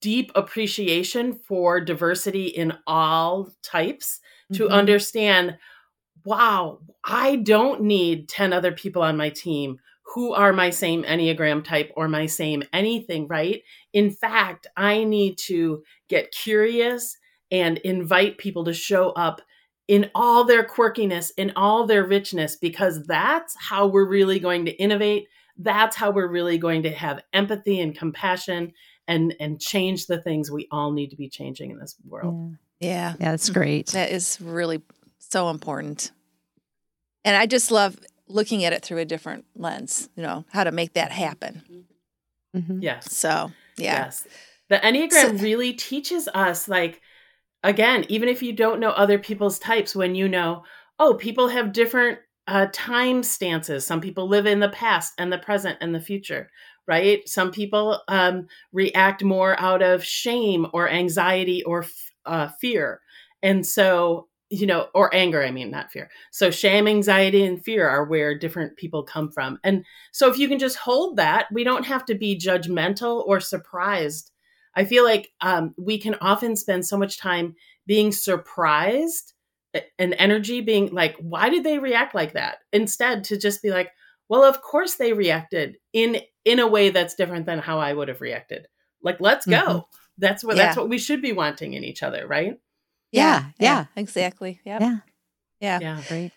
deep 0.00 0.30
appreciation 0.34 1.32
for 1.32 1.80
diversity 1.80 2.46
in 2.46 2.72
all 2.86 3.50
types 3.62 4.20
to 4.52 4.64
Mhm. 4.64 4.70
understand 4.70 5.58
wow, 6.24 6.80
I 7.04 7.36
don't 7.36 7.82
need 7.82 8.28
10 8.28 8.52
other 8.52 8.72
people 8.72 9.02
on 9.02 9.16
my 9.16 9.30
team 9.30 9.78
who 10.14 10.32
are 10.32 10.52
my 10.52 10.70
same 10.70 11.02
Enneagram 11.02 11.64
type 11.64 11.90
or 11.96 12.08
my 12.08 12.26
same 12.26 12.62
anything, 12.72 13.26
right? 13.26 13.62
In 13.92 14.10
fact, 14.10 14.66
I 14.76 15.04
need 15.04 15.38
to 15.46 15.82
get 16.08 16.30
curious 16.30 17.16
and 17.50 17.78
invite 17.78 18.38
people 18.38 18.64
to 18.64 18.72
show 18.72 19.10
up 19.10 19.40
in 19.88 20.10
all 20.14 20.44
their 20.44 20.64
quirkiness, 20.64 21.30
in 21.36 21.52
all 21.56 21.86
their 21.86 22.04
richness, 22.04 22.56
because 22.56 23.02
that's 23.04 23.54
how 23.58 23.86
we're 23.86 24.08
really 24.08 24.38
going 24.38 24.64
to 24.66 24.72
innovate. 24.72 25.26
That's 25.58 25.96
how 25.96 26.10
we're 26.10 26.30
really 26.30 26.58
going 26.58 26.84
to 26.84 26.90
have 26.90 27.20
empathy 27.32 27.80
and 27.80 27.96
compassion 27.96 28.72
and 29.06 29.34
and 29.38 29.60
change 29.60 30.06
the 30.06 30.20
things 30.20 30.50
we 30.50 30.66
all 30.70 30.90
need 30.92 31.10
to 31.10 31.16
be 31.16 31.28
changing 31.28 31.70
in 31.70 31.78
this 31.78 31.96
world. 32.08 32.34
Yeah. 32.34 32.56
Yeah. 32.80 33.14
yeah, 33.20 33.30
that's 33.30 33.50
mm-hmm. 33.50 33.58
great. 33.58 33.86
That 33.88 34.10
is 34.10 34.38
really 34.40 34.82
so 35.34 35.50
important. 35.50 36.12
And 37.24 37.36
I 37.36 37.46
just 37.46 37.72
love 37.72 37.98
looking 38.28 38.64
at 38.64 38.72
it 38.72 38.84
through 38.84 38.98
a 38.98 39.04
different 39.04 39.44
lens, 39.56 40.08
you 40.14 40.22
know, 40.22 40.44
how 40.52 40.62
to 40.62 40.70
make 40.70 40.94
that 40.94 41.10
happen. 41.10 41.84
Mm-hmm. 42.56 42.80
Yes. 42.80 43.16
So, 43.16 43.50
yeah. 43.76 44.04
Yes. 44.04 44.28
The 44.68 44.76
Enneagram 44.76 45.38
So- 45.38 45.44
really 45.44 45.72
teaches 45.72 46.28
us, 46.28 46.68
like, 46.68 47.00
again, 47.64 48.06
even 48.08 48.28
if 48.28 48.42
you 48.44 48.52
don't 48.52 48.78
know 48.78 48.90
other 48.90 49.18
people's 49.18 49.58
types, 49.58 49.96
when 49.96 50.14
you 50.14 50.28
know, 50.28 50.62
oh, 51.00 51.14
people 51.14 51.48
have 51.48 51.72
different 51.72 52.20
uh, 52.46 52.68
time 52.72 53.24
stances. 53.24 53.84
Some 53.84 54.00
people 54.00 54.28
live 54.28 54.46
in 54.46 54.60
the 54.60 54.68
past 54.68 55.14
and 55.18 55.32
the 55.32 55.38
present 55.38 55.78
and 55.80 55.92
the 55.94 56.00
future, 56.00 56.48
right? 56.86 57.28
Some 57.28 57.50
people 57.50 58.00
um, 58.06 58.46
react 58.72 59.24
more 59.24 59.58
out 59.58 59.82
of 59.82 60.04
shame 60.04 60.66
or 60.72 60.88
anxiety 60.88 61.64
or 61.64 61.82
f- 61.82 62.12
uh, 62.24 62.48
fear. 62.60 63.00
And 63.42 63.66
so, 63.66 64.28
you 64.50 64.66
know, 64.66 64.88
or 64.94 65.14
anger, 65.14 65.42
I 65.42 65.50
mean, 65.50 65.70
not 65.70 65.90
fear. 65.90 66.10
So, 66.30 66.50
shame, 66.50 66.86
anxiety, 66.86 67.44
and 67.44 67.62
fear 67.62 67.88
are 67.88 68.04
where 68.04 68.38
different 68.38 68.76
people 68.76 69.02
come 69.02 69.30
from. 69.30 69.58
And 69.64 69.84
so, 70.12 70.30
if 70.30 70.38
you 70.38 70.48
can 70.48 70.58
just 70.58 70.76
hold 70.76 71.16
that, 71.16 71.46
we 71.52 71.64
don't 71.64 71.86
have 71.86 72.04
to 72.06 72.14
be 72.14 72.38
judgmental 72.38 73.26
or 73.26 73.40
surprised. 73.40 74.30
I 74.76 74.84
feel 74.84 75.04
like 75.04 75.30
um, 75.40 75.74
we 75.78 75.98
can 75.98 76.16
often 76.20 76.56
spend 76.56 76.86
so 76.86 76.96
much 76.96 77.18
time 77.18 77.54
being 77.86 78.12
surprised 78.12 79.34
an 79.98 80.12
energy 80.14 80.60
being 80.60 80.92
like 80.92 81.16
why 81.18 81.48
did 81.48 81.64
they 81.64 81.78
react 81.78 82.14
like 82.14 82.34
that 82.34 82.58
instead 82.72 83.24
to 83.24 83.36
just 83.36 83.62
be 83.62 83.70
like 83.70 83.90
well 84.28 84.44
of 84.44 84.62
course 84.62 84.94
they 84.94 85.12
reacted 85.12 85.76
in 85.92 86.20
in 86.44 86.60
a 86.60 86.66
way 86.66 86.90
that's 86.90 87.14
different 87.14 87.46
than 87.46 87.58
how 87.58 87.78
i 87.78 87.92
would 87.92 88.08
have 88.08 88.20
reacted 88.20 88.66
like 89.02 89.20
let's 89.20 89.46
go 89.46 89.56
mm-hmm. 89.56 89.78
that's 90.18 90.44
what 90.44 90.56
yeah. 90.56 90.66
that's 90.66 90.76
what 90.76 90.88
we 90.88 90.98
should 90.98 91.20
be 91.20 91.32
wanting 91.32 91.74
in 91.74 91.84
each 91.84 92.02
other 92.02 92.26
right 92.26 92.54
yeah 93.14 93.44
yeah, 93.44 93.50
yeah. 93.58 93.84
exactly 93.96 94.60
yep. 94.64 94.80
yeah 94.80 94.96
yeah 95.60 95.78
yeah 95.80 96.02
great 96.08 96.32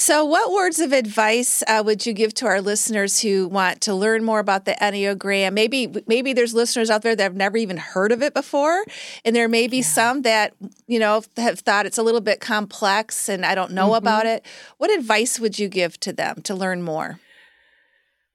so, 0.00 0.24
what 0.24 0.50
words 0.50 0.80
of 0.80 0.94
advice 0.94 1.62
uh, 1.68 1.82
would 1.84 2.06
you 2.06 2.14
give 2.14 2.32
to 2.36 2.46
our 2.46 2.62
listeners 2.62 3.20
who 3.20 3.46
want 3.46 3.82
to 3.82 3.94
learn 3.94 4.24
more 4.24 4.38
about 4.38 4.64
the 4.64 4.72
Enneagram? 4.80 5.52
Maybe, 5.52 5.92
maybe 6.06 6.32
there's 6.32 6.54
listeners 6.54 6.88
out 6.88 7.02
there 7.02 7.14
that 7.14 7.22
have 7.22 7.36
never 7.36 7.58
even 7.58 7.76
heard 7.76 8.10
of 8.10 8.22
it 8.22 8.32
before, 8.32 8.82
and 9.26 9.36
there 9.36 9.46
may 9.46 9.66
be 9.66 9.76
yeah. 9.76 9.82
some 9.82 10.22
that 10.22 10.54
you 10.86 10.98
know 10.98 11.22
have 11.36 11.60
thought 11.60 11.84
it's 11.84 11.98
a 11.98 12.02
little 12.02 12.22
bit 12.22 12.40
complex 12.40 13.28
and 13.28 13.44
I 13.44 13.54
don't 13.54 13.72
know 13.72 13.88
mm-hmm. 13.88 13.96
about 13.96 14.24
it. 14.24 14.42
What 14.78 14.90
advice 14.90 15.38
would 15.38 15.58
you 15.58 15.68
give 15.68 16.00
to 16.00 16.14
them 16.14 16.40
to 16.44 16.54
learn 16.54 16.80
more? 16.80 17.20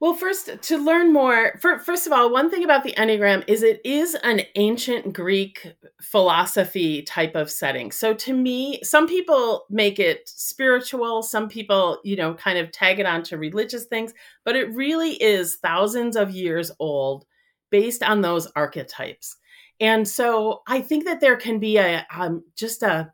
Well, 0.05 0.13
first, 0.13 0.61
to 0.61 0.77
learn 0.77 1.11
more, 1.11 1.57
for, 1.59 1.79
first 1.79 2.05
of 2.05 2.13
all, 2.13 2.31
one 2.31 2.51
thing 2.51 2.63
about 2.63 2.83
the 2.83 2.93
Enneagram 2.93 3.43
is 3.47 3.63
it 3.63 3.81
is 3.83 4.13
an 4.21 4.41
ancient 4.53 5.13
Greek 5.13 5.73
philosophy 5.99 7.01
type 7.01 7.33
of 7.33 7.49
setting. 7.49 7.91
So 7.91 8.13
to 8.13 8.31
me, 8.31 8.79
some 8.83 9.07
people 9.07 9.65
make 9.67 9.97
it 9.97 10.29
spiritual, 10.29 11.23
some 11.23 11.49
people, 11.49 12.01
you 12.03 12.15
know, 12.15 12.35
kind 12.35 12.59
of 12.59 12.71
tag 12.71 12.99
it 12.99 13.07
onto 13.07 13.35
religious 13.35 13.85
things, 13.85 14.13
but 14.43 14.55
it 14.55 14.71
really 14.75 15.13
is 15.13 15.55
thousands 15.55 16.15
of 16.15 16.29
years 16.29 16.69
old 16.77 17.25
based 17.71 18.03
on 18.03 18.21
those 18.21 18.45
archetypes. 18.55 19.37
And 19.79 20.07
so 20.07 20.61
I 20.67 20.81
think 20.81 21.05
that 21.05 21.19
there 21.19 21.35
can 21.35 21.57
be 21.57 21.77
a 21.77 22.05
um, 22.15 22.43
just 22.55 22.83
a 22.83 23.11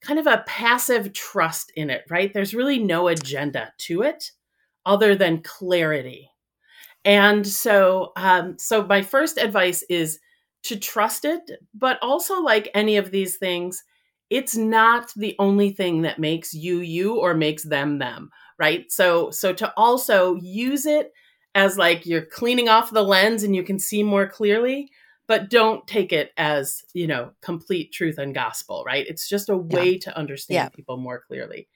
kind 0.00 0.20
of 0.20 0.28
a 0.28 0.44
passive 0.46 1.12
trust 1.12 1.72
in 1.74 1.90
it, 1.90 2.04
right? 2.08 2.32
There's 2.32 2.54
really 2.54 2.78
no 2.78 3.08
agenda 3.08 3.72
to 3.78 4.02
it 4.02 4.30
other 4.86 5.14
than 5.14 5.42
clarity. 5.42 6.30
And 7.04 7.46
so, 7.46 8.12
um, 8.16 8.58
so 8.58 8.84
my 8.84 9.02
first 9.02 9.38
advice 9.38 9.82
is 9.88 10.18
to 10.64 10.78
trust 10.78 11.24
it, 11.24 11.50
but 11.74 11.98
also 12.02 12.42
like 12.42 12.70
any 12.74 12.96
of 12.96 13.10
these 13.10 13.36
things, 13.36 13.82
it's 14.28 14.56
not 14.56 15.12
the 15.16 15.34
only 15.38 15.70
thing 15.70 16.02
that 16.02 16.18
makes 16.18 16.54
you 16.54 16.80
you 16.80 17.16
or 17.16 17.34
makes 17.34 17.64
them 17.64 17.98
them, 17.98 18.30
right? 18.58 18.90
So, 18.92 19.30
so 19.30 19.52
to 19.54 19.72
also 19.76 20.36
use 20.36 20.86
it 20.86 21.12
as 21.54 21.78
like 21.78 22.06
you're 22.06 22.26
cleaning 22.26 22.68
off 22.68 22.90
the 22.90 23.02
lens 23.02 23.42
and 23.42 23.56
you 23.56 23.62
can 23.62 23.78
see 23.78 24.02
more 24.02 24.28
clearly, 24.28 24.90
but 25.26 25.50
don't 25.50 25.86
take 25.86 26.12
it 26.12 26.32
as 26.36 26.82
you 26.92 27.06
know 27.06 27.32
complete 27.40 27.92
truth 27.92 28.18
and 28.18 28.34
gospel, 28.34 28.84
right? 28.86 29.06
It's 29.08 29.28
just 29.28 29.48
a 29.48 29.56
way 29.56 29.92
yeah. 29.92 29.98
to 30.00 30.18
understand 30.18 30.54
yeah. 30.54 30.68
people 30.68 30.96
more 30.96 31.22
clearly 31.26 31.68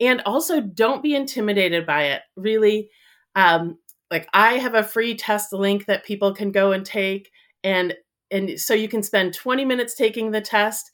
and 0.00 0.22
also 0.26 0.60
don't 0.60 1.02
be 1.02 1.14
intimidated 1.14 1.86
by 1.86 2.04
it 2.04 2.22
really. 2.36 2.90
Um, 3.34 3.78
like 4.10 4.28
i 4.32 4.54
have 4.58 4.74
a 4.74 4.82
free 4.82 5.16
test 5.16 5.52
link 5.52 5.86
that 5.86 6.04
people 6.04 6.34
can 6.34 6.52
go 6.52 6.72
and 6.72 6.84
take 6.84 7.30
and 7.64 7.94
and 8.30 8.58
so 8.60 8.74
you 8.74 8.88
can 8.88 9.02
spend 9.02 9.34
20 9.34 9.64
minutes 9.64 9.94
taking 9.94 10.30
the 10.30 10.40
test. 10.40 10.90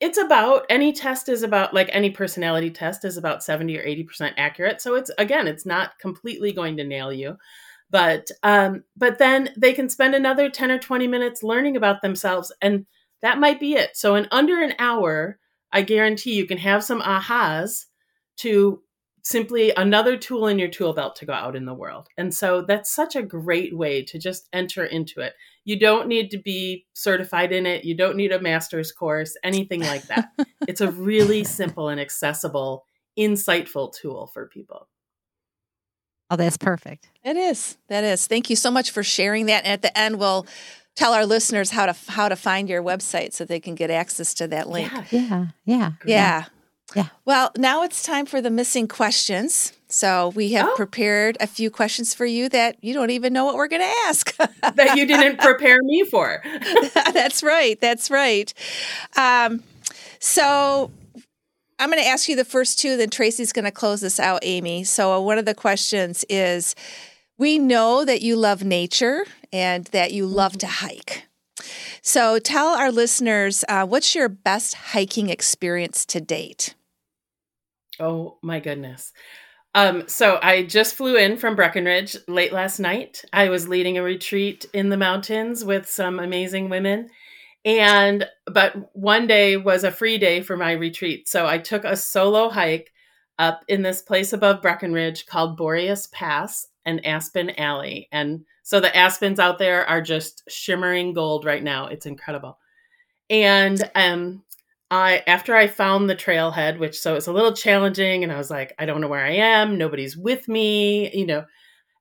It's 0.00 0.18
about 0.18 0.64
any 0.70 0.92
test 0.92 1.28
is 1.28 1.42
about 1.42 1.74
like 1.74 1.90
any 1.92 2.10
personality 2.10 2.70
test 2.70 3.04
is 3.04 3.16
about 3.16 3.44
70 3.44 3.78
or 3.78 3.82
80% 3.84 4.32
accurate. 4.38 4.80
So 4.80 4.94
it's 4.94 5.10
again 5.18 5.46
it's 5.46 5.66
not 5.66 5.98
completely 6.00 6.52
going 6.52 6.76
to 6.78 6.84
nail 6.84 7.12
you. 7.12 7.36
But 7.90 8.30
um 8.42 8.84
but 8.96 9.18
then 9.18 9.50
they 9.58 9.72
can 9.72 9.88
spend 9.88 10.14
another 10.14 10.48
10 10.48 10.70
or 10.70 10.78
20 10.78 11.06
minutes 11.06 11.42
learning 11.42 11.76
about 11.76 12.02
themselves 12.02 12.52
and 12.62 12.86
that 13.22 13.38
might 13.38 13.60
be 13.60 13.74
it. 13.74 13.96
So 13.96 14.14
in 14.14 14.26
under 14.30 14.62
an 14.62 14.74
hour 14.78 15.38
i 15.72 15.82
guarantee 15.82 16.34
you 16.34 16.46
can 16.46 16.58
have 16.58 16.82
some 16.82 17.00
ahas 17.02 17.86
to 18.40 18.82
simply 19.22 19.72
another 19.76 20.16
tool 20.16 20.46
in 20.46 20.58
your 20.58 20.68
tool 20.68 20.92
belt 20.92 21.14
to 21.16 21.26
go 21.26 21.32
out 21.32 21.54
in 21.54 21.66
the 21.66 21.74
world. 21.74 22.08
And 22.16 22.34
so 22.34 22.62
that's 22.62 22.90
such 22.90 23.16
a 23.16 23.22
great 23.22 23.76
way 23.76 24.02
to 24.04 24.18
just 24.18 24.48
enter 24.52 24.84
into 24.84 25.20
it. 25.20 25.34
You 25.64 25.78
don't 25.78 26.08
need 26.08 26.30
to 26.30 26.38
be 26.38 26.86
certified 26.94 27.52
in 27.52 27.66
it, 27.66 27.84
you 27.84 27.94
don't 27.94 28.16
need 28.16 28.32
a 28.32 28.40
master's 28.40 28.92
course, 28.92 29.36
anything 29.44 29.80
like 29.80 30.04
that. 30.04 30.30
it's 30.68 30.80
a 30.80 30.90
really 30.90 31.44
simple 31.44 31.88
and 31.88 32.00
accessible, 32.00 32.86
insightful 33.18 33.92
tool 33.92 34.30
for 34.32 34.46
people. 34.46 34.88
Oh, 36.30 36.36
that's 36.36 36.56
perfect. 36.56 37.08
It 37.24 37.36
is. 37.36 37.76
That 37.88 38.04
is. 38.04 38.26
Thank 38.26 38.50
you 38.50 38.56
so 38.56 38.70
much 38.70 38.92
for 38.92 39.02
sharing 39.02 39.46
that. 39.46 39.64
And 39.64 39.72
at 39.72 39.82
the 39.82 39.96
end, 39.98 40.18
we'll 40.18 40.46
tell 40.94 41.12
our 41.12 41.26
listeners 41.26 41.70
how 41.70 41.86
to 41.86 41.96
how 42.08 42.28
to 42.28 42.36
find 42.36 42.68
your 42.68 42.82
website 42.82 43.32
so 43.32 43.44
they 43.44 43.58
can 43.58 43.74
get 43.74 43.90
access 43.90 44.32
to 44.34 44.46
that 44.48 44.68
link. 44.68 44.92
Yeah. 44.92 45.04
Yeah. 45.10 45.46
Yeah. 45.64 45.92
yeah. 46.04 46.44
Yeah. 46.94 47.08
Well, 47.24 47.52
now 47.56 47.82
it's 47.82 48.02
time 48.02 48.26
for 48.26 48.40
the 48.40 48.50
missing 48.50 48.88
questions. 48.88 49.72
So 49.88 50.28
we 50.34 50.52
have 50.52 50.68
oh. 50.68 50.74
prepared 50.76 51.36
a 51.40 51.46
few 51.46 51.70
questions 51.70 52.14
for 52.14 52.26
you 52.26 52.48
that 52.48 52.82
you 52.82 52.94
don't 52.94 53.10
even 53.10 53.32
know 53.32 53.44
what 53.44 53.56
we're 53.56 53.68
going 53.68 53.82
to 53.82 53.94
ask. 54.06 54.36
that 54.74 54.96
you 54.96 55.06
didn't 55.06 55.38
prepare 55.40 55.78
me 55.82 56.04
for. 56.04 56.42
that's 57.12 57.42
right. 57.42 57.80
That's 57.80 58.10
right. 58.10 58.52
Um, 59.16 59.62
so 60.18 60.90
I'm 61.78 61.90
going 61.90 62.02
to 62.02 62.08
ask 62.08 62.28
you 62.28 62.36
the 62.36 62.44
first 62.44 62.78
two, 62.78 62.96
then 62.96 63.10
Tracy's 63.10 63.52
going 63.52 63.64
to 63.64 63.70
close 63.70 64.00
this 64.00 64.20
out, 64.20 64.40
Amy. 64.42 64.84
So 64.84 65.20
one 65.20 65.38
of 65.38 65.44
the 65.44 65.54
questions 65.54 66.24
is 66.28 66.74
We 67.38 67.58
know 67.58 68.04
that 68.04 68.22
you 68.22 68.36
love 68.36 68.62
nature 68.64 69.24
and 69.52 69.86
that 69.86 70.12
you 70.12 70.26
love 70.26 70.58
to 70.58 70.66
hike. 70.66 71.26
So 72.02 72.38
tell 72.38 72.68
our 72.68 72.90
listeners 72.92 73.64
uh, 73.68 73.86
what's 73.86 74.14
your 74.14 74.28
best 74.28 74.74
hiking 74.74 75.30
experience 75.30 76.04
to 76.06 76.20
date? 76.20 76.74
Oh 78.00 78.38
my 78.42 78.60
goodness. 78.60 79.12
Um, 79.74 80.08
so 80.08 80.38
I 80.42 80.64
just 80.64 80.96
flew 80.96 81.16
in 81.16 81.36
from 81.36 81.54
Breckenridge 81.54 82.16
late 82.26 82.52
last 82.52 82.80
night. 82.80 83.24
I 83.32 83.50
was 83.50 83.68
leading 83.68 83.98
a 83.98 84.02
retreat 84.02 84.66
in 84.72 84.88
the 84.88 84.96
mountains 84.96 85.64
with 85.64 85.88
some 85.88 86.18
amazing 86.18 86.70
women. 86.70 87.08
And 87.64 88.26
but 88.46 88.96
one 88.96 89.26
day 89.26 89.56
was 89.56 89.84
a 89.84 89.92
free 89.92 90.18
day 90.18 90.40
for 90.40 90.56
my 90.56 90.72
retreat. 90.72 91.28
So 91.28 91.46
I 91.46 91.58
took 91.58 91.84
a 91.84 91.96
solo 91.96 92.48
hike 92.48 92.90
up 93.38 93.62
in 93.68 93.82
this 93.82 94.02
place 94.02 94.32
above 94.32 94.62
Breckenridge 94.62 95.26
called 95.26 95.56
Boreas 95.56 96.08
Pass 96.08 96.66
and 96.84 97.04
Aspen 97.06 97.50
Alley. 97.50 98.08
And 98.10 98.44
so 98.62 98.80
the 98.80 98.96
aspens 98.96 99.38
out 99.38 99.58
there 99.58 99.86
are 99.86 100.00
just 100.00 100.42
shimmering 100.48 101.12
gold 101.12 101.44
right 101.44 101.62
now. 101.62 101.86
It's 101.86 102.06
incredible. 102.06 102.58
And 103.28 103.88
um 103.94 104.42
I 104.90 105.22
after 105.26 105.54
I 105.54 105.66
found 105.68 106.10
the 106.10 106.16
trailhead, 106.16 106.78
which 106.78 106.98
so 106.98 107.14
it's 107.14 107.28
a 107.28 107.32
little 107.32 107.52
challenging, 107.52 108.24
and 108.24 108.32
I 108.32 108.38
was 108.38 108.50
like, 108.50 108.74
I 108.78 108.86
don't 108.86 109.00
know 109.00 109.08
where 109.08 109.24
I 109.24 109.32
am. 109.32 109.78
Nobody's 109.78 110.16
with 110.16 110.48
me, 110.48 111.14
you 111.16 111.26
know. 111.26 111.44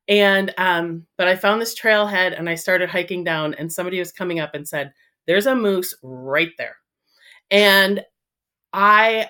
And 0.07 0.53
um, 0.57 1.05
but 1.17 1.27
I 1.27 1.35
found 1.35 1.61
this 1.61 1.79
trailhead 1.79 2.37
and 2.37 2.49
I 2.49 2.55
started 2.55 2.89
hiking 2.89 3.23
down, 3.23 3.53
and 3.55 3.71
somebody 3.71 3.99
was 3.99 4.11
coming 4.11 4.39
up 4.39 4.55
and 4.55 4.67
said, 4.67 4.93
There's 5.27 5.47
a 5.47 5.55
moose 5.55 5.95
right 6.03 6.51
there. 6.57 6.77
And 7.51 8.03
I 8.73 9.29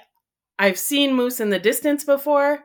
I've 0.60 0.80
seen 0.80 1.14
moose 1.16 1.39
in 1.39 1.49
the 1.49 1.60
distance 1.60 2.03
before, 2.03 2.60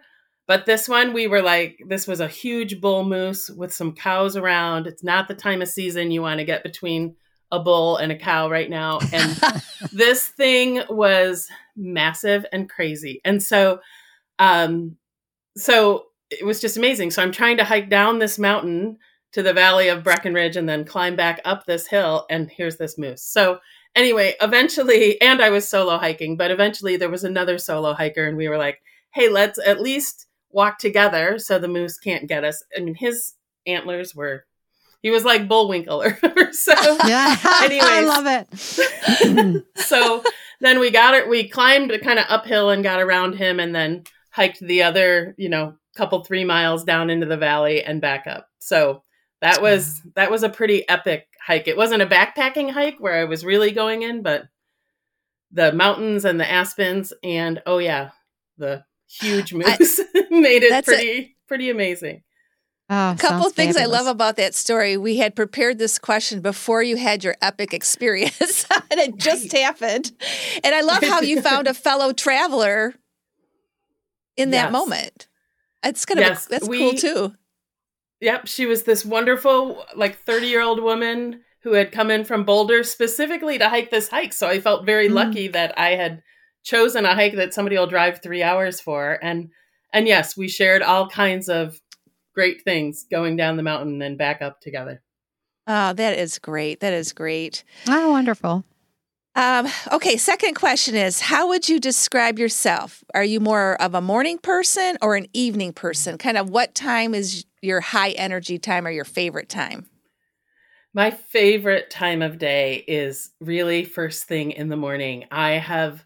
but 0.47 0.67
this 0.67 0.89
one 0.89 1.13
we 1.13 1.27
were 1.27 1.43
like, 1.43 1.79
this 1.89 2.07
was 2.07 2.21
a 2.21 2.29
huge 2.29 2.81
bull 2.81 3.05
moose 3.05 3.51
with 3.51 3.73
some 3.73 3.95
cows 3.95 4.37
around. 4.37 4.87
It's 4.87 5.05
not 5.05 5.29
the 5.29 5.35
time 5.35 5.63
of 5.63 5.69
season 5.69 6.11
you 6.11 6.23
want 6.23 6.39
to 6.41 6.45
get 6.45 6.65
between 6.65 7.17
a 7.55 7.61
bull 7.61 7.97
and 7.97 8.13
a 8.13 8.19
cow 8.19 8.51
right 8.51 8.71
now. 8.71 8.99
And 9.13 9.41
this 9.93 10.29
thing 10.29 10.83
was 10.89 11.49
massive 11.77 12.47
and 12.53 12.69
crazy. 12.69 13.21
And 13.25 13.43
so, 13.43 13.81
um, 14.39 14.97
so 15.57 16.07
it 16.31 16.45
was 16.45 16.61
just 16.61 16.77
amazing. 16.77 17.11
So 17.11 17.23
I'm 17.23 17.33
trying 17.33 17.57
to 17.59 17.65
hike 17.65 17.89
down 17.89 18.19
this 18.19 18.39
mountain 18.39 18.99
to 19.33 19.43
the 19.43 19.53
valley 19.53 19.89
of 19.89 20.05
Breckenridge 20.05 20.57
and 20.57 20.69
then 20.69 20.85
climb 20.85 21.17
back 21.17 21.41
up 21.45 21.67
this 21.67 21.87
hill. 21.87 22.27
And 22.31 22.51
here's 22.51 22.77
this 22.77 22.97
moose. 22.99 23.23
So 23.23 23.59
anyway, 23.95 24.35
eventually, 24.41 25.21
and 25.21 25.43
I 25.43 25.51
was 25.51 25.69
solo 25.69 25.99
hiking, 25.99 26.37
but 26.37 26.51
eventually 26.51 26.97
there 26.97 27.11
was 27.11 27.25
another 27.25 27.59
solo 27.59 27.95
hiker, 27.95 28.27
and 28.27 28.37
we 28.37 28.49
were 28.49 28.59
like, 28.59 28.81
hey, 29.13 29.29
let's 29.29 29.59
at 29.65 29.81
least 29.81 30.27
walk 30.51 30.79
together 30.79 31.39
so 31.39 31.59
the 31.59 31.69
moose 31.69 31.99
can't 31.99 32.29
get 32.29 32.45
us. 32.45 32.63
I 32.77 32.81
mean, 32.81 32.95
his 32.95 33.35
antlers 33.67 34.15
were 34.15 34.45
he 35.05 35.11
was 35.11 35.23
like 35.23 35.49
Bullwinkle 35.49 36.03
or 36.03 36.11
whatever. 36.21 36.51
So, 36.55 36.73
yeah, 37.07 37.37
anyways, 37.63 37.85
I 37.85 38.01
love 38.01 38.27
it. 38.27 39.65
so 39.77 40.25
then 40.61 40.81
we 40.81 40.91
got 40.91 41.15
it. 41.15 41.29
We 41.29 41.47
climbed 41.47 41.93
kind 42.03 42.19
of 42.19 42.25
uphill 42.31 42.71
and 42.71 42.83
got 42.83 43.01
around 43.01 43.35
him, 43.35 43.61
and 43.61 43.75
then 43.75 44.05
hiked 44.31 44.61
the 44.61 44.83
other, 44.83 45.35
you 45.37 45.51
know, 45.51 45.75
couple 45.95 46.25
three 46.25 46.45
miles 46.45 46.85
down 46.85 47.11
into 47.11 47.27
the 47.27 47.37
valley 47.37 47.85
and 47.85 48.01
back 48.01 48.27
up. 48.27 48.49
So 48.61 49.03
that 49.43 49.61
was 49.61 50.01
that 50.15 50.31
was 50.31 50.43
a 50.43 50.49
pretty 50.49 50.89
epic 50.89 51.27
hike. 51.39 51.69
It 51.69 51.77
wasn't 51.77 52.03
a 52.03 52.07
backpacking 52.07 52.71
hike 52.71 52.97
where 52.99 53.21
I 53.21 53.25
was 53.25 53.45
really 53.45 53.73
going 53.73 54.03
in, 54.03 54.23
but 54.23 54.45
the 55.53 55.71
mountains 55.73 56.25
and 56.25 56.41
the 56.41 56.51
aspens 56.51 57.13
and 57.23 57.63
oh 57.67 57.77
yeah, 57.77 58.13
the 58.57 58.85
huge 59.07 59.53
moose 59.53 60.01
I, 60.01 60.23
made 60.31 60.63
it 60.63 60.83
pretty 60.87 61.11
a, 61.11 61.37
pretty 61.47 61.69
amazing. 61.69 62.23
Oh, 62.91 63.13
A 63.13 63.17
couple 63.17 63.45
sounds 63.45 63.55
things 63.55 63.77
I 63.77 63.87
love 63.87 64.07
about 64.07 64.37
that 64.37 64.55
story. 64.55 64.97
We 64.99 65.17
had 65.17 65.35
prepared 65.35 65.79
this 65.79 65.99
question 65.99 66.41
before 66.41 66.83
you 66.83 66.97
had 66.97 67.25
your 67.25 67.35
epic 67.41 67.73
experience, 67.73 68.67
and 68.91 69.01
it 69.01 69.17
just 69.17 69.53
happened. 69.53 70.13
And 70.63 70.75
I 70.75 70.83
love 70.83 71.03
how 71.03 71.21
you 71.23 71.41
found 71.41 71.67
a 71.67 71.73
fellow 71.87 72.13
traveler 72.13 72.95
in 74.37 74.51
that 74.51 74.65
Yes. 74.65 74.73
moment. 74.73 75.29
It's 75.83 76.05
kind 76.05 76.21
of 76.21 76.27
Yes, 76.27 76.47
that's 76.47 76.69
cool 76.69 76.95
too. 76.95 77.35
Yep, 78.21 78.47
she 78.47 78.67
was 78.67 78.85
this 78.85 79.05
wonderful, 79.05 79.85
like 79.97 80.19
30 80.25 80.47
year 80.49 80.63
old 80.63 80.83
woman 80.83 81.41
who 81.63 81.73
had 81.73 81.93
come 81.93 82.11
in 82.11 82.25
from 82.25 82.45
Boulder 82.45 82.83
specifically 82.83 83.59
to 83.59 83.69
hike 83.71 83.91
this 83.91 84.09
hike. 84.09 84.33
So 84.35 84.47
I 84.47 84.61
felt 84.61 84.85
very 84.87 85.09
Mm. 85.09 85.15
lucky 85.15 85.49
that 85.49 85.79
I 85.79 85.91
had 85.91 86.23
chosen 86.63 87.05
a 87.07 87.15
hike 87.15 87.35
that 87.37 87.55
somebody 87.55 87.77
will 87.79 87.87
drive 87.87 88.21
three 88.23 88.43
hours 88.43 88.81
for. 88.81 89.19
And 89.23 89.49
and 89.93 90.07
yes, 90.09 90.37
we 90.37 90.49
shared 90.49 90.83
all 90.83 91.09
kinds 91.09 91.49
of 91.49 91.79
great 92.35 92.63
things 92.63 93.07
going 93.11 93.37
down 93.37 93.57
the 93.57 93.63
mountain 93.63 94.03
and 94.03 94.19
back 94.19 94.43
up 94.43 94.61
together. 94.61 95.03
Oh, 95.67 95.93
that 95.95 96.19
is 96.19 96.39
great. 96.39 96.81
That 96.81 96.93
is 96.93 97.13
great. 97.13 97.65
Oh, 97.89 98.11
wonderful. 98.11 98.65
Um, 99.37 99.67
okay, 99.91 100.17
second 100.17 100.55
question 100.55 100.95
is 100.95 101.21
How 101.21 101.49
would 101.49 101.69
you 101.69 101.81
describe 101.81 102.39
yourself? 102.39 103.03
Are 103.15 103.25
you 103.25 103.41
more 103.41 103.81
of 103.81 103.95
a 103.95 104.01
morning 104.01 104.39
person 104.39 104.97
or 105.03 105.17
an 105.17 105.27
evening 105.33 105.73
person? 105.73 106.19
Kind 106.19 106.39
of 106.39 106.51
what 106.51 106.75
time 106.75 107.15
is 107.15 107.45
your 107.63 107.81
high 107.81 108.11
energy 108.11 108.59
time 108.59 108.87
or 108.87 108.91
your 108.91 109.05
favorite 109.05 109.49
time? 109.49 109.87
My 110.93 111.11
favorite 111.11 111.91
time 111.91 112.23
of 112.23 112.39
day 112.39 112.85
is 112.87 113.31
really 113.41 113.85
first 113.85 114.25
thing 114.25 114.53
in 114.53 114.69
the 114.69 114.77
morning. 114.77 115.25
I 115.33 115.53
have 115.53 116.05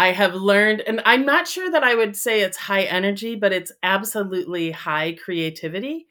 I 0.00 0.12
have 0.12 0.34
learned 0.34 0.80
and 0.80 1.02
I'm 1.04 1.26
not 1.26 1.46
sure 1.46 1.70
that 1.70 1.84
I 1.84 1.94
would 1.94 2.16
say 2.16 2.40
it's 2.40 2.56
high 2.56 2.84
energy, 2.84 3.36
but 3.36 3.52
it's 3.52 3.70
absolutely 3.82 4.70
high 4.70 5.12
creativity. 5.12 6.06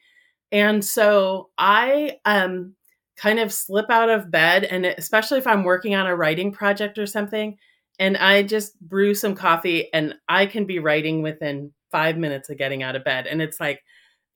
And 0.52 0.84
so 0.84 1.50
I 1.58 2.18
um 2.24 2.76
kind 3.16 3.40
of 3.40 3.52
slip 3.52 3.90
out 3.90 4.08
of 4.08 4.30
bed 4.30 4.62
and 4.62 4.86
especially 4.86 5.38
if 5.38 5.46
I'm 5.48 5.64
working 5.64 5.96
on 5.96 6.06
a 6.06 6.14
writing 6.14 6.52
project 6.52 6.98
or 6.98 7.06
something 7.06 7.58
and 7.98 8.16
I 8.16 8.44
just 8.44 8.80
brew 8.80 9.12
some 9.12 9.34
coffee 9.34 9.92
and 9.92 10.14
I 10.28 10.46
can 10.46 10.66
be 10.66 10.78
writing 10.78 11.20
within 11.22 11.72
5 11.90 12.16
minutes 12.16 12.48
of 12.48 12.58
getting 12.58 12.84
out 12.84 12.94
of 12.94 13.02
bed 13.02 13.26
and 13.26 13.42
it's 13.42 13.58
like 13.58 13.80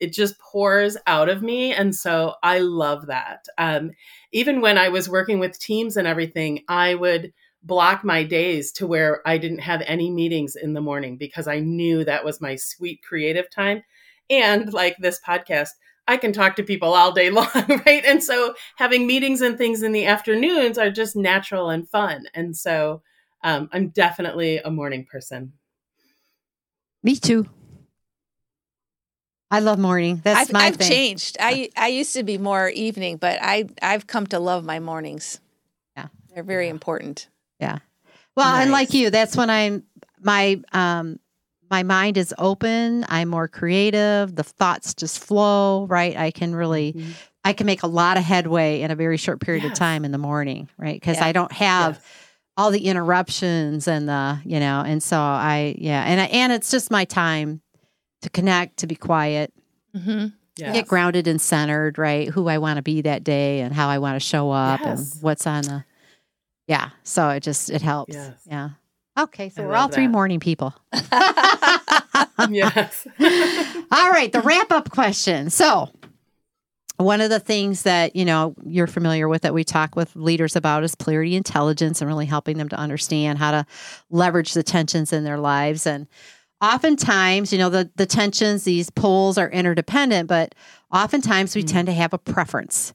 it 0.01 0.13
just 0.13 0.37
pours 0.41 0.97
out 1.07 1.29
of 1.29 1.41
me 1.41 1.73
and 1.73 1.95
so 1.95 2.35
i 2.43 2.59
love 2.59 3.07
that 3.07 3.47
um, 3.59 3.93
even 4.33 4.61
when 4.61 4.77
i 4.77 4.89
was 4.89 5.09
working 5.09 5.39
with 5.39 5.57
teams 5.59 5.97
and 5.97 6.09
everything 6.09 6.65
i 6.69 6.97
would 6.97 7.33
block 7.65 8.05
my 8.05 8.23
days 8.23 8.71
to 8.73 8.87
where 8.87 9.27
i 9.27 9.39
didn't 9.39 9.59
have 9.61 9.83
any 9.87 10.11
meetings 10.11 10.57
in 10.57 10.73
the 10.75 10.81
morning 10.81 11.17
because 11.17 11.49
i 11.49 11.59
knew 11.59 12.05
that 12.05 12.25
was 12.25 12.41
my 12.41 12.55
sweet 12.57 13.01
creative 13.03 13.51
time 13.51 13.83
and 14.31 14.73
like 14.73 14.97
this 14.99 15.19
podcast 15.27 15.71
i 16.09 16.17
can 16.17 16.33
talk 16.33 16.57
to 16.57 16.63
people 16.63 16.95
all 16.95 17.13
day 17.13 17.31
long 17.41 17.49
right 17.87 18.05
and 18.05 18.23
so 18.23 18.55
having 18.77 19.07
meetings 19.07 19.41
and 19.41 19.59
things 19.59 19.83
in 19.83 19.93
the 19.93 20.07
afternoons 20.07 20.79
are 20.79 20.91
just 20.91 21.17
natural 21.17 21.71
and 21.71 21.89
fun 21.89 22.25
and 22.35 22.57
so 22.57 23.03
um, 23.45 23.69
i'm 23.73 23.89
definitely 23.89 24.59
a 24.59 24.71
morning 24.71 25.05
person 25.11 25.53
Me 27.03 27.17
too. 27.17 27.47
I 29.51 29.61
love 29.61 29.79
morning. 29.79 30.21
That's 30.25 30.49
I've, 30.49 30.53
my 30.55 30.63
I've 30.65 30.79
thing. 30.79 30.89
changed. 30.89 31.37
I 31.39 31.69
I 31.77 31.89
used 31.89 32.15
to 32.15 32.23
be 32.23 32.39
more 32.39 32.71
evening, 32.71 33.19
but 33.19 33.39
I 33.43 33.67
I've 33.83 34.07
come 34.07 34.27
to 34.29 34.39
love 34.39 34.65
my 34.65 34.81
mornings. 34.81 35.39
Yeah. 35.97 36.09
they're 36.35 36.43
very 36.43 36.67
Yeah. 36.67 36.71
important. 36.73 37.29
Well, 38.37 38.57
and 38.57 38.73
like 38.73 38.93
you, 38.95 39.11
that's 39.11 39.37
when 39.37 39.49
I'm 39.49 39.85
my 40.21 40.61
um 40.73 41.19
my 41.71 41.83
mind 41.83 42.17
is 42.17 42.35
open. 42.37 43.05
I'm 43.09 43.29
more 43.29 43.47
creative. 43.49 44.35
The 44.35 44.43
thoughts 44.43 44.93
just 44.95 45.19
flow, 45.21 45.87
right? 45.87 46.17
I 46.17 46.31
can 46.31 46.55
really 46.55 46.93
Mhm. 46.95 47.15
I 47.45 47.53
can 47.53 47.67
make 47.67 47.83
a 47.83 47.87
lot 47.87 48.17
of 48.17 48.25
headway 48.25 48.81
in 48.81 48.91
a 48.91 48.97
very 48.97 49.17
short 49.19 49.41
period 49.41 49.65
of 49.65 49.73
time 49.75 50.05
in 50.05 50.11
the 50.13 50.19
morning, 50.19 50.69
right? 50.79 50.99
Because 50.99 51.19
Yeah. 51.19 51.27
I 51.27 51.33
don't 51.33 51.53
have 51.53 51.95
Yes. 51.97 52.05
all 52.57 52.71
the 52.71 52.87
interruptions 52.87 53.87
and 53.87 54.09
the, 54.09 54.41
you 54.45 54.59
know, 54.61 54.81
and 54.85 55.03
so 55.03 55.17
I 55.19 55.75
yeah, 55.79 56.03
and 56.05 56.21
I, 56.21 56.25
and 56.27 56.53
it's 56.53 56.71
just 56.71 56.91
my 56.91 57.05
time 57.05 57.61
to 58.23 58.31
connect, 58.31 58.79
to 58.79 58.87
be 58.87 58.95
quiet, 58.97 59.53
hmm 59.95 60.27
Yes. 60.57 60.73
get 60.73 60.87
grounded 60.87 61.27
and 61.29 61.41
centered, 61.41 61.99
right? 61.99 62.29
Who 62.29 62.49
I 62.49 62.59
want 62.59 62.77
to 62.79 62.83
be 62.83 63.03
that 63.03 63.25
day 63.25 63.61
and 63.61 63.75
how 63.75 63.89
I 63.89 63.99
want 63.99 64.15
to 64.17 64.21
show 64.21 64.51
up 64.53 64.81
Yes. 64.85 65.13
and 65.13 65.23
what's 65.23 65.47
on 65.47 65.63
the 65.63 65.85
Yeah, 66.67 66.91
so 67.03 67.29
it 67.31 67.43
just 67.43 67.71
it 67.71 67.83
helps. 67.83 68.15
Yes. 68.15 68.33
Yeah. 68.47 68.71
Okay, 69.19 69.49
so 69.51 69.63
I 69.63 69.67
we're 69.67 69.75
all 69.77 69.89
three 69.89 70.07
that. 70.07 70.13
morning 70.13 70.41
people. 70.41 70.75
yes 72.51 73.07
All 73.93 74.11
right, 74.11 74.31
the 74.33 74.41
wrap 74.43 74.73
up 74.73 74.91
question. 74.91 75.51
So, 75.51 75.91
one 76.97 77.21
of 77.21 77.31
the 77.31 77.39
things 77.41 77.83
that 77.83 78.17
you 78.17 78.25
know 78.25 78.55
you're 78.65 78.87
familiar 78.87 79.29
with 79.29 79.43
that 79.43 79.55
we 79.55 79.63
talk 79.65 79.95
with 79.97 80.15
leaders 80.17 80.57
about 80.57 80.83
is 80.85 80.95
clarity 80.95 81.37
intelligence 81.37 82.01
and 82.01 82.09
really 82.09 82.27
helping 82.27 82.57
them 82.59 82.69
to 82.69 82.77
understand 82.77 83.39
how 83.39 83.51
to 83.53 83.67
leverage 84.11 84.53
the 84.55 84.63
tensions 84.63 85.13
in 85.13 85.25
their 85.25 85.39
lives 85.39 85.87
and 85.87 86.07
oftentimes 86.61 87.53
you 87.53 87.59
know 87.59 87.69
the 87.69 87.91
the 87.97 88.07
tensions 88.07 88.65
these 88.65 88.91
poles 88.91 89.37
are 89.39 89.51
interdependent 89.51 90.29
but 90.29 90.55
oftentimes 90.93 91.55
we 91.57 91.63
Mm. 91.63 91.69
tend 91.73 91.87
to 91.87 91.93
have 91.93 92.13
a 92.13 92.19
preference 92.19 92.95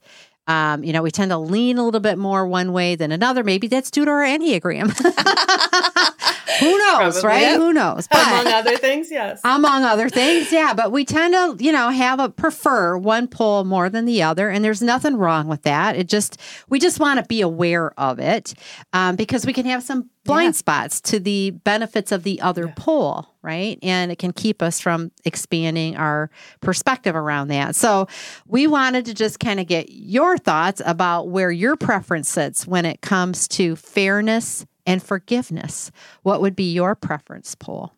um, 0.50 0.84
you 0.84 0.92
know 0.92 1.02
we 1.04 1.12
tend 1.12 1.30
to 1.32 1.38
lean 1.38 1.78
a 1.78 1.86
little 1.86 2.00
bit 2.00 2.18
more 2.18 2.46
one 2.46 2.74
way 2.74 2.96
than 2.96 3.12
another. 3.12 3.44
Maybe 3.44 3.68
that's 3.68 3.92
due 3.92 4.04
to 4.04 4.12
our 4.12 4.24
enneagram 4.24 4.90
who 6.60 6.78
knows 6.78 7.22
Probably. 7.22 7.28
right? 7.28 7.42
Yep. 7.42 7.58
who 7.58 7.74
knows? 7.74 8.08
Among 8.12 8.48
other 8.48 8.78
things 8.78 9.12
yes. 9.12 9.42
among 9.44 9.84
other 9.84 10.10
things 10.10 10.52
yeah. 10.52 10.74
But 10.74 10.92
we 10.92 11.06
tend 11.06 11.34
to 11.34 11.64
you 11.64 11.72
know 11.72 11.90
have 11.90 12.20
a 12.20 12.30
prefer 12.30 12.98
one 12.98 13.28
pole 13.28 13.64
more 13.64 13.90
than 13.90 14.06
the 14.06 14.24
other 14.24 14.50
and 14.50 14.64
there's 14.64 14.82
nothing 14.82 15.16
wrong 15.16 15.48
with 15.48 15.64
that. 15.64 15.96
It 15.96 16.08
just 16.08 16.40
we 16.70 16.80
just 16.80 17.00
want 17.00 17.20
to 17.20 17.26
be 17.26 17.42
aware 17.42 17.92
of 18.00 18.20
it 18.20 18.54
um, 18.94 19.16
because 19.16 19.46
we 19.46 19.54
can 19.54 19.66
have 19.66 19.84
some 19.84 20.10
blind 20.26 20.56
spots 20.56 21.02
to 21.02 21.20
the 21.20 21.52
benefits 21.52 22.12
of 22.12 22.24
the 22.24 22.42
other 22.42 22.66
Yeah. 22.68 22.74
pole 22.76 23.28
right? 23.42 23.80
And 23.82 24.12
it 24.12 24.20
can 24.20 24.34
keep 24.34 24.62
us 24.62 24.82
from 24.82 25.12
expanding 25.24 25.96
our 25.96 26.30
perspective 26.60 27.16
around 27.16 27.48
that. 27.48 27.74
So 27.74 28.08
we 28.46 28.68
wanted 28.68 29.06
to 29.06 29.14
just 29.14 29.40
kind 29.40 29.62
of 29.62 29.68
get 29.68 29.90
your 29.90 30.38
thoughts 30.38 30.82
about 30.86 31.30
where 31.30 31.50
your 31.50 31.78
preference 31.78 32.28
sits 32.28 32.68
when 32.68 32.84
it 32.84 33.00
comes 33.02 33.48
to 33.50 33.78
fairness 33.78 34.66
and 34.90 35.04
forgiveness 35.04 35.92
what 36.24 36.42
would 36.42 36.56
be 36.56 36.74
your 36.74 36.96
preference 36.96 37.54
pole 37.54 37.94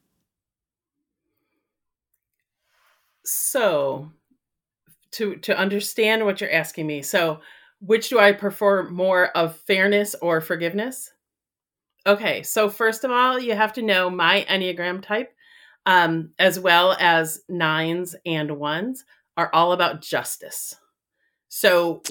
So, 3.23 4.11
to 5.11 5.35
to 5.37 5.57
understand 5.57 6.25
what 6.25 6.41
you're 6.41 6.51
asking 6.51 6.87
me, 6.87 7.01
so 7.01 7.41
which 7.79 8.09
do 8.09 8.19
I 8.19 8.31
prefer 8.31 8.89
more 8.89 9.27
of 9.29 9.57
fairness 9.57 10.15
or 10.21 10.41
forgiveness? 10.41 11.11
Okay, 12.05 12.43
so 12.43 12.69
first 12.69 13.03
of 13.03 13.11
all, 13.11 13.39
you 13.39 13.55
have 13.55 13.73
to 13.73 13.81
know 13.81 14.09
my 14.09 14.45
Enneagram 14.49 15.01
type, 15.01 15.33
um, 15.85 16.31
as 16.39 16.59
well 16.59 16.95
as 16.99 17.41
nines 17.47 18.15
and 18.25 18.57
ones 18.57 19.05
are 19.37 19.49
all 19.53 19.71
about 19.71 20.01
justice. 20.01 20.75
So 21.49 22.01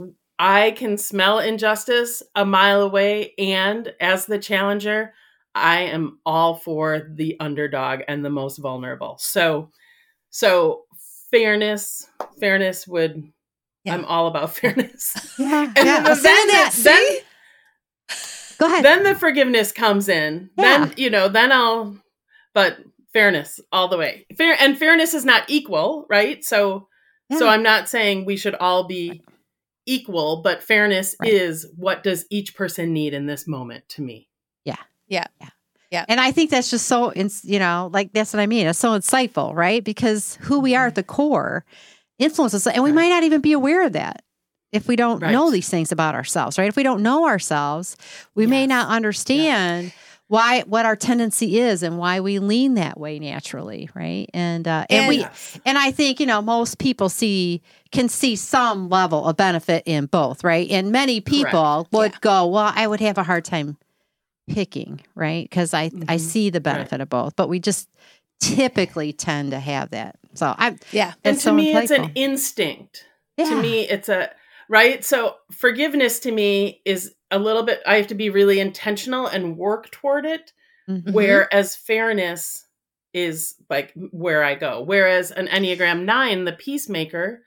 I 0.42 0.70
can 0.70 0.96
smell 0.96 1.38
injustice 1.38 2.22
a 2.34 2.46
mile 2.46 2.80
away, 2.80 3.34
and 3.36 3.92
as 4.00 4.24
the 4.24 4.38
challenger, 4.38 5.12
I 5.54 5.80
am 5.82 6.18
all 6.24 6.54
for 6.54 7.10
the 7.14 7.36
underdog 7.40 8.00
and 8.08 8.24
the 8.24 8.30
most 8.30 8.56
vulnerable. 8.56 9.18
So, 9.20 9.70
so 10.30 10.84
fairness, 11.30 12.08
fairness 12.40 12.88
would. 12.88 13.22
Yeah. 13.84 13.94
I'm 13.94 14.06
all 14.06 14.28
about 14.28 14.54
fairness. 14.56 15.14
yeah, 15.38 15.64
And 15.76 15.86
yeah. 15.86 16.02
then, 16.14 16.46
that. 16.48 16.72
then, 16.82 17.02
Go 18.58 18.66
ahead. 18.66 18.82
then 18.84 19.04
the 19.04 19.14
forgiveness 19.14 19.72
comes 19.72 20.08
in. 20.08 20.48
Yeah. 20.56 20.86
Then, 20.86 20.94
you 20.96 21.10
know, 21.10 21.28
then 21.28 21.52
I'll, 21.52 21.98
but 22.54 22.78
fairness 23.12 23.60
all 23.72 23.88
the 23.88 23.98
way. 23.98 24.24
Fair 24.38 24.56
and 24.58 24.78
fairness 24.78 25.12
is 25.12 25.26
not 25.26 25.44
equal, 25.48 26.06
right? 26.08 26.42
So, 26.42 26.88
so 27.36 27.46
I'm 27.46 27.62
not 27.62 27.88
saying 27.90 28.24
we 28.24 28.36
should 28.36 28.54
all 28.54 28.84
be 28.84 29.22
equal, 29.90 30.42
but 30.42 30.62
fairness 30.62 31.16
Right. 31.20 31.32
is 31.32 31.66
what 31.76 32.02
does 32.02 32.24
each 32.30 32.54
person 32.54 32.92
need 32.92 33.12
in 33.14 33.26
this 33.26 33.46
moment 33.48 33.88
to 33.90 34.02
me. 34.02 34.28
Yeah. 34.64 34.76
Yeah. 35.08 35.26
Yeah. 35.40 35.48
Yeah. 35.90 36.04
And 36.08 36.20
I 36.20 36.30
think 36.30 36.50
that's 36.50 36.70
just 36.70 36.86
so, 36.86 37.12
ins- 37.12 37.44
you 37.44 37.58
know, 37.58 37.90
like 37.92 38.12
that's 38.12 38.32
what 38.32 38.40
I 38.40 38.46
mean. 38.46 38.66
It's 38.68 38.78
so 38.78 38.90
insightful, 38.96 39.54
right? 39.54 39.82
Because 39.82 40.36
who 40.42 40.60
we 40.60 40.76
are 40.76 40.86
at 40.86 40.94
the 40.94 41.02
core 41.02 41.64
influences, 42.18 42.66
and 42.66 42.82
we 42.82 42.90
Mm-hmm. 42.90 42.96
Right. 42.98 43.04
might 43.04 43.08
not 43.10 43.24
even 43.24 43.40
be 43.40 43.52
aware 43.52 43.84
of 43.84 43.92
that 43.94 44.22
if 44.72 44.86
we 44.86 44.94
don't 44.94 45.20
Right. 45.20 45.32
know 45.32 45.50
these 45.50 45.68
things 45.68 45.90
about 45.90 46.14
ourselves, 46.14 46.58
right? 46.58 46.68
If 46.68 46.76
we 46.76 46.84
don't 46.84 47.02
know 47.02 47.26
ourselves, 47.26 47.96
we 48.36 48.46
may 48.46 48.66
not 48.68 48.88
understand 48.88 49.92
why 50.30 50.60
what 50.62 50.86
our 50.86 50.94
tendency 50.94 51.58
is 51.58 51.82
and 51.82 51.98
why 51.98 52.20
we 52.20 52.38
lean 52.38 52.74
that 52.74 53.00
way 53.00 53.18
naturally, 53.18 53.90
right? 53.94 54.30
And 54.32 54.68
uh, 54.68 54.86
and, 54.88 55.00
And- 55.00 55.08
we 55.08 55.26
and 55.66 55.76
I 55.76 55.90
think, 55.90 56.20
you 56.20 56.26
know, 56.26 56.40
most 56.40 56.78
people 56.78 57.08
see 57.08 57.62
can 57.90 58.08
see 58.08 58.36
some 58.36 58.88
level 58.88 59.26
of 59.26 59.36
benefit 59.36 59.82
in 59.86 60.06
both, 60.06 60.44
right? 60.44 60.70
And 60.70 60.92
many 60.92 61.20
people 61.20 61.88
would 61.90 62.12
Yeah. 62.12 62.18
go, 62.20 62.46
well, 62.46 62.72
I 62.76 62.86
would 62.86 63.00
have 63.00 63.18
a 63.18 63.24
hard 63.24 63.44
time 63.44 63.76
picking, 64.48 65.00
right? 65.16 65.50
Because 65.50 65.74
I 65.74 65.86
I 66.06 66.16
Mhm. 66.16 66.20
see 66.20 66.48
the 66.50 66.60
benefit 66.60 67.00
of 67.00 67.08
both, 67.08 67.34
but 67.34 67.48
we 67.48 67.58
just 67.58 67.88
typically 68.40 69.12
tend 69.12 69.50
to 69.50 69.58
have 69.58 69.90
that 69.90 70.16
So 70.34 70.54
I 70.56 70.76
Yeah. 70.92 71.14
and 71.24 71.36
to 71.38 71.42
so 71.42 71.52
me 71.54 71.74
it's 71.74 71.90
an 71.90 72.12
instinct 72.14 73.04
yeah. 73.36 73.46
to 73.46 73.60
me 73.60 73.80
it's 73.80 74.08
a 74.08 74.30
right 74.68 75.04
so 75.04 75.34
forgiveness 75.50 76.20
to 76.20 76.30
me 76.32 76.80
is 76.84 77.12
a 77.30 77.38
little 77.38 77.62
bit 77.62 77.80
i 77.86 77.96
have 77.96 78.06
to 78.08 78.14
be 78.14 78.30
really 78.30 78.60
intentional 78.60 79.26
and 79.26 79.56
work 79.56 79.90
toward 79.90 80.24
it 80.26 80.52
Mhm. 80.88 81.12
whereas 81.12 81.76
fairness 81.76 82.66
is 83.12 83.54
like 83.68 83.92
where 84.10 84.42
i 84.42 84.54
go 84.54 84.82
whereas 84.82 85.30
an 85.30 85.46
enneagram 85.48 86.04
9 86.04 86.44
the 86.44 86.52
peacemaker 86.52 87.42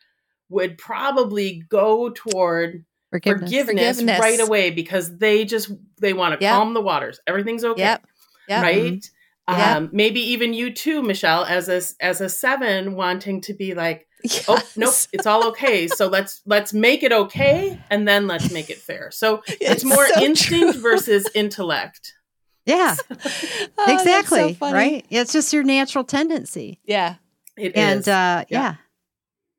would 0.49 0.77
probably 0.77 1.63
go 1.69 2.09
toward 2.09 2.85
forgiveness. 3.09 3.49
forgiveness, 3.51 3.97
Forgiveness. 3.97 4.19
right 4.19 4.39
away 4.39 4.69
because 4.71 5.17
they 5.17 5.45
just 5.45 5.71
they 6.01 6.13
want 6.13 6.37
to 6.39 6.43
Yep. 6.43 6.53
calm 6.53 6.73
the 6.73 6.81
waters 6.81 7.19
everything's 7.27 7.63
okay 7.63 7.81
Yep. 7.81 8.05
Yep. 8.47 8.61
right 8.63 9.09
Yep. 9.49 9.57
um 9.77 9.89
maybe 9.91 10.19
even 10.21 10.53
you 10.53 10.71
too 10.73 11.01
michelle 11.01 11.43
as 11.45 11.67
a 11.69 11.81
as 12.03 12.21
a 12.21 12.29
7 12.29 12.95
wanting 12.95 13.41
to 13.41 13.53
be 13.53 13.73
like 13.73 14.07
oh 14.47 14.61
nope 14.75 14.93
it's 15.11 15.25
all 15.25 15.47
okay 15.47 15.87
so 15.87 16.07
let's 16.07 16.41
let's 16.45 16.73
make 16.73 17.03
it 17.03 17.11
okay 17.11 17.79
and 17.89 18.07
then 18.07 18.25
let's 18.27 18.51
make 18.51 18.69
it 18.69 18.77
fair 18.77 19.11
so 19.11 19.43
it's, 19.47 19.61
It's 19.61 19.83
more 19.83 20.07
so 20.07 20.21
instinct 20.21 20.73
true. 20.73 20.81
versus 20.81 21.27
intellect 21.35 22.13
Yeah, 22.65 22.95
Oh, 23.09 23.15
that's 23.17 24.03
so 24.03 24.47
exactly. 24.47 24.57
right? 24.61 25.05
It's 25.09 25.33
just 25.33 25.51
your 25.51 25.63
natural 25.63 26.05
tendency. 26.05 26.79
Yeah. 26.85 27.15
It 27.57 27.75
is. 27.75 27.75
and 27.75 28.07
uh, 28.07 28.45
Yeah. 28.47 28.61
yeah. 28.61 28.75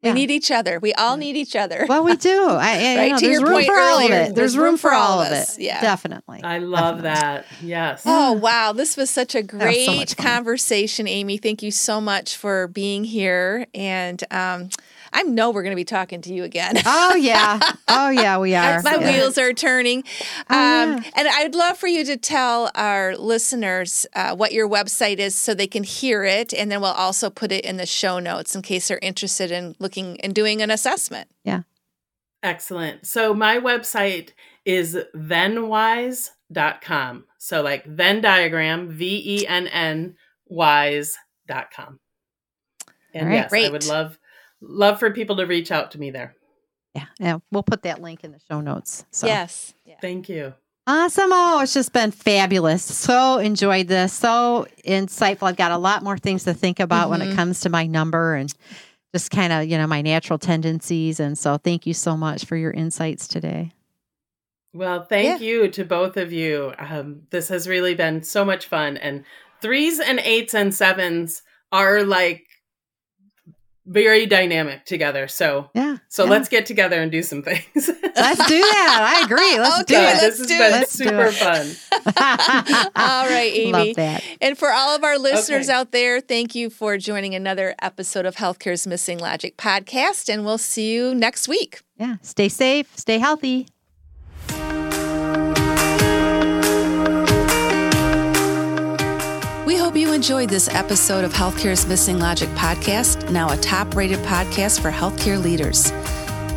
We 0.04 0.10
Yeah. 0.10 0.14
need 0.14 0.30
each 0.30 0.50
other. 0.50 0.78
We 0.78 0.92
all 0.94 1.16
need 1.16 1.34
each 1.34 1.56
other. 1.56 1.86
Well, 1.88 2.04
we 2.04 2.14
do. 2.16 2.46
I, 2.50 2.52
I 2.52 2.96
Right, 2.96 3.04
you 3.06 3.10
know, 3.12 3.18
to 3.18 3.26
there's 3.26 3.32
your 3.40 3.42
room 3.48 3.52
point 3.54 3.66
for 3.66 3.80
all 3.80 3.98
of 3.98 4.04
earlier, 4.04 4.20
it. 4.22 4.34
There's, 4.34 4.56
room 4.58 4.76
for 4.76 4.92
all 4.92 5.20
of 5.20 5.32
us. 5.32 5.58
it. 5.58 5.62
Yeah. 5.64 5.80
definitely. 5.80 6.42
i 6.44 6.58
love 6.58 7.02
Definitely. 7.02 7.10
that 7.10 7.46
yes 7.62 8.02
Oh, 8.06 8.32
wow. 8.34 8.72
This 8.72 8.96
was 8.96 9.08
such 9.10 9.34
a 9.34 9.40
was 9.40 9.50
so 9.50 9.58
great 9.58 10.16
conversation, 10.16 11.08
Amy. 11.08 11.38
Thank 11.38 11.62
you 11.62 11.70
so 11.70 12.00
much 12.00 12.36
for 12.36 12.68
being 12.68 13.04
here. 13.04 13.66
And 13.74 14.22
um, 14.30 14.68
I 15.16 15.22
know 15.22 15.50
we're 15.50 15.62
going 15.62 15.72
to 15.72 15.76
be 15.76 15.84
talking 15.84 16.20
to 16.22 16.34
you 16.34 16.42
again. 16.44 16.74
Oh 16.84 17.14
yeah. 17.14 17.60
Oh 17.88 18.10
yeah. 18.10 18.38
We 18.38 18.54
are. 18.56 18.82
My 18.82 18.96
Yeah. 18.96 19.12
wheels 19.12 19.38
are 19.38 19.52
turning. 19.52 20.02
Oh, 20.50 20.54
um, 20.54 20.98
yeah. 20.98 21.02
And 21.16 21.28
I'd 21.28 21.54
love 21.54 21.78
for 21.78 21.86
you 21.86 22.04
to 22.04 22.16
tell 22.16 22.70
our 22.74 23.16
listeners 23.16 24.06
uh, 24.14 24.34
what 24.34 24.52
your 24.52 24.68
website 24.68 25.18
is 25.18 25.34
so 25.34 25.54
they 25.54 25.68
can 25.68 25.84
hear 25.84 26.24
it. 26.24 26.52
And 26.52 26.70
then 26.70 26.80
we'll 26.80 26.90
also 26.90 27.30
put 27.30 27.52
it 27.52 27.64
in 27.64 27.76
the 27.76 27.86
show 27.86 28.18
notes 28.18 28.56
in 28.56 28.62
case 28.62 28.88
they're 28.88 28.98
interested 29.00 29.50
in 29.52 29.76
looking 29.78 30.20
and 30.20 30.34
doing 30.34 30.60
an 30.60 30.70
assessment. 30.70 31.28
Yeah. 31.44 31.62
Excellent 32.42 33.06
so 33.06 33.32
my 33.32 33.58
website 33.58 34.32
is 34.66 34.98
vennwise.com 35.16 37.24
so 37.38 37.62
like 37.62 37.86
venn 37.86 38.20
diagram 38.20 38.90
v-e-n-n 38.90 40.14
wise.com 40.46 42.00
and 43.14 43.28
All 43.28 43.28
right, 43.28 43.48
yes 43.50 43.52
i 43.52 43.68
would 43.70 43.86
love 43.86 44.18
love 44.68 44.98
for 44.98 45.10
people 45.10 45.36
to 45.36 45.44
reach 45.46 45.70
out 45.70 45.90
to 45.92 45.98
me 45.98 46.10
there 46.10 46.34
Yeah. 46.94 47.06
Yeah. 47.18 47.38
We'll 47.50 47.62
put 47.62 47.82
that 47.82 48.00
link 48.00 48.24
in 48.24 48.32
the 48.32 48.40
show 48.50 48.60
notes. 48.60 49.04
So. 49.10 49.26
Yes. 49.26 49.74
Yeah. 49.84 49.96
thank 50.00 50.28
you 50.28 50.54
Awesome. 50.86 51.30
Oh, 51.32 51.60
it's 51.62 51.72
just 51.72 51.94
been 51.94 52.10
fabulous. 52.10 52.84
So 52.84 53.38
enjoyed 53.38 53.88
this. 53.88 54.12
So 54.12 54.66
insightful. 54.86 55.48
I've 55.48 55.56
got 55.56 55.72
a 55.72 55.78
lot 55.78 56.02
more 56.02 56.18
things 56.18 56.44
to 56.44 56.52
think 56.52 56.78
about 56.78 57.08
when 57.08 57.22
it 57.22 57.30
Mhm. 57.30 57.36
comes 57.36 57.60
to 57.60 57.70
my 57.70 57.86
number 57.86 58.34
and 58.34 58.52
just 59.14 59.30
kind 59.30 59.50
of, 59.50 59.64
you 59.64 59.78
know, 59.78 59.86
my 59.86 60.02
natural 60.02 60.38
tendencies. 60.38 61.20
And 61.20 61.38
so 61.38 61.56
thank 61.56 61.86
you 61.86 61.94
so 61.94 62.18
much 62.18 62.44
for 62.44 62.54
your 62.56 62.70
insights 62.70 63.26
today. 63.26 63.70
Well, 64.74 65.04
thank 65.04 65.40
you 65.40 65.68
to 65.68 65.84
both 65.86 66.16
of 66.18 66.32
you. 66.32 66.74
Um, 66.78 67.22
this 67.30 67.48
has 67.48 67.66
really 67.66 67.94
been 67.94 68.22
so 68.22 68.44
much 68.44 68.66
fun. 68.66 68.98
And 68.98 69.24
threes 69.62 70.00
and 70.00 70.18
eights 70.20 70.52
and 70.54 70.74
sevens 70.74 71.42
are 71.72 72.02
like 72.02 72.44
very 73.86 74.26
dynamic 74.26 74.84
together. 74.86 75.28
So, 75.28 75.70
Yeah. 75.74 75.98
so 76.08 76.24
yeah. 76.24 76.30
let's 76.30 76.48
get 76.48 76.66
together 76.66 77.00
and 77.02 77.12
do 77.12 77.22
some 77.22 77.42
things. 77.42 77.64
let's 78.16 78.46
do 78.46 78.60
that. 78.60 79.16
I 79.20 79.24
agree. 79.24 79.58
Let's 79.58 79.80
Okay, 79.82 79.94
do 79.94 80.00
it. 80.00 80.22
let's 80.22 80.22
this 80.22 80.38
has 80.38 80.46
do 80.48 80.58
been. 80.58 80.70
Let's 80.72 80.92
super 80.92 81.32
fun. 81.32 81.66
All 82.96 83.26
right, 83.26 83.52
Amy. 83.54 83.72
Love 83.72 83.96
that. 83.96 84.24
And 84.40 84.56
for 84.56 84.70
all 84.70 84.94
of 84.96 85.04
our 85.04 85.18
listeners 85.18 85.68
Okay. 85.68 85.76
out 85.78 85.92
there, 85.92 86.20
thank 86.20 86.54
you 86.54 86.70
for 86.70 86.96
joining 86.98 87.34
another 87.34 87.74
episode 87.82 88.26
of 88.26 88.36
Healthcare's 88.36 88.86
Missing 88.86 89.18
Logic 89.18 89.56
podcast. 89.56 90.32
And 90.32 90.44
we'll 90.44 90.58
see 90.58 90.92
you 90.92 91.14
next 91.14 91.48
week. 91.48 91.82
Yeah. 91.98 92.16
Stay 92.22 92.48
safe. 92.48 92.90
Stay 92.96 93.18
healthy. 93.18 93.68
We 99.66 99.78
hope 99.78 99.96
you 99.96 100.12
enjoyed 100.12 100.50
this 100.50 100.68
episode 100.68 101.24
of 101.24 101.32
Healthcare's 101.32 101.86
Missing 101.86 102.18
Logic 102.18 102.50
podcast, 102.50 103.30
now 103.30 103.50
a 103.50 103.56
top 103.56 103.96
rated 103.96 104.18
podcast 104.18 104.78
for 104.82 104.90
healthcare 104.90 105.42
leaders. 105.42 105.90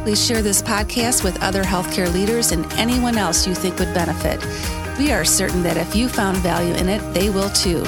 Please 0.03 0.21
share 0.23 0.41
this 0.41 0.61
podcast 0.61 1.23
with 1.23 1.41
other 1.41 1.63
healthcare 1.63 2.13
leaders 2.13 2.51
and 2.51 2.69
anyone 2.73 3.17
else 3.17 3.47
you 3.47 3.55
think 3.55 3.79
would 3.79 3.93
benefit. 3.93 4.45
We 4.99 5.13
are 5.13 5.23
certain 5.23 5.63
that 5.63 5.77
if 5.77 5.95
you 5.95 6.09
found 6.09 6.35
value 6.39 6.73
in 6.73 6.89
it, 6.89 6.99
they 7.13 7.29
will 7.29 7.49
too. 7.51 7.81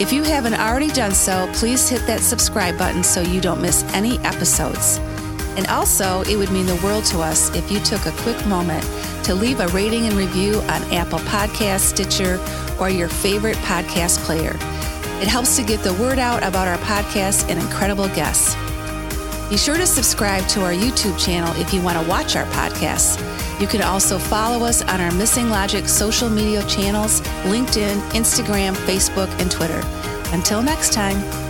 If 0.00 0.10
you 0.10 0.22
haven't 0.22 0.54
already 0.54 0.88
done 0.88 1.12
so, 1.12 1.46
please 1.52 1.86
hit 1.86 2.06
that 2.06 2.20
subscribe 2.20 2.78
button 2.78 3.04
so 3.04 3.20
you 3.20 3.42
don't 3.42 3.60
miss 3.60 3.82
any 3.92 4.18
episodes. 4.20 4.98
And 5.60 5.68
also, 5.68 6.22
it 6.22 6.36
would 6.36 6.50
mean 6.50 6.64
the 6.64 6.76
world 6.76 7.04
to 7.12 7.20
us 7.20 7.54
if 7.54 7.70
you 7.70 7.80
took 7.80 8.06
a 8.06 8.12
quick 8.22 8.46
moment 8.46 8.82
to 9.24 9.34
leave 9.34 9.60
a 9.60 9.68
rating 9.68 10.06
and 10.06 10.14
review 10.14 10.54
on 10.54 10.82
Apple 10.90 11.18
Podcasts, 11.18 11.80
Stitcher, 11.80 12.40
or 12.80 12.88
your 12.88 13.10
favorite 13.10 13.58
podcast 13.58 14.20
player. 14.20 14.54
It 15.20 15.28
helps 15.28 15.56
to 15.56 15.62
get 15.62 15.80
the 15.80 15.92
word 15.92 16.18
out 16.18 16.42
about 16.44 16.66
our 16.66 16.78
podcast 16.78 17.50
and 17.50 17.60
incredible 17.60 18.08
guests. 18.08 18.56
Be 19.50 19.58
sure 19.58 19.76
to 19.76 19.86
subscribe 19.86 20.48
to 20.48 20.64
our 20.64 20.72
YouTube 20.72 21.22
channel 21.22 21.54
if 21.60 21.74
you 21.74 21.82
want 21.82 22.02
to 22.02 22.08
watch 22.08 22.36
our 22.36 22.46
podcasts. 22.46 23.20
You 23.60 23.66
can 23.66 23.82
also 23.82 24.18
follow 24.18 24.64
us 24.64 24.80
on 24.80 24.98
our 24.98 25.12
Missing 25.12 25.50
Logic 25.50 25.86
social 25.86 26.30
media 26.30 26.64
channels 26.68 27.20
LinkedIn, 27.44 28.00
Instagram, 28.12 28.72
Facebook, 28.86 29.28
and 29.38 29.50
Twitter. 29.50 29.82
Until 30.32 30.62
next 30.62 30.94
time. 30.94 31.49